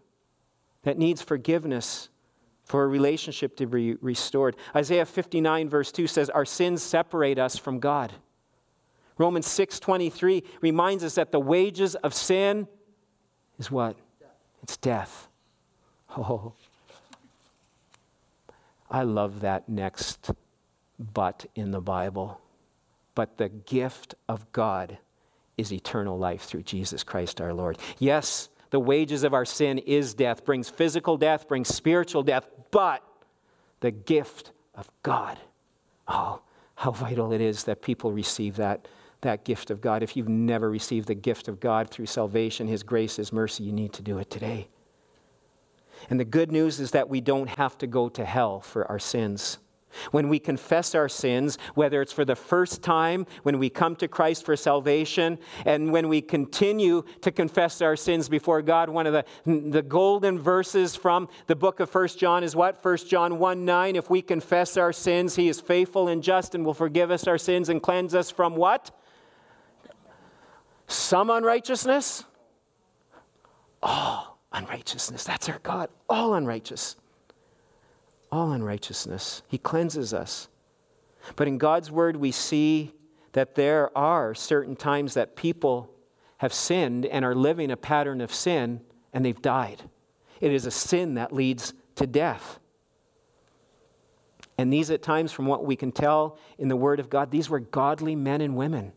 that 0.84 0.98
needs 0.98 1.22
forgiveness 1.22 2.10
for 2.64 2.86
a 2.86 2.88
relationship 2.88 3.58
to 3.58 3.66
be 3.68 3.96
restored. 3.96 4.56
Isaiah 4.74 5.06
59, 5.06 5.68
verse 5.68 5.92
2 5.92 6.08
says, 6.08 6.30
Our 6.30 6.46
sins 6.46 6.82
separate 6.82 7.38
us 7.38 7.58
from 7.58 7.80
God. 7.80 8.14
Romans 9.18 9.46
6:23 9.48 10.44
reminds 10.62 11.04
us 11.04 11.16
that 11.16 11.32
the 11.32 11.40
wages 11.40 11.96
of 11.96 12.14
sin 12.14 12.68
is 13.62 13.70
what? 13.72 13.96
It's 14.64 14.76
death. 14.78 15.28
Oh. 16.18 16.54
I 18.90 19.04
love 19.04 19.42
that 19.42 19.70
next 19.70 20.32
but 21.14 21.46
in 21.56 21.72
the 21.72 21.80
Bible. 21.80 22.42
But 23.14 23.38
the 23.38 23.50
gift 23.50 24.16
of 24.28 24.52
God 24.52 24.98
is 25.58 25.72
eternal 25.72 26.18
life 26.18 26.42
through 26.42 26.64
Jesus 26.64 27.04
Christ 27.04 27.40
our 27.40 27.54
Lord. 27.54 27.78
Yes, 28.00 28.50
the 28.72 28.80
wages 28.80 29.24
of 29.24 29.34
our 29.34 29.46
sin 29.46 29.78
is 29.78 30.16
death, 30.16 30.44
brings 30.44 30.70
physical 30.70 31.16
death, 31.16 31.48
brings 31.48 31.68
spiritual 31.68 32.24
death, 32.24 32.48
but 32.72 33.04
the 33.82 33.92
gift 33.92 34.52
of 34.74 34.90
God. 35.04 35.38
Oh, 36.08 36.42
how 36.76 36.92
vital 36.92 37.32
it 37.32 37.42
is 37.42 37.66
that 37.66 37.84
people 37.84 38.12
receive 38.12 38.56
that 38.56 38.88
that 39.22 39.46
gift 39.46 39.72
of 39.72 39.82
God. 39.82 40.04
If 40.04 40.16
you've 40.16 40.30
never 40.30 40.70
received 40.70 41.08
the 41.08 41.16
gift 41.16 41.48
of 41.48 41.60
God 41.60 41.90
through 41.90 42.08
salvation, 42.08 42.68
His 42.68 42.84
grace, 42.84 43.16
His 43.16 43.32
mercy, 43.32 43.64
you 43.64 43.72
need 43.72 43.94
to 43.94 44.02
do 44.02 44.18
it 44.18 44.30
today. 44.30 44.68
And 46.10 46.20
the 46.20 46.26
good 46.26 46.52
news 46.52 46.80
is 46.80 46.92
that 46.92 47.10
we 47.10 47.22
don't 47.22 47.50
have 47.50 47.78
to 47.80 47.88
go 47.88 48.10
to 48.10 48.26
hell 48.26 48.62
for 48.62 48.90
our 48.90 49.00
sins. 49.00 49.60
When 50.12 50.30
we 50.30 50.40
confess 50.40 50.96
our 50.96 51.10
sins, 51.10 51.58
whether 51.76 52.02
it's 52.02 52.14
for 52.14 52.24
the 52.24 52.36
first 52.36 52.82
time, 52.82 53.26
when 53.44 53.60
we 53.60 53.70
come 53.70 53.96
to 53.98 54.08
Christ 54.08 54.46
for 54.46 54.56
salvation, 54.56 55.38
and 55.66 55.92
when 55.92 56.08
we 56.08 56.22
continue 56.22 57.04
to 57.22 57.32
confess 57.32 57.82
our 57.82 57.98
sins 57.98 58.30
before 58.30 58.62
God, 58.62 58.90
one 58.90 59.06
of 59.06 59.14
the, 59.14 59.26
the 59.46 59.82
golden 59.82 60.40
verses 60.40 60.96
from 60.96 61.28
the 61.48 61.56
book 61.58 61.82
of 61.82 61.90
First 61.90 62.18
John 62.18 62.44
is 62.44 62.56
what? 62.56 62.82
First 62.82 63.10
John 63.10 63.38
1 63.38 63.66
9. 63.66 63.96
If 63.96 64.10
we 64.10 64.22
confess 64.22 64.78
our 64.78 64.94
sins, 64.94 65.36
he 65.36 65.50
is 65.50 65.60
faithful 65.60 66.08
and 66.08 66.24
just 66.24 66.56
and 66.56 66.66
will 66.66 66.74
forgive 66.74 67.12
us 67.12 67.28
our 67.28 67.38
sins 67.38 67.68
and 67.68 67.84
cleanse 67.84 68.16
us 68.16 68.32
from 68.32 68.56
what? 68.56 68.92
Some 70.92 71.30
unrighteousness? 71.30 72.26
All 73.82 74.38
unrighteousness. 74.52 75.24
That's 75.24 75.48
our 75.48 75.60
God. 75.60 75.90
All 76.10 76.34
unrighteous. 76.34 76.98
All 78.32 78.52
unrighteousness. 78.52 79.42
He 79.48 79.58
cleanses 79.58 80.14
us. 80.14 80.50
But 81.36 81.48
in 81.48 81.58
God's 81.58 81.90
word, 81.90 82.18
we 82.18 82.32
see 82.32 82.94
that 83.32 83.56
there 83.56 83.96
are 83.98 84.36
certain 84.36 84.76
times 84.76 85.14
that 85.14 85.38
people 85.38 85.90
have 86.38 86.54
sinned 86.54 87.06
and 87.06 87.24
are 87.24 87.36
living 87.36 87.72
a 87.72 87.78
pattern 87.78 88.20
of 88.20 88.34
sin, 88.34 88.82
and 89.14 89.24
they've 89.24 89.42
died. 89.42 89.82
It 90.42 90.52
is 90.52 90.66
a 90.66 90.72
sin 90.72 91.14
that 91.14 91.32
leads 91.32 91.74
to 91.96 92.06
death. 92.06 92.60
And 94.58 94.74
these, 94.74 94.92
at 94.92 95.02
times, 95.02 95.32
from 95.32 95.46
what 95.46 95.66
we 95.66 95.78
can 95.78 95.94
tell 95.94 96.38
in 96.58 96.68
the 96.68 96.76
Word 96.76 97.00
of 97.00 97.10
God, 97.10 97.32
these 97.32 97.50
were 97.50 97.60
godly 97.60 98.16
men 98.16 98.42
and 98.42 98.58
women, 98.58 98.92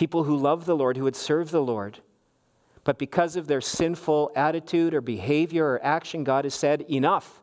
people 0.00 0.24
who 0.24 0.34
loved 0.34 0.64
the 0.64 0.74
Lord, 0.74 0.96
who 0.96 1.04
had 1.04 1.14
served 1.14 1.52
the 1.52 1.60
Lord. 1.60 1.98
But 2.84 2.98
because 2.98 3.36
of 3.36 3.46
their 3.46 3.60
sinful 3.60 4.32
attitude 4.34 4.94
or 4.94 5.02
behavior 5.02 5.66
or 5.72 5.84
action, 5.84 6.24
God 6.24 6.46
has 6.46 6.54
said, 6.54 6.86
enough. 6.90 7.42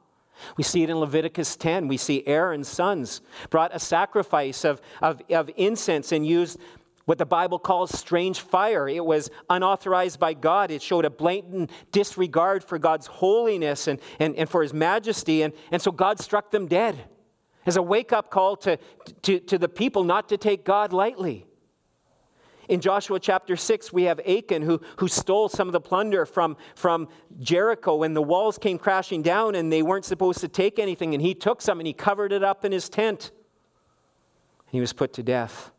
We 0.57 0.63
see 0.63 0.81
it 0.81 0.89
in 0.89 0.97
Leviticus 0.97 1.55
10. 1.55 1.87
We 1.87 1.97
see 1.97 2.25
Aaron's 2.25 2.67
sons 2.67 3.21
brought 3.51 3.75
a 3.75 3.79
sacrifice 3.79 4.65
of, 4.65 4.81
of, 5.03 5.21
of 5.29 5.51
incense 5.55 6.11
and 6.11 6.25
used 6.25 6.59
what 7.05 7.19
the 7.19 7.27
Bible 7.27 7.59
calls 7.59 7.95
strange 7.95 8.39
fire. 8.39 8.89
It 8.89 9.05
was 9.05 9.29
unauthorized 9.51 10.19
by 10.19 10.33
God. 10.33 10.71
It 10.71 10.81
showed 10.81 11.05
a 11.05 11.11
blatant 11.11 11.69
disregard 11.91 12.63
for 12.63 12.79
God's 12.79 13.05
holiness 13.05 13.87
and, 13.87 13.99
and, 14.19 14.35
and 14.35 14.49
for 14.49 14.63
his 14.63 14.73
majesty. 14.73 15.43
And, 15.43 15.53
and 15.71 15.79
so 15.79 15.91
God 15.91 16.19
struck 16.19 16.49
them 16.49 16.65
dead 16.67 17.03
as 17.67 17.77
a 17.77 17.83
wake 17.83 18.11
up 18.11 18.31
call 18.31 18.55
to, 18.57 18.77
to, 19.21 19.39
to 19.41 19.59
the 19.59 19.69
people 19.69 20.03
not 20.03 20.29
to 20.29 20.37
take 20.37 20.65
God 20.65 20.91
lightly. 20.91 21.46
In 22.67 22.81
Joshua 22.81 23.19
chapter 23.19 23.55
6, 23.55 23.93
we 23.93 24.03
have 24.03 24.19
Achan 24.27 24.61
who, 24.61 24.81
who 24.97 25.07
stole 25.07 25.47
some 25.47 25.69
of 25.69 25.71
the 25.71 25.79
plunder 25.79 26.25
from, 26.25 26.57
from 26.75 27.07
Jericho 27.39 27.95
when 27.95 28.13
the 28.13 28.21
walls 28.21 28.57
came 28.57 28.77
crashing 28.77 29.21
down 29.21 29.55
and 29.55 29.71
they 29.71 29.81
weren't 29.81 30.03
supposed 30.03 30.39
to 30.41 30.49
take 30.49 30.77
anything. 30.77 31.13
And 31.13 31.21
he 31.21 31.33
took 31.33 31.61
some 31.61 31.79
and 31.79 31.87
he 31.87 31.93
covered 31.93 32.33
it 32.33 32.43
up 32.43 32.65
in 32.65 32.73
his 32.73 32.89
tent. 32.89 33.31
And 34.65 34.71
he 34.71 34.81
was 34.81 34.91
put 34.91 35.13
to 35.13 35.23
death. 35.23 35.71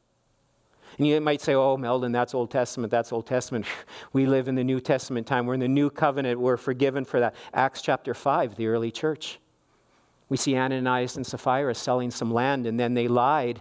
And 0.96 1.06
you 1.06 1.20
might 1.20 1.42
say, 1.42 1.54
oh, 1.54 1.76
Meldon, 1.76 2.10
that's 2.10 2.34
Old 2.34 2.50
Testament, 2.50 2.90
that's 2.90 3.12
Old 3.12 3.26
Testament. 3.26 3.66
We 4.12 4.26
live 4.26 4.48
in 4.48 4.54
the 4.54 4.64
New 4.64 4.80
Testament 4.80 5.26
time. 5.26 5.44
We're 5.44 5.54
in 5.54 5.60
the 5.60 5.68
new 5.68 5.90
covenant. 5.90 6.40
We're 6.40 6.56
forgiven 6.56 7.04
for 7.04 7.20
that. 7.20 7.34
Acts 7.52 7.82
chapter 7.82 8.14
5, 8.14 8.56
the 8.56 8.66
early 8.66 8.90
church. 8.90 9.38
We 10.30 10.36
see 10.38 10.56
Ananias 10.56 11.16
and 11.16 11.26
Sapphira 11.26 11.74
selling 11.74 12.10
some 12.10 12.32
land, 12.32 12.66
and 12.66 12.80
then 12.80 12.94
they 12.94 13.06
lied. 13.06 13.60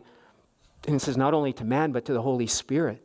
And 0.87 0.95
it 0.95 0.99
says, 0.99 1.17
not 1.17 1.33
only 1.33 1.53
to 1.53 1.65
man, 1.65 1.91
but 1.91 2.05
to 2.05 2.13
the 2.13 2.21
Holy 2.21 2.47
Spirit. 2.47 3.03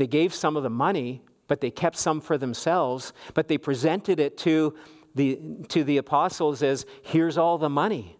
They 0.00 0.06
gave 0.06 0.32
some 0.32 0.56
of 0.56 0.62
the 0.62 0.70
money, 0.70 1.20
but 1.46 1.60
they 1.60 1.70
kept 1.70 1.98
some 1.98 2.22
for 2.22 2.38
themselves, 2.38 3.12
but 3.34 3.48
they 3.48 3.58
presented 3.58 4.18
it 4.18 4.38
to 4.38 4.74
the, 5.14 5.38
to 5.68 5.84
the 5.84 5.98
apostles 5.98 6.62
as 6.62 6.86
here's 7.02 7.36
all 7.36 7.58
the 7.58 7.68
money. 7.68 8.16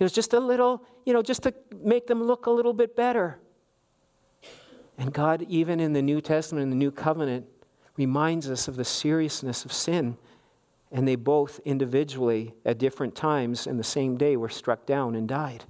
It 0.00 0.02
was 0.02 0.12
just 0.12 0.32
a 0.32 0.40
little, 0.40 0.84
you 1.06 1.12
know, 1.12 1.22
just 1.22 1.44
to 1.44 1.54
make 1.84 2.08
them 2.08 2.24
look 2.24 2.46
a 2.46 2.50
little 2.50 2.72
bit 2.72 2.96
better. 2.96 3.38
And 4.98 5.12
God, 5.12 5.46
even 5.48 5.78
in 5.78 5.92
the 5.92 6.02
New 6.02 6.20
Testament, 6.20 6.64
in 6.64 6.70
the 6.70 6.74
New 6.74 6.90
Covenant, 6.90 7.46
reminds 7.96 8.50
us 8.50 8.66
of 8.66 8.74
the 8.74 8.84
seriousness 8.84 9.64
of 9.64 9.72
sin. 9.72 10.16
And 10.90 11.06
they 11.06 11.14
both 11.14 11.60
individually, 11.64 12.54
at 12.64 12.78
different 12.78 13.14
times 13.14 13.68
in 13.68 13.76
the 13.76 13.84
same 13.84 14.16
day, 14.16 14.36
were 14.36 14.48
struck 14.48 14.84
down 14.84 15.14
and 15.14 15.28
died. 15.28 15.64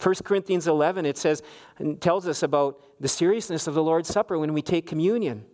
1 0.00 0.14
Corinthians 0.24 0.66
11, 0.66 1.06
it 1.06 1.18
says, 1.18 1.42
and 1.78 2.00
tells 2.00 2.26
us 2.26 2.42
about 2.42 2.80
the 3.04 3.08
seriousness 3.08 3.66
of 3.66 3.74
the 3.74 3.82
Lord's 3.82 4.08
Supper 4.08 4.38
when 4.38 4.54
we 4.54 4.62
take 4.62 4.86
communion. 4.86 5.44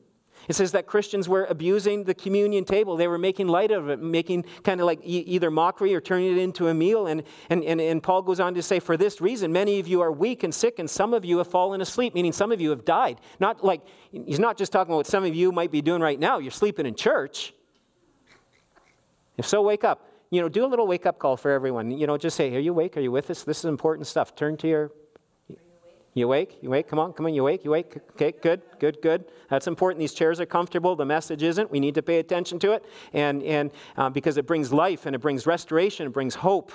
It 0.46 0.54
says 0.54 0.70
that 0.70 0.86
Christians 0.86 1.28
were 1.28 1.46
abusing 1.46 2.04
the 2.04 2.14
communion 2.14 2.64
table. 2.64 2.96
They 2.96 3.08
were 3.08 3.18
making 3.18 3.48
light 3.48 3.72
of 3.72 3.88
it, 3.88 4.00
making 4.00 4.44
kind 4.62 4.80
of 4.80 4.86
like 4.86 5.00
e- 5.04 5.24
either 5.26 5.50
mockery 5.50 5.92
or 5.92 6.00
turning 6.00 6.30
it 6.30 6.38
into 6.38 6.68
a 6.68 6.74
meal. 6.74 7.08
And, 7.08 7.24
and, 7.48 7.64
and, 7.64 7.80
and 7.80 8.00
Paul 8.00 8.22
goes 8.22 8.38
on 8.38 8.54
to 8.54 8.62
say, 8.62 8.78
For 8.78 8.96
this 8.96 9.20
reason, 9.20 9.52
many 9.52 9.80
of 9.80 9.88
you 9.88 10.00
are 10.00 10.12
weak 10.12 10.44
and 10.44 10.54
sick, 10.54 10.78
and 10.78 10.88
some 10.88 11.12
of 11.12 11.24
you 11.24 11.38
have 11.38 11.48
fallen 11.48 11.80
asleep, 11.80 12.14
meaning 12.14 12.30
some 12.30 12.52
of 12.52 12.60
you 12.60 12.70
have 12.70 12.84
died. 12.84 13.20
Not 13.40 13.64
like, 13.64 13.80
he's 14.12 14.38
not 14.38 14.56
just 14.56 14.70
talking 14.70 14.92
about 14.92 14.98
what 14.98 15.06
some 15.08 15.24
of 15.24 15.34
you 15.34 15.50
might 15.50 15.72
be 15.72 15.82
doing 15.82 16.00
right 16.00 16.20
now. 16.20 16.38
You're 16.38 16.52
sleeping 16.52 16.86
in 16.86 16.94
church. 16.94 17.52
If 19.36 19.44
so, 19.44 19.60
wake 19.60 19.82
up. 19.82 20.06
You 20.30 20.40
know, 20.40 20.48
do 20.48 20.64
a 20.64 20.68
little 20.68 20.86
wake 20.86 21.04
up 21.04 21.18
call 21.18 21.36
for 21.36 21.50
everyone. 21.50 21.90
You 21.90 22.06
know, 22.06 22.16
just 22.16 22.36
say, 22.36 22.54
Are 22.54 22.60
you 22.60 22.70
awake? 22.70 22.96
Are 22.96 23.00
you 23.00 23.10
with 23.10 23.28
us? 23.28 23.42
This 23.42 23.58
is 23.58 23.64
important 23.64 24.06
stuff. 24.06 24.36
Turn 24.36 24.56
to 24.58 24.68
your 24.68 24.92
you 26.12 26.26
awake? 26.26 26.58
You 26.60 26.70
awake? 26.70 26.88
Come 26.88 26.98
on, 26.98 27.12
come 27.12 27.26
on, 27.26 27.34
you 27.34 27.42
awake? 27.42 27.64
You 27.64 27.70
awake? 27.70 27.96
Okay, 28.10 28.32
good, 28.32 28.62
good, 28.80 29.00
good. 29.00 29.26
That's 29.48 29.68
important. 29.68 30.00
These 30.00 30.14
chairs 30.14 30.40
are 30.40 30.46
comfortable. 30.46 30.96
The 30.96 31.04
message 31.04 31.42
isn't. 31.42 31.70
We 31.70 31.78
need 31.78 31.94
to 31.94 32.02
pay 32.02 32.18
attention 32.18 32.58
to 32.60 32.72
it, 32.72 32.84
and, 33.12 33.42
and 33.44 33.70
uh, 33.96 34.10
because 34.10 34.36
it 34.36 34.46
brings 34.46 34.72
life 34.72 35.06
and 35.06 35.14
it 35.14 35.20
brings 35.20 35.46
restoration, 35.46 36.06
it 36.06 36.12
brings 36.12 36.34
hope. 36.34 36.72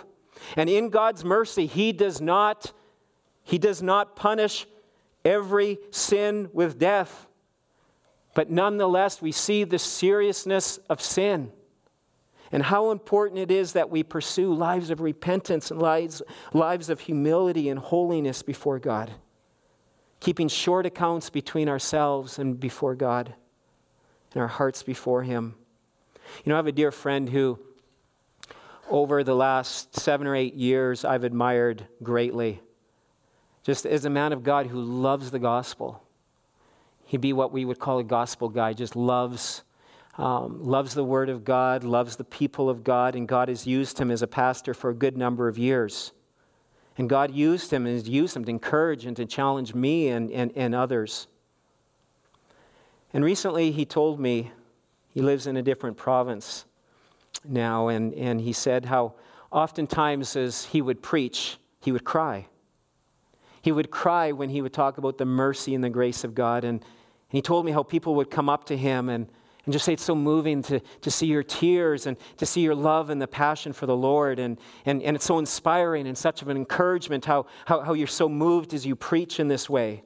And 0.56 0.70
in 0.70 0.90
God's 0.90 1.26
mercy, 1.26 1.66
He 1.66 1.92
does 1.92 2.22
not, 2.22 2.72
He 3.44 3.58
does 3.58 3.82
not 3.82 4.16
punish 4.16 4.68
every 5.26 5.80
sin 5.92 6.50
with 6.54 6.80
death. 6.80 7.28
But 8.36 8.50
nonetheless, 8.50 9.22
we 9.22 9.34
see 9.34 9.66
the 9.66 9.80
seriousness 9.80 10.78
of 10.90 11.02
sin 11.02 11.52
and 12.52 12.64
how 12.64 12.92
important 12.92 13.40
it 13.40 13.52
is 13.52 13.74
that 13.74 13.90
we 13.90 14.04
pursue 14.04 14.54
lives 14.54 14.90
of 14.92 15.02
repentance 15.02 15.72
and 15.72 15.82
lives, 15.82 16.22
lives 16.54 16.90
of 16.90 17.02
humility 17.02 17.68
and 17.70 17.80
holiness 17.80 18.42
before 18.42 18.80
God 18.80 19.12
keeping 20.26 20.48
short 20.48 20.88
accounts 20.88 21.30
between 21.30 21.70
ourselves 21.70 22.40
and 22.40 22.60
before 22.60 22.96
God 22.96 23.36
and 24.34 24.42
our 24.42 24.48
hearts 24.48 24.82
before 24.82 25.22
Him. 25.22 25.54
You 26.44 26.50
know, 26.50 26.56
I 26.56 26.58
have 26.58 26.66
a 26.66 26.72
dear 26.72 26.92
friend 26.92 27.30
who, 27.30 27.60
over 28.90 29.24
the 29.24 29.36
last 29.36 30.00
seven 30.00 30.26
or 30.26 30.36
eight 30.36 30.56
years, 30.56 31.06
I've 31.06 31.24
admired 31.24 31.86
greatly. 32.02 32.60
Just 33.62 33.86
as 33.86 34.06
a 34.06 34.10
man 34.10 34.34
of 34.34 34.42
God 34.42 34.66
who 34.66 34.82
loves 34.82 35.30
the 35.30 35.38
gospel. 35.38 36.02
He'd 37.06 37.22
be 37.22 37.32
what 37.32 37.52
we 37.52 37.64
would 37.64 37.78
call 37.78 38.00
a 38.00 38.04
gospel 38.04 38.50
guy, 38.50 38.74
just 38.74 38.96
loves. 38.96 39.62
Um, 40.18 40.64
loves 40.64 40.96
the 40.96 41.04
Word 41.04 41.30
of 41.30 41.44
God, 41.44 41.84
loves 41.84 42.16
the 42.16 42.24
people 42.24 42.68
of 42.68 42.84
God, 42.84 43.16
and 43.16 43.28
God 43.28 43.50
has 43.50 43.68
used 43.68 44.00
him 44.00 44.10
as 44.10 44.24
a 44.24 44.28
pastor 44.28 44.74
for 44.74 44.90
a 44.90 44.96
good 44.96 45.18
number 45.18 45.48
of 45.48 45.60
years. 45.60 46.14
And 46.98 47.10
God 47.10 47.32
used 47.32 47.72
him 47.72 47.86
and 47.86 48.08
used 48.08 48.36
him 48.36 48.46
to 48.46 48.50
encourage 48.50 49.06
and 49.06 49.16
to 49.18 49.26
challenge 49.26 49.74
me 49.74 50.08
and, 50.10 50.32
and, 50.32 50.52
and 50.56 50.74
others. 50.74 51.28
And 53.14 53.24
recently 53.24 53.72
he 53.72 53.86
told 53.86 54.20
me, 54.20 54.52
he 55.10 55.22
lives 55.22 55.48
in 55.48 55.56
a 55.58 55.62
different 55.62 55.96
province 55.96 56.66
now, 57.44 57.88
and, 57.88 58.14
and 58.14 58.42
he 58.42 58.52
said 58.54 58.86
how 58.86 59.14
oftentimes 59.52 60.36
as 60.36 60.66
he 60.66 60.82
would 60.82 61.02
preach, 61.02 61.58
he 61.80 61.92
would 61.92 62.04
cry. 62.04 62.48
He 63.62 63.72
would 63.72 63.90
cry 63.90 64.32
when 64.32 64.50
he 64.50 64.62
would 64.62 64.74
talk 64.74 64.98
about 64.98 65.18
the 65.18 65.26
mercy 65.26 65.74
and 65.74 65.84
the 65.84 65.90
grace 65.90 66.24
of 66.24 66.36
God. 66.36 66.64
And, 66.64 66.82
and 66.82 66.84
he 67.30 67.42
told 67.42 67.66
me 67.66 67.72
how 67.72 67.84
people 67.84 68.16
would 68.16 68.30
come 68.30 68.50
up 68.50 68.66
to 68.66 68.78
him 68.78 69.10
and 69.10 69.28
and 69.66 69.74
just 69.74 69.86
say 69.86 69.94
it's 69.94 70.04
so 70.04 70.16
moving 70.16 70.62
to, 70.64 70.80
to 70.80 71.12
see 71.12 71.26
your 71.26 71.44
tears 71.44 72.06
and 72.06 72.18
to 72.38 72.46
see 72.46 72.62
your 72.62 72.76
love 72.76 73.10
and 73.10 73.20
the 73.22 73.28
passion 73.28 73.74
for 73.74 73.88
the 73.88 73.96
Lord. 73.96 74.38
And, 74.38 74.60
and, 74.86 75.02
and 75.02 75.16
it's 75.16 75.26
so 75.26 75.40
inspiring 75.40 76.08
and 76.08 76.18
such 76.18 76.42
of 76.42 76.50
an 76.50 76.58
encouragement 76.58 77.26
how, 77.26 77.48
how, 77.66 77.82
how 77.82 77.94
you're 77.94 78.08
so 78.08 78.30
moved 78.30 78.74
as 78.74 78.86
you 78.86 78.96
preach 78.96 79.40
in 79.40 79.48
this 79.48 79.70
way. 79.70 80.04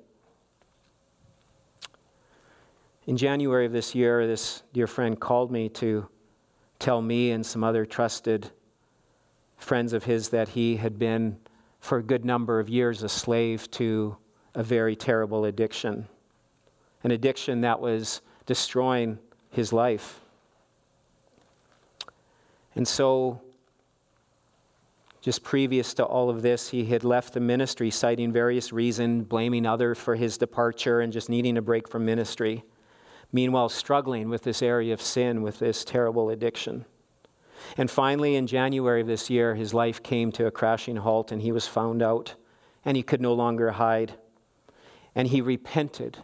In 3.05 3.17
January 3.17 3.65
of 3.65 3.73
this 3.73 3.93
year, 3.93 4.27
this 4.27 4.63
dear 4.71 4.87
friend 4.87 5.19
called 5.19 5.51
me 5.51 5.67
to 5.69 6.07
tell 6.77 7.01
me 7.01 7.31
and 7.31 7.45
some 7.45 7.63
other 7.63 7.85
trusted 7.85 8.51
friends 9.57 9.91
of 9.91 10.05
his 10.05 10.29
that 10.29 10.47
he 10.49 10.77
had 10.77 10.97
been, 10.97 11.37
for 11.81 11.97
a 11.97 12.03
good 12.03 12.23
number 12.23 12.59
of 12.59 12.69
years, 12.69 13.03
a 13.03 13.09
slave 13.09 13.69
to 13.71 14.15
a 14.55 14.63
very 14.63 14.95
terrible 14.95 15.45
addiction. 15.45 16.07
An 17.03 17.11
addiction 17.11 17.61
that 17.61 17.79
was 17.79 18.21
destroying 18.45 19.17
his 19.49 19.73
life. 19.73 20.21
And 22.75 22.87
so, 22.87 23.41
just 25.21 25.43
previous 25.43 25.93
to 25.95 26.05
all 26.05 26.29
of 26.29 26.41
this, 26.41 26.69
he 26.69 26.85
had 26.85 27.03
left 27.03 27.33
the 27.33 27.39
ministry, 27.39 27.89
citing 27.89 28.31
various 28.31 28.71
reasons, 28.71 29.25
blaming 29.25 29.65
others 29.65 29.97
for 29.97 30.15
his 30.15 30.37
departure, 30.37 31.01
and 31.01 31.11
just 31.11 31.29
needing 31.29 31.57
a 31.57 31.61
break 31.61 31.87
from 31.89 32.05
ministry. 32.05 32.63
Meanwhile, 33.31 33.69
struggling 33.69 34.29
with 34.29 34.43
this 34.43 34.61
area 34.61 34.93
of 34.93 35.01
sin, 35.01 35.41
with 35.41 35.59
this 35.59 35.83
terrible 35.83 36.29
addiction. 36.29 36.85
And 37.75 37.91
finally, 37.91 38.35
in 38.35 38.47
January 38.47 39.01
of 39.01 39.07
this 39.07 39.29
year, 39.29 39.55
his 39.55 39.73
life 39.73 40.01
came 40.01 40.31
to 40.33 40.45
a 40.45 40.51
crashing 40.51 40.95
halt, 40.95 41.31
and 41.31 41.41
he 41.41 41.51
was 41.51 41.67
found 41.67 42.01
out, 42.01 42.35
and 42.85 42.95
he 42.95 43.03
could 43.03 43.21
no 43.21 43.33
longer 43.33 43.71
hide. 43.71 44.13
And 45.13 45.27
he 45.27 45.41
repented 45.41 46.19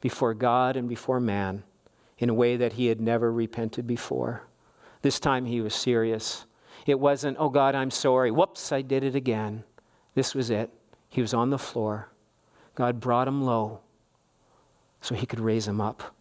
before 0.00 0.32
God 0.32 0.76
and 0.76 0.88
before 0.88 1.20
man 1.20 1.62
in 2.20 2.28
a 2.28 2.34
way 2.34 2.56
that 2.56 2.74
he 2.74 2.86
had 2.86 3.00
never 3.00 3.32
repented 3.32 3.86
before. 3.86 4.42
This 5.02 5.18
time 5.18 5.46
he 5.46 5.60
was 5.60 5.74
serious. 5.74 6.44
It 6.86 7.00
wasn't, 7.00 7.38
oh 7.40 7.48
God, 7.48 7.74
I'm 7.74 7.90
sorry. 7.90 8.30
Whoops, 8.30 8.70
I 8.70 8.82
did 8.82 9.02
it 9.02 9.16
again. 9.16 9.64
This 10.14 10.34
was 10.34 10.50
it. 10.50 10.70
He 11.08 11.22
was 11.22 11.34
on 11.34 11.50
the 11.50 11.58
floor. 11.58 12.10
God 12.74 13.00
brought 13.00 13.26
him 13.26 13.42
low 13.42 13.80
so 15.00 15.14
he 15.14 15.26
could 15.26 15.40
raise 15.40 15.66
him 15.66 15.80
up. 15.80 16.14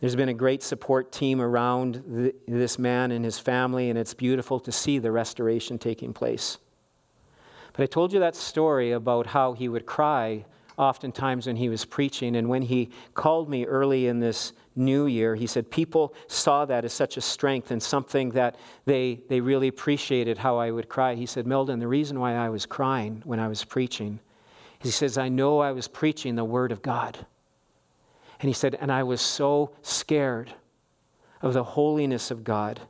There's 0.00 0.16
been 0.16 0.30
a 0.30 0.34
great 0.34 0.62
support 0.62 1.12
team 1.12 1.40
around 1.40 2.02
the, 2.08 2.34
this 2.48 2.78
man 2.78 3.12
and 3.12 3.24
his 3.24 3.38
family, 3.38 3.90
and 3.90 3.98
it's 3.98 4.14
beautiful 4.14 4.58
to 4.60 4.72
see 4.72 4.98
the 4.98 5.12
restoration 5.12 5.78
taking 5.78 6.12
place. 6.12 6.58
But 7.74 7.84
I 7.84 7.86
told 7.86 8.12
you 8.12 8.20
that 8.20 8.34
story 8.34 8.92
about 8.92 9.28
how 9.28 9.52
he 9.52 9.68
would 9.68 9.86
cry 9.86 10.44
oftentimes 10.76 11.46
when 11.46 11.56
he 11.56 11.68
was 11.68 11.84
preaching. 11.84 12.36
And 12.36 12.48
when 12.48 12.62
he 12.62 12.90
called 13.14 13.48
me 13.48 13.64
early 13.64 14.06
in 14.06 14.20
this 14.20 14.52
new 14.74 15.06
year, 15.06 15.34
he 15.34 15.46
said 15.46 15.70
people 15.70 16.14
saw 16.26 16.64
that 16.64 16.84
as 16.84 16.92
such 16.92 17.16
a 17.16 17.20
strength 17.20 17.70
and 17.70 17.82
something 17.82 18.30
that 18.30 18.56
they, 18.84 19.20
they 19.28 19.40
really 19.40 19.68
appreciated 19.68 20.38
how 20.38 20.56
I 20.56 20.70
would 20.70 20.88
cry. 20.88 21.14
He 21.14 21.26
said, 21.26 21.46
Milden, 21.46 21.80
the 21.80 21.88
reason 21.88 22.18
why 22.18 22.34
I 22.34 22.48
was 22.48 22.66
crying 22.66 23.22
when 23.24 23.40
I 23.40 23.48
was 23.48 23.64
preaching, 23.64 24.20
he 24.78 24.90
says, 24.90 25.18
I 25.18 25.28
know 25.28 25.60
I 25.60 25.72
was 25.72 25.88
preaching 25.88 26.34
the 26.34 26.44
Word 26.44 26.72
of 26.72 26.82
God. 26.82 27.26
And 28.40 28.48
he 28.48 28.54
said, 28.54 28.76
and 28.80 28.90
I 28.90 29.04
was 29.04 29.20
so 29.20 29.70
scared 29.82 30.52
of 31.40 31.54
the 31.54 31.62
holiness 31.62 32.30
of 32.30 32.42
God 32.42 32.80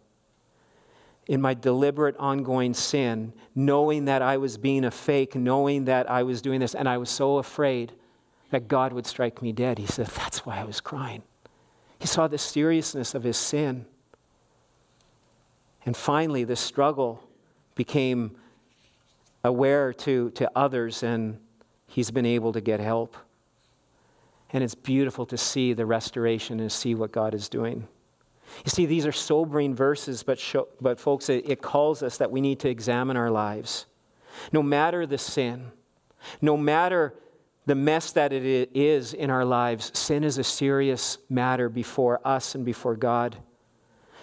in 1.26 1.40
my 1.40 1.54
deliberate 1.54 2.16
ongoing 2.18 2.74
sin, 2.74 3.32
knowing 3.54 4.06
that 4.06 4.22
I 4.22 4.36
was 4.36 4.56
being 4.56 4.84
a 4.84 4.90
fake, 4.90 5.34
knowing 5.34 5.84
that 5.84 6.10
I 6.10 6.22
was 6.22 6.42
doing 6.42 6.60
this, 6.60 6.74
and 6.74 6.88
I 6.88 6.98
was 6.98 7.10
so 7.10 7.38
afraid 7.38 7.92
that 8.50 8.68
God 8.68 8.92
would 8.92 9.06
strike 9.06 9.40
me 9.40 9.52
dead. 9.52 9.78
He 9.78 9.86
said, 9.86 10.06
That's 10.08 10.44
why 10.44 10.58
I 10.58 10.64
was 10.64 10.80
crying. 10.80 11.22
He 11.98 12.06
saw 12.06 12.26
the 12.26 12.38
seriousness 12.38 13.14
of 13.14 13.22
his 13.22 13.36
sin. 13.36 13.86
And 15.84 15.96
finally, 15.96 16.44
the 16.44 16.56
struggle 16.56 17.22
became 17.74 18.36
aware 19.44 19.92
to, 19.92 20.30
to 20.30 20.50
others, 20.54 21.02
and 21.02 21.38
he's 21.86 22.10
been 22.10 22.26
able 22.26 22.52
to 22.52 22.60
get 22.60 22.80
help. 22.80 23.16
And 24.52 24.62
it's 24.62 24.74
beautiful 24.74 25.26
to 25.26 25.36
see 25.36 25.72
the 25.72 25.86
restoration 25.86 26.60
and 26.60 26.70
see 26.70 26.94
what 26.94 27.10
God 27.10 27.34
is 27.34 27.48
doing. 27.48 27.88
You 28.64 28.70
see, 28.70 28.86
these 28.86 29.06
are 29.06 29.12
sobering 29.12 29.74
verses, 29.74 30.22
but, 30.22 30.38
show, 30.38 30.68
but 30.80 31.00
folks, 31.00 31.28
it, 31.28 31.48
it 31.48 31.62
calls 31.62 32.02
us 32.02 32.18
that 32.18 32.30
we 32.30 32.40
need 32.40 32.60
to 32.60 32.68
examine 32.68 33.16
our 33.16 33.30
lives. 33.30 33.86
No 34.52 34.62
matter 34.62 35.06
the 35.06 35.18
sin, 35.18 35.72
no 36.40 36.56
matter 36.56 37.14
the 37.66 37.74
mess 37.74 38.12
that 38.12 38.32
it 38.32 38.70
is 38.74 39.14
in 39.14 39.30
our 39.30 39.44
lives, 39.44 39.96
sin 39.96 40.24
is 40.24 40.38
a 40.38 40.44
serious 40.44 41.18
matter 41.28 41.68
before 41.68 42.20
us 42.26 42.54
and 42.54 42.64
before 42.64 42.96
God. 42.96 43.36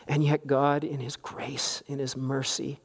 And 0.07 0.23
yet, 0.23 0.47
God, 0.47 0.83
in 0.83 0.99
His 0.99 1.15
grace, 1.15 1.83
in 1.87 1.99
His 1.99 2.17
mercy, 2.17 2.79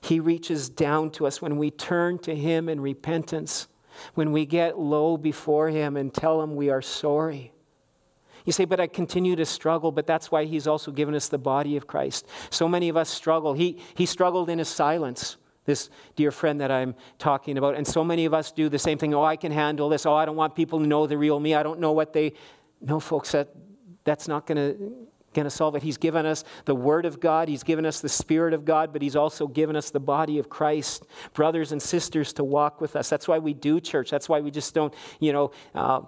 He 0.00 0.18
reaches 0.18 0.68
down 0.68 1.10
to 1.12 1.26
us 1.26 1.40
when 1.42 1.58
we 1.58 1.70
turn 1.70 2.18
to 2.20 2.34
Him 2.34 2.68
in 2.68 2.80
repentance, 2.80 3.68
when 4.14 4.32
we 4.32 4.46
get 4.46 4.78
low 4.78 5.16
before 5.16 5.68
Him 5.68 5.96
and 5.96 6.12
tell 6.12 6.42
Him 6.42 6.56
we 6.56 6.70
are 6.70 6.82
sorry. 6.82 7.52
You 8.46 8.52
say, 8.52 8.64
but 8.64 8.80
I 8.80 8.86
continue 8.86 9.36
to 9.36 9.44
struggle, 9.44 9.92
but 9.92 10.06
that's 10.06 10.30
why 10.30 10.44
he's 10.44 10.66
also 10.66 10.90
given 10.90 11.14
us 11.14 11.28
the 11.28 11.36
body 11.38 11.76
of 11.76 11.86
Christ. 11.86 12.26
So 12.50 12.66
many 12.68 12.88
of 12.88 12.96
us 12.96 13.10
struggle. 13.10 13.52
He, 13.52 13.78
he 13.94 14.06
struggled 14.06 14.48
in 14.48 14.58
his 14.58 14.68
silence, 14.68 15.36
this 15.64 15.90
dear 16.14 16.30
friend 16.30 16.60
that 16.60 16.70
I'm 16.70 16.94
talking 17.18 17.58
about. 17.58 17.74
And 17.74 17.86
so 17.86 18.04
many 18.04 18.24
of 18.24 18.32
us 18.32 18.52
do 18.52 18.68
the 18.68 18.78
same 18.78 18.98
thing. 18.98 19.12
Oh, 19.12 19.24
I 19.24 19.36
can 19.36 19.50
handle 19.52 19.88
this. 19.88 20.06
Oh, 20.06 20.14
I 20.14 20.24
don't 20.24 20.36
want 20.36 20.54
people 20.54 20.78
to 20.78 20.86
know 20.86 21.06
the 21.06 21.18
real 21.18 21.38
me. 21.40 21.54
I 21.54 21.62
don't 21.62 21.80
know 21.80 21.92
what 21.92 22.12
they. 22.12 22.32
No, 22.80 23.00
folks, 23.00 23.32
that, 23.32 23.48
that's 24.04 24.28
not 24.28 24.46
going 24.46 24.56
to 24.56 24.92
going 25.34 25.44
to 25.44 25.50
solve 25.50 25.76
it. 25.76 25.82
He's 25.82 25.98
given 25.98 26.24
us 26.24 26.44
the 26.64 26.74
Word 26.74 27.04
of 27.04 27.20
God, 27.20 27.48
He's 27.48 27.62
given 27.62 27.84
us 27.84 28.00
the 28.00 28.08
Spirit 28.08 28.54
of 28.54 28.64
God, 28.64 28.90
but 28.92 29.02
He's 29.02 29.16
also 29.16 29.46
given 29.46 29.76
us 29.76 29.90
the 29.90 30.00
body 30.00 30.38
of 30.38 30.48
Christ, 30.48 31.04
brothers 31.34 31.72
and 31.72 31.82
sisters 31.82 32.32
to 32.34 32.44
walk 32.44 32.80
with 32.80 32.96
us. 32.96 33.10
That's 33.10 33.28
why 33.28 33.38
we 33.38 33.52
do 33.52 33.78
church. 33.78 34.10
That's 34.10 34.30
why 34.30 34.40
we 34.40 34.50
just 34.50 34.74
don't, 34.74 34.94
you 35.20 35.34
know, 35.34 35.50
uh, 35.74 36.00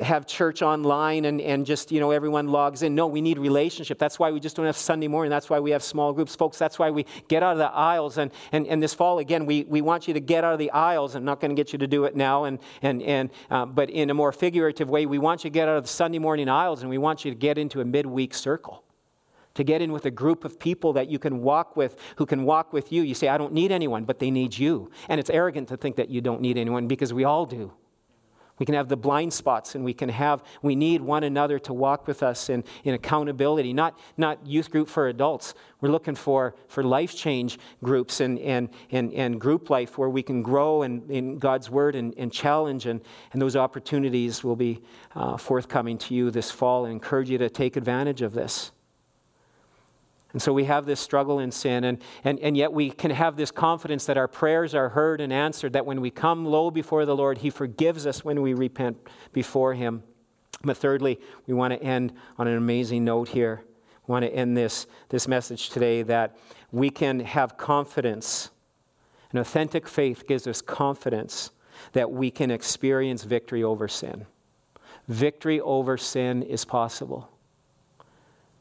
have 0.00 0.26
church 0.26 0.62
online 0.62 1.24
and, 1.24 1.40
and 1.40 1.64
just, 1.64 1.90
you 1.90 2.00
know, 2.00 2.10
everyone 2.10 2.48
logs 2.48 2.82
in. 2.82 2.94
No, 2.94 3.06
we 3.06 3.20
need 3.20 3.38
relationship. 3.38 3.98
That's 3.98 4.18
why 4.18 4.30
we 4.30 4.40
just 4.40 4.56
don't 4.56 4.66
have 4.66 4.76
Sunday 4.76 5.08
morning. 5.08 5.30
That's 5.30 5.48
why 5.48 5.60
we 5.60 5.70
have 5.70 5.82
small 5.82 6.12
groups. 6.12 6.36
Folks, 6.36 6.58
that's 6.58 6.78
why 6.78 6.90
we 6.90 7.06
get 7.28 7.42
out 7.42 7.52
of 7.52 7.58
the 7.58 7.70
aisles. 7.70 8.18
And, 8.18 8.30
and, 8.52 8.66
and 8.66 8.82
this 8.82 8.94
fall, 8.94 9.18
again, 9.18 9.46
we, 9.46 9.64
we 9.64 9.80
want 9.80 10.06
you 10.06 10.14
to 10.14 10.20
get 10.20 10.44
out 10.44 10.52
of 10.52 10.58
the 10.58 10.70
aisles. 10.70 11.14
I'm 11.14 11.24
not 11.24 11.40
going 11.40 11.50
to 11.50 11.54
get 11.54 11.72
you 11.72 11.78
to 11.78 11.86
do 11.86 12.04
it 12.04 12.14
now, 12.14 12.44
and, 12.44 12.58
and, 12.82 13.02
and, 13.02 13.30
uh, 13.50 13.66
but 13.66 13.90
in 13.90 14.10
a 14.10 14.14
more 14.14 14.32
figurative 14.32 14.90
way, 14.90 15.06
we 15.06 15.18
want 15.18 15.44
you 15.44 15.50
to 15.50 15.54
get 15.54 15.68
out 15.68 15.76
of 15.76 15.84
the 15.84 15.88
Sunday 15.88 16.18
morning 16.18 16.48
aisles 16.48 16.82
and 16.82 16.90
we 16.90 16.98
want 16.98 17.24
you 17.24 17.30
to 17.30 17.36
get 17.36 17.58
into 17.58 17.80
a 17.80 17.84
midweek 17.84 18.34
circle 18.34 18.82
to 19.54 19.64
get 19.64 19.80
in 19.80 19.90
with 19.90 20.04
a 20.04 20.10
group 20.10 20.44
of 20.44 20.58
people 20.58 20.92
that 20.92 21.08
you 21.08 21.18
can 21.18 21.40
walk 21.40 21.76
with, 21.76 21.96
who 22.16 22.26
can 22.26 22.44
walk 22.44 22.74
with 22.74 22.92
you. 22.92 23.02
You 23.02 23.14
say, 23.14 23.28
I 23.28 23.38
don't 23.38 23.54
need 23.54 23.72
anyone, 23.72 24.04
but 24.04 24.18
they 24.18 24.30
need 24.30 24.56
you. 24.56 24.90
And 25.08 25.18
it's 25.18 25.30
arrogant 25.30 25.68
to 25.68 25.78
think 25.78 25.96
that 25.96 26.10
you 26.10 26.20
don't 26.20 26.42
need 26.42 26.58
anyone 26.58 26.86
because 26.86 27.14
we 27.14 27.24
all 27.24 27.46
do. 27.46 27.72
We 28.58 28.64
can 28.66 28.74
have 28.74 28.88
the 28.88 28.96
blind 28.96 29.32
spots 29.32 29.74
and 29.74 29.84
we 29.84 29.92
can 29.92 30.08
have, 30.08 30.42
we 30.62 30.74
need 30.74 31.02
one 31.02 31.24
another 31.24 31.58
to 31.60 31.74
walk 31.74 32.06
with 32.06 32.22
us 32.22 32.48
in, 32.48 32.64
in 32.84 32.94
accountability, 32.94 33.72
not, 33.72 33.98
not 34.16 34.46
youth 34.46 34.70
group 34.70 34.88
for 34.88 35.08
adults. 35.08 35.54
We're 35.80 35.90
looking 35.90 36.14
for, 36.14 36.54
for 36.68 36.82
life 36.82 37.14
change 37.14 37.58
groups 37.82 38.20
and, 38.20 38.38
and, 38.38 38.70
and, 38.90 39.12
and 39.12 39.40
group 39.40 39.68
life 39.68 39.98
where 39.98 40.08
we 40.08 40.22
can 40.22 40.42
grow 40.42 40.82
in, 40.82 41.02
in 41.10 41.38
God's 41.38 41.68
word 41.68 41.94
and, 41.94 42.14
and 42.16 42.32
challenge. 42.32 42.86
And, 42.86 43.02
and 43.32 43.42
those 43.42 43.56
opportunities 43.56 44.42
will 44.42 44.56
be 44.56 44.82
uh, 45.14 45.36
forthcoming 45.36 45.98
to 45.98 46.14
you 46.14 46.30
this 46.30 46.50
fall 46.50 46.86
and 46.86 46.92
encourage 46.92 47.28
you 47.28 47.38
to 47.38 47.50
take 47.50 47.76
advantage 47.76 48.22
of 48.22 48.32
this. 48.32 48.72
And 50.36 50.42
so 50.42 50.52
we 50.52 50.64
have 50.64 50.84
this 50.84 51.00
struggle 51.00 51.38
in 51.38 51.50
sin, 51.50 51.84
and, 51.84 51.96
and, 52.22 52.38
and 52.40 52.58
yet 52.58 52.70
we 52.70 52.90
can 52.90 53.10
have 53.10 53.36
this 53.36 53.50
confidence 53.50 54.04
that 54.04 54.18
our 54.18 54.28
prayers 54.28 54.74
are 54.74 54.90
heard 54.90 55.22
and 55.22 55.32
answered, 55.32 55.72
that 55.72 55.86
when 55.86 56.02
we 56.02 56.10
come 56.10 56.44
low 56.44 56.70
before 56.70 57.06
the 57.06 57.16
Lord, 57.16 57.38
He 57.38 57.48
forgives 57.48 58.06
us 58.06 58.22
when 58.22 58.42
we 58.42 58.52
repent 58.52 58.98
before 59.32 59.72
Him. 59.72 60.02
But 60.62 60.76
thirdly, 60.76 61.18
we 61.46 61.54
want 61.54 61.72
to 61.72 61.82
end 61.82 62.12
on 62.36 62.48
an 62.48 62.58
amazing 62.58 63.02
note 63.02 63.28
here. 63.28 63.64
We 64.06 64.12
want 64.12 64.26
to 64.26 64.30
end 64.30 64.54
this, 64.54 64.86
this 65.08 65.26
message 65.26 65.70
today 65.70 66.02
that 66.02 66.36
we 66.70 66.90
can 66.90 67.20
have 67.20 67.56
confidence. 67.56 68.50
An 69.32 69.38
authentic 69.38 69.88
faith 69.88 70.26
gives 70.28 70.46
us 70.46 70.60
confidence 70.60 71.50
that 71.94 72.12
we 72.12 72.30
can 72.30 72.50
experience 72.50 73.24
victory 73.24 73.64
over 73.64 73.88
sin. 73.88 74.26
Victory 75.08 75.62
over 75.62 75.96
sin 75.96 76.42
is 76.42 76.66
possible. 76.66 77.30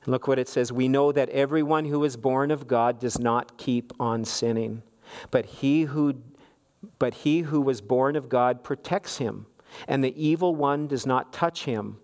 Look 0.08 0.28
what 0.28 0.40
it 0.40 0.48
says 0.48 0.72
We 0.72 0.88
know 0.88 1.12
that 1.12 1.30
everyone 1.30 1.86
who 1.86 2.04
is 2.04 2.18
born 2.18 2.52
of 2.52 2.68
God 2.68 3.00
does 3.00 3.20
not 3.20 3.58
keep 3.58 3.94
on 4.00 4.26
sinning, 4.26 4.84
but 5.32 5.46
he 5.46 5.84
who, 5.84 6.16
but 7.00 7.14
he 7.14 7.42
who 7.42 7.62
was 7.62 7.82
born 7.82 8.16
of 8.16 8.30
God 8.30 8.64
protects 8.64 9.18
him, 9.18 9.48
and 9.88 10.04
the 10.04 10.16
evil 10.22 10.56
one 10.56 10.88
does 10.88 11.06
not 11.06 11.34
touch 11.34 11.66
him. 11.66 11.98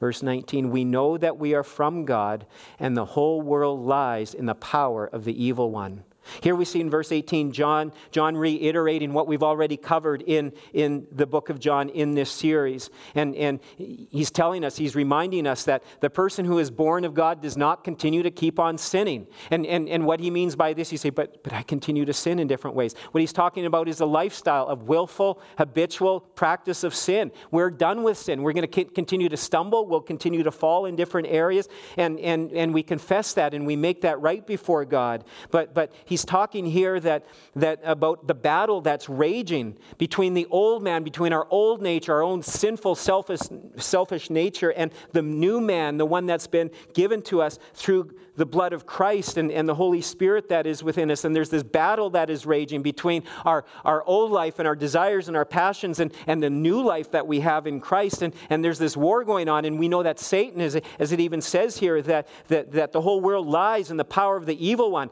Verse 0.00 0.22
19, 0.22 0.70
we 0.70 0.84
know 0.84 1.16
that 1.16 1.38
we 1.38 1.54
are 1.54 1.62
from 1.62 2.04
God, 2.04 2.46
and 2.78 2.96
the 2.96 3.04
whole 3.04 3.40
world 3.40 3.80
lies 3.80 4.34
in 4.34 4.46
the 4.46 4.54
power 4.54 5.06
of 5.06 5.24
the 5.24 5.42
evil 5.42 5.70
one. 5.70 6.04
Here 6.42 6.54
we 6.54 6.64
see 6.64 6.80
in 6.80 6.90
verse 6.90 7.12
18 7.12 7.52
John, 7.52 7.92
John 8.10 8.36
reiterating 8.36 9.12
what 9.12 9.26
we've 9.26 9.42
already 9.42 9.76
covered 9.76 10.22
in, 10.22 10.52
in 10.72 11.06
the 11.12 11.26
book 11.26 11.50
of 11.50 11.58
John 11.58 11.88
in 11.88 12.14
this 12.14 12.30
series. 12.30 12.90
And, 13.14 13.34
and 13.36 13.60
he's 13.76 14.30
telling 14.30 14.64
us, 14.64 14.76
he's 14.76 14.94
reminding 14.94 15.46
us 15.46 15.64
that 15.64 15.82
the 16.00 16.10
person 16.10 16.44
who 16.44 16.58
is 16.58 16.70
born 16.70 17.04
of 17.04 17.14
God 17.14 17.40
does 17.40 17.56
not 17.56 17.84
continue 17.84 18.22
to 18.22 18.30
keep 18.30 18.58
on 18.58 18.78
sinning. 18.78 19.26
And, 19.50 19.66
and, 19.66 19.88
and 19.88 20.06
what 20.06 20.20
he 20.20 20.30
means 20.30 20.56
by 20.56 20.72
this, 20.72 20.92
you 20.92 20.98
say, 20.98 21.10
but, 21.10 21.42
but 21.42 21.52
I 21.52 21.62
continue 21.62 22.04
to 22.04 22.12
sin 22.12 22.38
in 22.38 22.46
different 22.46 22.76
ways. 22.76 22.94
What 23.12 23.20
he's 23.20 23.32
talking 23.32 23.66
about 23.66 23.88
is 23.88 24.00
a 24.00 24.06
lifestyle 24.06 24.66
of 24.66 24.84
willful, 24.84 25.40
habitual 25.58 26.20
practice 26.20 26.84
of 26.84 26.94
sin. 26.94 27.32
We're 27.50 27.70
done 27.70 28.02
with 28.02 28.18
sin. 28.18 28.42
We're 28.42 28.52
going 28.52 28.68
to 28.68 28.84
continue 28.84 29.28
to 29.28 29.36
stumble. 29.36 29.86
We'll 29.86 30.00
continue 30.00 30.42
to 30.42 30.50
fall 30.50 30.86
in 30.86 30.96
different 30.96 31.28
areas. 31.28 31.68
And, 31.96 32.18
and, 32.20 32.52
and 32.52 32.74
we 32.74 32.82
confess 32.82 33.34
that 33.34 33.54
and 33.54 33.66
we 33.66 33.76
make 33.76 34.02
that 34.02 34.20
right 34.20 34.46
before 34.46 34.84
God. 34.84 35.24
But, 35.50 35.74
but 35.74 35.92
he 36.04 36.13
he's 36.14 36.24
talking 36.24 36.64
here 36.64 37.00
that, 37.00 37.26
that 37.56 37.80
about 37.82 38.28
the 38.28 38.34
battle 38.34 38.80
that's 38.80 39.08
raging 39.08 39.76
between 39.98 40.32
the 40.32 40.46
old 40.46 40.80
man, 40.80 41.02
between 41.02 41.32
our 41.32 41.48
old 41.50 41.82
nature, 41.82 42.14
our 42.14 42.22
own 42.22 42.40
sinful, 42.40 42.94
selfish, 42.94 43.40
selfish 43.76 44.30
nature, 44.30 44.70
and 44.70 44.92
the 45.10 45.22
new 45.22 45.60
man, 45.60 45.96
the 45.96 46.06
one 46.06 46.24
that's 46.24 46.46
been 46.46 46.70
given 46.92 47.20
to 47.20 47.42
us 47.42 47.58
through 47.74 48.14
the 48.36 48.46
blood 48.46 48.72
of 48.72 48.86
Christ 48.86 49.36
and, 49.36 49.50
and 49.50 49.68
the 49.68 49.74
Holy 49.74 50.00
Spirit 50.00 50.48
that 50.48 50.66
is 50.66 50.82
within 50.82 51.10
us. 51.10 51.24
And 51.24 51.34
there's 51.34 51.50
this 51.50 51.62
battle 51.62 52.10
that 52.10 52.30
is 52.30 52.46
raging 52.46 52.82
between 52.82 53.22
our, 53.44 53.64
our 53.84 54.04
old 54.04 54.32
life 54.32 54.58
and 54.58 54.66
our 54.66 54.74
desires 54.74 55.28
and 55.28 55.36
our 55.36 55.44
passions 55.44 56.00
and, 56.00 56.12
and 56.26 56.42
the 56.42 56.50
new 56.50 56.82
life 56.82 57.12
that 57.12 57.26
we 57.26 57.40
have 57.40 57.66
in 57.66 57.80
Christ. 57.80 58.22
And, 58.22 58.34
and 58.50 58.64
there's 58.64 58.78
this 58.78 58.96
war 58.96 59.24
going 59.24 59.48
on. 59.48 59.64
And 59.64 59.78
we 59.78 59.88
know 59.88 60.02
that 60.02 60.18
Satan, 60.18 60.60
is, 60.60 60.78
as 60.98 61.12
it 61.12 61.20
even 61.20 61.40
says 61.40 61.78
here, 61.78 62.02
that, 62.02 62.26
that, 62.48 62.72
that 62.72 62.92
the 62.92 63.00
whole 63.00 63.20
world 63.20 63.46
lies 63.46 63.90
in 63.90 63.96
the 63.96 64.04
power 64.04 64.36
of 64.36 64.46
the 64.46 64.66
evil 64.66 64.90
one. 64.90 65.10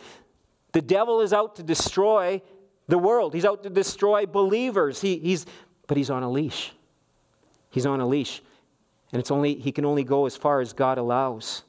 The 0.72 0.82
devil 0.82 1.20
is 1.20 1.32
out 1.32 1.56
to 1.56 1.62
destroy 1.62 2.42
the 2.88 2.98
world. 2.98 3.34
He's 3.34 3.44
out 3.44 3.62
to 3.62 3.70
destroy 3.70 4.26
believers. 4.26 5.00
He, 5.00 5.18
he's, 5.18 5.46
but 5.86 5.96
he's 5.96 6.10
on 6.10 6.22
a 6.22 6.30
leash. 6.30 6.72
He's 7.70 7.86
on 7.86 8.00
a 8.00 8.06
leash. 8.06 8.42
And 9.12 9.20
it's 9.20 9.30
only, 9.30 9.54
he 9.54 9.72
can 9.72 9.84
only 9.84 10.04
go 10.04 10.26
as 10.26 10.36
far 10.36 10.60
as 10.60 10.72
God 10.72 10.98
allows. 10.98 11.64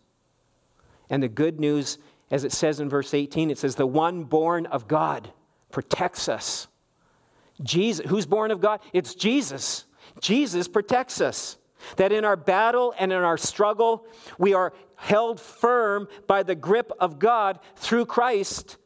And 1.09 1.21
the 1.21 1.27
good 1.27 1.59
news, 1.59 1.97
as 2.31 2.43
it 2.43 2.51
says 2.51 2.79
in 2.79 2.89
verse 2.89 3.13
18, 3.13 3.51
it 3.51 3.57
says, 3.57 3.75
The 3.75 3.85
one 3.85 4.23
born 4.23 4.65
of 4.67 4.87
God 4.87 5.31
protects 5.71 6.29
us. 6.29 6.67
Jesus, 7.61 8.09
who's 8.09 8.25
born 8.25 8.51
of 8.51 8.61
God? 8.61 8.79
It's 8.93 9.13
Jesus. 9.13 9.85
Jesus 10.19 10.67
protects 10.67 11.21
us. 11.21 11.57
That 11.97 12.13
in 12.13 12.23
our 12.23 12.37
battle 12.37 12.93
and 12.97 13.11
in 13.11 13.19
our 13.19 13.37
struggle, 13.37 14.07
we 14.37 14.53
are 14.53 14.71
held 14.95 15.41
firm 15.41 16.07
by 16.27 16.43
the 16.43 16.55
grip 16.55 16.93
of 16.99 17.19
God 17.19 17.59
through 17.75 18.05
Christ 18.05 18.77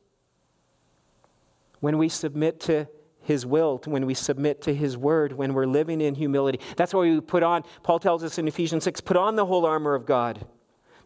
when 1.79 1.97
we 1.97 2.09
submit 2.09 2.59
to 2.61 2.87
His 3.21 3.45
will, 3.45 3.81
when 3.85 4.05
we 4.05 4.13
submit 4.13 4.61
to 4.63 4.73
His 4.73 4.97
word, 4.97 5.33
when 5.33 5.53
we're 5.53 5.65
living 5.65 6.01
in 6.01 6.15
humility. 6.15 6.59
That's 6.75 6.93
why 6.93 7.01
we 7.01 7.21
put 7.21 7.43
on, 7.43 7.63
Paul 7.83 7.99
tells 7.99 8.23
us 8.23 8.37
in 8.37 8.47
Ephesians 8.47 8.83
6, 8.83 9.01
put 9.01 9.17
on 9.17 9.35
the 9.35 9.45
whole 9.45 9.65
armor 9.65 9.95
of 9.95 10.05
God. 10.05 10.45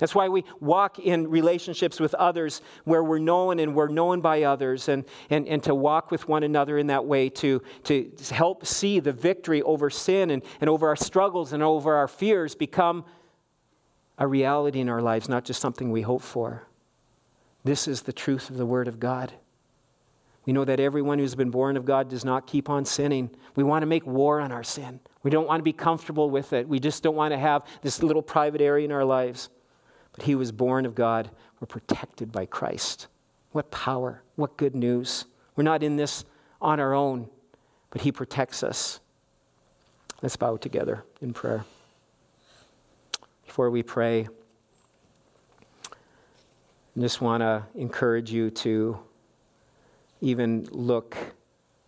That's 0.01 0.15
why 0.15 0.29
we 0.29 0.45
walk 0.59 0.97
in 0.97 1.29
relationships 1.29 1.99
with 1.99 2.15
others 2.15 2.63
where 2.85 3.03
we're 3.03 3.19
known 3.19 3.59
and 3.59 3.75
we're 3.75 3.87
known 3.87 4.19
by 4.19 4.41
others, 4.41 4.89
and, 4.89 5.05
and, 5.29 5.47
and 5.47 5.61
to 5.61 5.75
walk 5.75 6.09
with 6.09 6.27
one 6.27 6.41
another 6.41 6.79
in 6.79 6.87
that 6.87 7.05
way 7.05 7.29
to, 7.29 7.61
to 7.83 8.11
help 8.31 8.65
see 8.65 8.99
the 8.99 9.11
victory 9.11 9.61
over 9.61 9.91
sin 9.91 10.31
and, 10.31 10.41
and 10.59 10.71
over 10.71 10.87
our 10.87 10.95
struggles 10.95 11.53
and 11.53 11.61
over 11.61 11.93
our 11.93 12.07
fears 12.07 12.55
become 12.55 13.05
a 14.17 14.25
reality 14.25 14.79
in 14.79 14.89
our 14.89 15.03
lives, 15.03 15.29
not 15.29 15.45
just 15.45 15.61
something 15.61 15.91
we 15.91 16.01
hope 16.01 16.23
for. 16.23 16.67
This 17.63 17.87
is 17.87 18.01
the 18.01 18.13
truth 18.13 18.49
of 18.49 18.57
the 18.57 18.65
Word 18.65 18.87
of 18.87 18.99
God. 18.99 19.31
We 20.45 20.53
know 20.53 20.65
that 20.65 20.79
everyone 20.79 21.19
who's 21.19 21.35
been 21.35 21.51
born 21.51 21.77
of 21.77 21.85
God 21.85 22.09
does 22.09 22.25
not 22.25 22.47
keep 22.47 22.69
on 22.69 22.83
sinning. 22.83 23.29
We 23.55 23.63
want 23.63 23.83
to 23.83 23.85
make 23.85 24.05
war 24.05 24.39
on 24.39 24.51
our 24.51 24.63
sin. 24.63 24.99
We 25.23 25.29
don't 25.29 25.47
want 25.47 25.59
to 25.59 25.63
be 25.63 25.73
comfortable 25.73 26.29
with 26.29 26.51
it. 26.53 26.67
We 26.67 26.79
just 26.79 27.03
don't 27.03 27.15
want 27.15 27.31
to 27.31 27.37
have 27.37 27.63
this 27.81 28.01
little 28.01 28.23
private 28.23 28.59
area 28.59 28.85
in 28.85 28.91
our 28.91 29.05
lives. 29.05 29.49
But 30.13 30.23
he 30.23 30.33
was 30.33 30.51
born 30.51 30.85
of 30.85 30.95
God. 30.95 31.29
We're 31.59 31.67
protected 31.67 32.31
by 32.31 32.47
Christ. 32.47 33.07
What 33.51 33.69
power. 33.69 34.23
What 34.35 34.57
good 34.57 34.75
news. 34.75 35.25
We're 35.55 35.63
not 35.63 35.83
in 35.83 35.95
this 35.95 36.25
on 36.59 36.79
our 36.79 36.93
own, 36.93 37.29
but 37.91 38.01
he 38.01 38.11
protects 38.11 38.63
us. 38.63 38.99
Let's 40.21 40.35
bow 40.35 40.57
together 40.57 41.03
in 41.21 41.33
prayer. 41.33 41.65
Before 43.45 43.69
we 43.69 43.83
pray, 43.83 44.27
I 45.91 46.99
just 46.99 47.21
want 47.21 47.41
to 47.41 47.63
encourage 47.75 48.31
you 48.31 48.49
to 48.51 48.99
even 50.21 50.67
look 50.71 51.17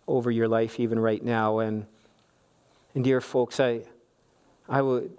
over 0.06 0.30
your 0.30 0.48
life, 0.48 0.78
even 0.78 0.98
right 0.98 1.22
now. 1.24 1.60
And, 1.60 1.86
and 2.94 3.04
dear 3.04 3.20
folks, 3.20 3.60
I, 3.60 3.82
I 4.68 4.82
would, 4.82 5.16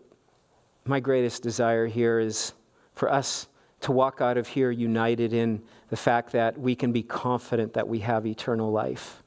my 0.86 0.99
greatest 0.99 1.41
desire 1.41 1.88
here 1.88 2.20
is 2.20 2.53
for 2.93 3.11
us 3.11 3.47
to 3.82 3.91
walk 3.91 4.22
out 4.22 4.38
of 4.38 4.47
here 4.47 4.72
united 4.72 5.34
in 5.34 5.61
the 5.89 5.97
fact 5.97 6.32
that 6.32 6.57
we 6.59 6.76
can 6.76 6.91
be 6.91 7.03
confident 7.03 7.74
that 7.74 7.88
we 7.88 7.99
have 7.99 8.26
eternal 8.26 8.72
life. 8.72 9.24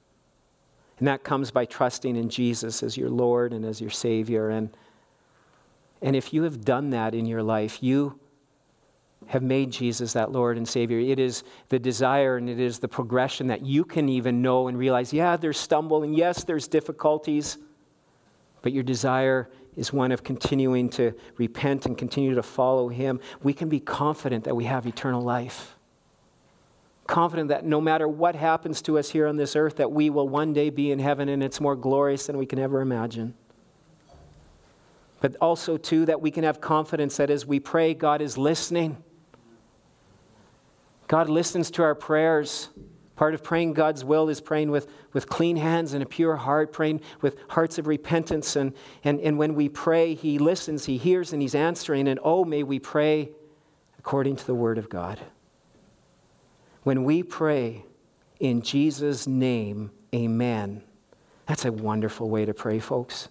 And 0.98 1.06
that 1.06 1.22
comes 1.22 1.50
by 1.50 1.64
trusting 1.64 2.16
in 2.16 2.28
Jesus 2.28 2.82
as 2.82 2.96
your 2.96 3.10
Lord 3.10 3.52
and 3.52 3.64
as 3.64 3.80
your 3.80 3.90
Savior. 3.90 4.50
And, 4.50 4.76
and 6.02 6.16
if 6.16 6.32
you 6.32 6.42
have 6.42 6.64
done 6.64 6.90
that 6.90 7.14
in 7.14 7.24
your 7.24 7.42
life, 7.42 7.82
you 7.82 8.18
have 9.26 9.42
made 9.42 9.70
Jesus 9.70 10.12
that 10.14 10.32
Lord 10.32 10.56
and 10.56 10.66
Savior. 10.66 10.98
It 10.98 11.18
is 11.18 11.44
the 11.68 11.78
desire 11.78 12.36
and 12.36 12.48
it 12.48 12.58
is 12.58 12.78
the 12.78 12.88
progression 12.88 13.48
that 13.48 13.62
you 13.62 13.84
can 13.84 14.08
even 14.08 14.40
know 14.40 14.68
and 14.68 14.78
realize 14.78 15.12
yeah, 15.12 15.36
there's 15.36 15.58
stumble 15.58 16.02
and 16.02 16.16
yes, 16.16 16.44
there's 16.44 16.66
difficulties, 16.66 17.58
but 18.62 18.72
your 18.72 18.82
desire 18.82 19.50
is 19.78 19.92
one 19.92 20.10
of 20.10 20.24
continuing 20.24 20.90
to 20.90 21.14
repent 21.36 21.86
and 21.86 21.96
continue 21.96 22.34
to 22.34 22.42
follow 22.42 22.88
Him, 22.88 23.20
we 23.44 23.52
can 23.52 23.68
be 23.68 23.78
confident 23.78 24.44
that 24.44 24.56
we 24.56 24.64
have 24.64 24.86
eternal 24.86 25.22
life. 25.22 25.76
Confident 27.06 27.48
that 27.50 27.64
no 27.64 27.80
matter 27.80 28.08
what 28.08 28.34
happens 28.34 28.82
to 28.82 28.98
us 28.98 29.08
here 29.10 29.28
on 29.28 29.36
this 29.36 29.54
earth, 29.54 29.76
that 29.76 29.92
we 29.92 30.10
will 30.10 30.28
one 30.28 30.52
day 30.52 30.68
be 30.68 30.90
in 30.90 30.98
heaven 30.98 31.28
and 31.28 31.44
it's 31.44 31.60
more 31.60 31.76
glorious 31.76 32.26
than 32.26 32.36
we 32.36 32.44
can 32.44 32.58
ever 32.58 32.80
imagine. 32.80 33.34
But 35.20 35.36
also, 35.40 35.76
too, 35.76 36.06
that 36.06 36.20
we 36.20 36.32
can 36.32 36.42
have 36.42 36.60
confidence 36.60 37.16
that 37.16 37.30
as 37.30 37.46
we 37.46 37.60
pray, 37.60 37.94
God 37.94 38.20
is 38.20 38.36
listening. 38.36 39.02
God 41.08 41.30
listens 41.30 41.70
to 41.72 41.82
our 41.82 41.94
prayers. 41.94 42.68
Part 43.16 43.34
of 43.34 43.42
praying 43.42 43.72
God's 43.72 44.04
will 44.04 44.28
is 44.28 44.40
praying 44.40 44.70
with, 44.70 44.86
with 45.12 45.28
clean 45.28 45.56
hands 45.56 45.94
and 45.94 46.02
a 46.02 46.06
pure 46.06 46.36
heart, 46.36 46.72
praying 46.72 47.00
with 47.20 47.36
hearts 47.48 47.78
of 47.78 47.88
repentance. 47.88 48.54
And, 48.54 48.74
and, 49.02 49.18
and 49.20 49.38
when 49.38 49.54
we 49.54 49.68
pray, 49.68 50.14
He 50.14 50.38
listens, 50.38 50.84
He 50.84 50.98
hears, 50.98 51.32
and 51.32 51.42
He's 51.42 51.54
answering. 51.54 52.06
And 52.06 52.20
oh, 52.22 52.44
may 52.44 52.62
we 52.62 52.78
pray 52.78 53.30
according 53.98 54.36
to 54.36 54.46
the 54.46 54.54
Word 54.54 54.78
of 54.78 54.88
God. 54.88 55.18
When 56.84 57.02
we 57.02 57.22
pray 57.22 57.84
in 58.38 58.62
Jesus' 58.62 59.26
name, 59.26 59.90
amen, 60.14 60.84
that's 61.46 61.64
a 61.64 61.72
wonderful 61.72 62.30
way 62.30 62.44
to 62.44 62.54
pray, 62.54 62.78
folks. 62.78 63.28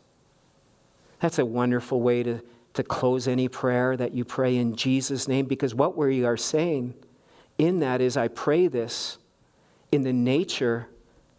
That's 1.21 1.39
a 1.39 1.45
wonderful 1.45 2.01
way 2.01 2.23
to, 2.23 2.41
to 2.73 2.83
close 2.83 3.27
any 3.27 3.47
prayer 3.47 3.95
that 3.95 4.13
you 4.13 4.25
pray 4.25 4.57
in 4.57 4.75
Jesus' 4.75 5.27
name 5.27 5.45
because 5.45 5.73
what 5.73 5.95
we 5.95 6.25
are 6.25 6.37
saying 6.37 6.93
in 7.57 7.79
that 7.79 8.01
is, 8.01 8.17
I 8.17 8.27
pray 8.27 8.67
this 8.67 9.17
in 9.91 10.03
the 10.03 10.13
nature 10.13 10.87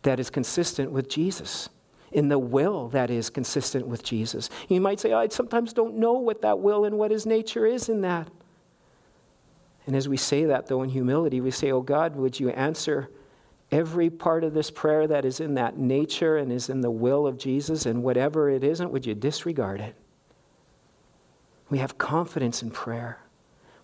that 0.02 0.18
is 0.18 0.30
consistent 0.30 0.90
with 0.90 1.08
Jesus, 1.08 1.68
in 2.12 2.28
the 2.28 2.38
will 2.38 2.88
that 2.88 3.10
is 3.10 3.30
consistent 3.30 3.86
with 3.86 4.02
Jesus. 4.02 4.48
You 4.68 4.80
might 4.80 5.00
say, 5.00 5.12
oh, 5.12 5.18
I 5.18 5.28
sometimes 5.28 5.72
don't 5.72 5.96
know 5.96 6.14
what 6.14 6.42
that 6.42 6.58
will 6.60 6.84
and 6.84 6.98
what 6.98 7.10
his 7.10 7.26
nature 7.26 7.66
is 7.66 7.88
in 7.88 8.00
that. 8.02 8.28
And 9.88 9.96
as 9.96 10.06
we 10.06 10.18
say 10.18 10.44
that, 10.44 10.66
though, 10.66 10.82
in 10.82 10.90
humility, 10.90 11.40
we 11.40 11.50
say, 11.50 11.72
Oh 11.72 11.80
God, 11.80 12.14
would 12.14 12.38
you 12.38 12.50
answer 12.50 13.08
every 13.72 14.10
part 14.10 14.44
of 14.44 14.52
this 14.52 14.70
prayer 14.70 15.06
that 15.06 15.24
is 15.24 15.40
in 15.40 15.54
that 15.54 15.78
nature 15.78 16.36
and 16.36 16.52
is 16.52 16.68
in 16.68 16.82
the 16.82 16.90
will 16.90 17.26
of 17.26 17.38
Jesus, 17.38 17.86
and 17.86 18.02
whatever 18.02 18.50
it 18.50 18.62
isn't, 18.62 18.90
would 18.90 19.06
you 19.06 19.14
disregard 19.14 19.80
it? 19.80 19.94
We 21.70 21.78
have 21.78 21.96
confidence 21.96 22.62
in 22.62 22.70
prayer. 22.70 23.18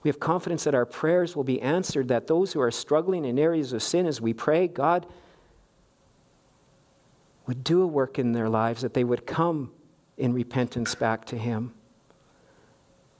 We 0.05 0.09
have 0.11 0.21
confidence 0.21 0.65
that 0.65 0.75
our 0.75 0.87
prayers 0.87 1.35
will 1.35 1.45
be 1.45 1.61
answered, 1.61 2.09
that 2.09 2.27
those 2.27 2.53
who 2.53 2.61
are 2.61 2.71
struggling 2.71 3.25
in 3.25 3.39
areas 3.39 3.73
of 3.73 3.83
sin, 3.83 4.07
as 4.07 4.21
we 4.21 4.35
pray, 4.35 4.69
God 4.69 5.07
would 7.47 7.65
do 7.65 7.83
a 7.83 7.87
work 7.87 8.19
in 8.19 8.33
their 8.33 8.49
lives, 8.49 8.83
that 8.83 8.95
they 8.95 9.05
would 9.05 9.27
come 9.27 9.73
in 10.17 10.33
repentance 10.33 10.95
back 10.95 11.25
to 11.27 11.39
Him, 11.39 11.75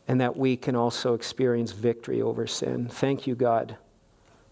and 0.07 0.21
that 0.21 0.37
we 0.37 0.57
can 0.57 0.77
also 0.77 1.15
experience 1.15 1.73
victory 1.73 2.21
over 2.23 2.47
sin. 2.47 2.89
Thank 2.89 3.27
you, 3.27 3.35
God 3.35 3.77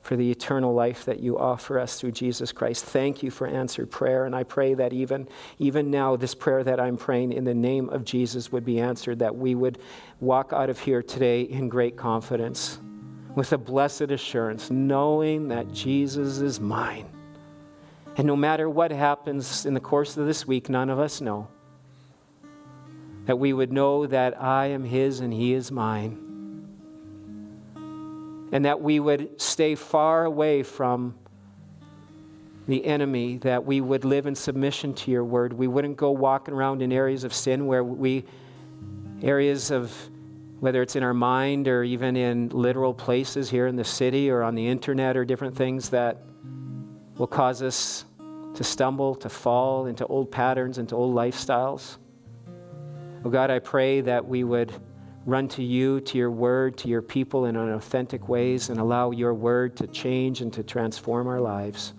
for 0.02 0.16
the 0.16 0.30
eternal 0.30 0.74
life 0.74 1.04
that 1.04 1.20
you 1.20 1.38
offer 1.38 1.78
us 1.78 1.98
through 1.98 2.10
Jesus 2.10 2.50
Christ. 2.50 2.84
Thank 2.84 3.22
you 3.22 3.30
for 3.30 3.46
answered 3.46 3.90
prayer. 3.90 4.26
And 4.26 4.34
I 4.34 4.42
pray 4.42 4.74
that 4.74 4.92
even, 4.92 5.28
even 5.60 5.90
now, 5.90 6.16
this 6.16 6.34
prayer 6.34 6.64
that 6.64 6.80
I'm 6.80 6.96
praying 6.96 7.32
in 7.32 7.44
the 7.44 7.54
name 7.54 7.88
of 7.88 8.04
Jesus 8.04 8.50
would 8.50 8.64
be 8.64 8.80
answered, 8.80 9.20
that 9.20 9.34
we 9.34 9.54
would 9.54 9.78
walk 10.20 10.52
out 10.52 10.68
of 10.68 10.78
here 10.78 11.02
today 11.02 11.42
in 11.42 11.68
great 11.68 11.96
confidence, 11.96 12.80
with 13.36 13.52
a 13.52 13.58
blessed 13.58 14.10
assurance, 14.10 14.70
knowing 14.70 15.48
that 15.48 15.72
Jesus 15.72 16.38
is 16.38 16.60
mine. 16.60 17.08
And 18.16 18.26
no 18.26 18.36
matter 18.36 18.68
what 18.68 18.90
happens 18.90 19.64
in 19.64 19.72
the 19.72 19.80
course 19.80 20.16
of 20.16 20.26
this 20.26 20.46
week, 20.46 20.68
none 20.68 20.90
of 20.90 20.98
us 20.98 21.20
know. 21.20 21.48
That 23.26 23.38
we 23.38 23.52
would 23.52 23.72
know 23.72 24.06
that 24.06 24.42
I 24.42 24.66
am 24.66 24.84
His 24.84 25.20
and 25.20 25.32
He 25.32 25.54
is 25.54 25.70
mine 25.70 26.21
and 28.52 28.66
that 28.66 28.80
we 28.80 29.00
would 29.00 29.40
stay 29.40 29.74
far 29.74 30.24
away 30.26 30.62
from 30.62 31.14
the 32.68 32.84
enemy, 32.84 33.38
that 33.38 33.64
we 33.64 33.80
would 33.80 34.04
live 34.04 34.26
in 34.26 34.34
submission 34.34 34.94
to 34.94 35.10
your 35.10 35.24
word. 35.24 35.52
We 35.52 35.66
wouldn't 35.66 35.96
go 35.96 36.10
walking 36.12 36.54
around 36.54 36.82
in 36.82 36.92
areas 36.92 37.24
of 37.24 37.34
sin 37.34 37.66
where 37.66 37.82
we, 37.82 38.24
areas 39.22 39.70
of 39.70 39.92
whether 40.60 40.80
it's 40.80 40.94
in 40.94 41.02
our 41.02 41.14
mind 41.14 41.66
or 41.66 41.82
even 41.82 42.14
in 42.14 42.50
literal 42.50 42.94
places 42.94 43.50
here 43.50 43.66
in 43.66 43.74
the 43.74 43.84
city 43.84 44.30
or 44.30 44.42
on 44.42 44.54
the 44.54 44.68
internet 44.68 45.16
or 45.16 45.24
different 45.24 45.56
things 45.56 45.88
that 45.88 46.22
will 47.16 47.26
cause 47.26 47.62
us 47.62 48.04
to 48.54 48.62
stumble, 48.62 49.14
to 49.16 49.28
fall 49.28 49.86
into 49.86 50.06
old 50.06 50.30
patterns, 50.30 50.78
into 50.78 50.94
old 50.94 51.16
lifestyles. 51.16 51.96
Oh 53.24 53.30
God, 53.30 53.50
I 53.50 53.58
pray 53.58 54.02
that 54.02 54.26
we 54.26 54.44
would 54.44 54.72
run 55.24 55.48
to 55.48 55.62
you, 55.62 56.00
to 56.00 56.18
your 56.18 56.30
word, 56.30 56.76
to 56.78 56.88
your 56.88 57.02
people 57.02 57.44
in 57.44 57.56
authentic 57.56 58.28
ways, 58.28 58.68
and 58.68 58.80
allow 58.80 59.10
your 59.10 59.34
word 59.34 59.76
to 59.76 59.86
change 59.86 60.40
and 60.40 60.52
to 60.52 60.62
transform 60.62 61.26
our 61.28 61.40
lives. 61.40 61.92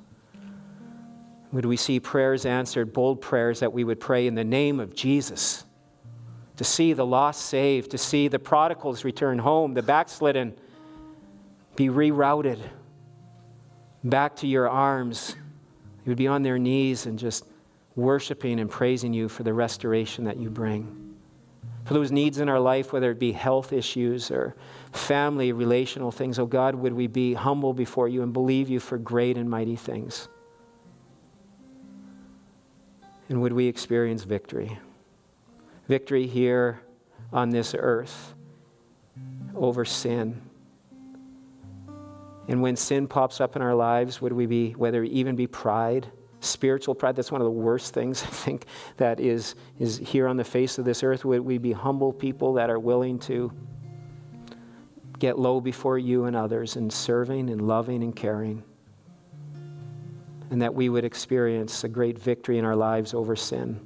Would 1.52 1.66
we 1.66 1.78
see 1.78 2.00
prayers 2.00 2.46
answered, 2.46 2.94
bold 2.94 3.22
prayers 3.22 3.60
that 3.60 3.72
we 3.72 3.84
would 3.84 4.00
pray 4.00 4.28
in 4.28 4.36
the 4.36 4.44
name 4.44 4.80
of 4.80 4.96
Jesus? 4.96 5.64
To 6.58 6.64
see 6.64 6.94
the 6.94 7.06
lost 7.06 7.46
saved, 7.46 7.92
to 7.92 7.98
see 7.98 8.28
the 8.28 8.40
prodigals 8.40 9.04
return 9.04 9.40
home, 9.40 9.74
the 9.74 9.84
backslidden 9.84 10.56
be 11.76 11.88
rerouted 11.88 12.60
back 14.04 14.36
to 14.38 14.48
your 14.48 14.70
arms. 14.70 15.36
They 16.04 16.10
would 16.10 16.18
be 16.18 16.28
on 16.28 16.44
their 16.44 16.60
knees 16.60 17.06
and 17.06 17.18
just 17.18 17.46
worshiping 17.96 18.60
and 18.60 18.70
praising 18.70 19.14
you 19.14 19.30
for 19.30 19.44
the 19.44 19.54
restoration 19.54 20.26
that 20.26 20.38
you 20.38 20.50
bring 20.50 21.03
for 21.86 21.94
those 21.94 22.12
needs 22.12 22.40
in 22.40 22.50
our 22.50 22.60
life, 22.60 22.94
whether 22.94 23.12
it 23.12 23.20
be 23.20 23.32
health 23.32 23.74
issues 23.74 24.32
or 24.32 24.56
family, 24.92 25.52
relational 25.52 26.12
things. 26.12 26.40
Oh 26.40 26.46
God, 26.46 26.76
would 26.76 26.94
we 26.94 27.08
be 27.08 27.34
humble 27.34 27.74
before 27.74 28.08
you 28.08 28.22
and 28.24 28.32
believe 28.32 28.70
you 28.70 28.80
for 28.80 28.98
great 28.98 29.38
and 29.38 29.50
mighty 29.50 29.76
things? 29.76 30.28
And 33.30 33.42
would 33.42 33.54
we 33.54 33.68
experience 33.68 34.24
victory? 34.24 34.80
Victory 35.88 36.28
here 36.28 36.82
on 37.32 37.50
this 37.50 37.76
earth 37.78 38.34
over 39.56 39.84
sin. 39.86 40.42
And 42.48 42.62
when 42.62 42.76
sin 42.76 43.08
pops 43.08 43.40
up 43.42 43.56
in 43.56 43.62
our 43.62 43.76
lives, 43.76 44.22
would 44.22 44.34
we 44.34 44.46
be, 44.46 44.72
whether 44.72 45.04
it 45.04 45.12
even 45.12 45.36
be 45.36 45.48
pride, 45.48 46.08
spiritual 46.44 46.96
pride. 46.96 47.16
That's 47.16 47.32
one 47.32 47.42
of 47.42 47.46
the 47.46 47.52
worst 47.52 47.94
things 47.94 48.24
I 48.24 48.28
think 48.28 48.66
that 48.98 49.20
is, 49.20 49.56
is 49.80 49.98
here 49.98 50.28
on 50.28 50.38
the 50.38 50.44
face 50.44 50.78
of 50.78 50.86
this 50.86 51.04
earth. 51.04 51.26
Would 51.26 51.42
we 51.42 51.58
be 51.58 51.72
humble 51.72 52.14
people 52.14 52.54
that 52.54 52.70
are 52.70 52.80
willing 52.80 53.20
to 53.20 53.52
get 55.20 55.40
low 55.40 55.62
before 55.62 55.98
you 55.98 56.26
and 56.26 56.36
others 56.36 56.76
in 56.76 56.90
serving 56.90 57.50
and 57.50 57.68
loving 57.68 58.04
and 58.04 58.16
caring? 58.16 58.64
And 60.50 60.62
that 60.62 60.74
we 60.74 60.90
would 60.90 61.06
experience 61.06 61.84
a 61.84 61.90
great 61.90 62.20
victory 62.20 62.60
in 62.60 62.66
our 62.66 62.76
lives 62.76 63.14
over 63.14 63.36
sin. 63.36 63.80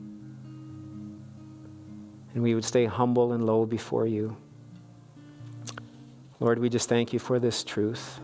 And 2.34 2.43
we 2.43 2.55
would 2.55 2.66
stay 2.66 2.86
humble 2.86 3.34
and 3.34 3.45
low 3.45 3.66
before 3.66 4.05
you. 4.05 4.36
Lord, 6.39 6.60
we 6.60 6.70
just 6.70 6.88
thank 6.88 7.14
you 7.14 7.20
for 7.20 7.39
this 7.39 7.64
truth. 7.64 8.20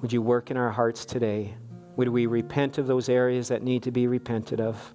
Would 0.00 0.12
you 0.12 0.22
work 0.22 0.50
in 0.50 0.56
our 0.56 0.70
hearts 0.70 1.04
today? 1.04 1.54
Would 1.98 2.10
we 2.10 2.26
repent 2.26 2.78
of 2.78 2.86
those 2.86 3.08
areas 3.08 3.48
that 3.48 3.64
need 3.64 3.82
to 3.82 3.90
be 3.90 4.06
repented 4.06 4.60
of 4.60 4.94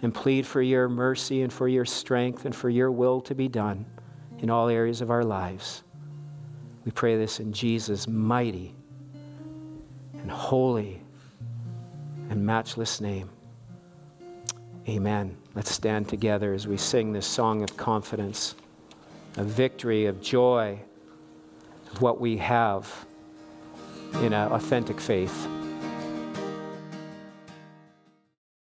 and 0.00 0.14
plead 0.14 0.46
for 0.46 0.62
your 0.62 0.88
mercy 0.88 1.42
and 1.42 1.52
for 1.52 1.66
your 1.66 1.84
strength 1.84 2.44
and 2.44 2.54
for 2.54 2.70
your 2.70 2.92
will 2.92 3.20
to 3.22 3.34
be 3.34 3.48
done 3.48 3.84
in 4.38 4.48
all 4.48 4.68
areas 4.68 5.00
of 5.00 5.10
our 5.10 5.24
lives? 5.24 5.82
We 6.84 6.92
pray 6.92 7.16
this 7.16 7.40
in 7.40 7.52
Jesus' 7.52 8.06
mighty 8.06 8.76
and 10.12 10.30
holy 10.30 11.02
and 12.30 12.46
matchless 12.46 13.00
name. 13.00 13.28
Amen. 14.88 15.36
Let's 15.56 15.72
stand 15.72 16.08
together 16.08 16.54
as 16.54 16.68
we 16.68 16.76
sing 16.76 17.12
this 17.12 17.26
song 17.26 17.64
of 17.64 17.76
confidence, 17.76 18.54
of 19.36 19.46
victory, 19.46 20.06
of 20.06 20.22
joy, 20.22 20.78
of 21.90 22.02
what 22.02 22.20
we 22.20 22.36
have 22.36 23.04
in 24.20 24.32
an 24.32 24.52
authentic 24.52 25.00
faith. 25.00 25.48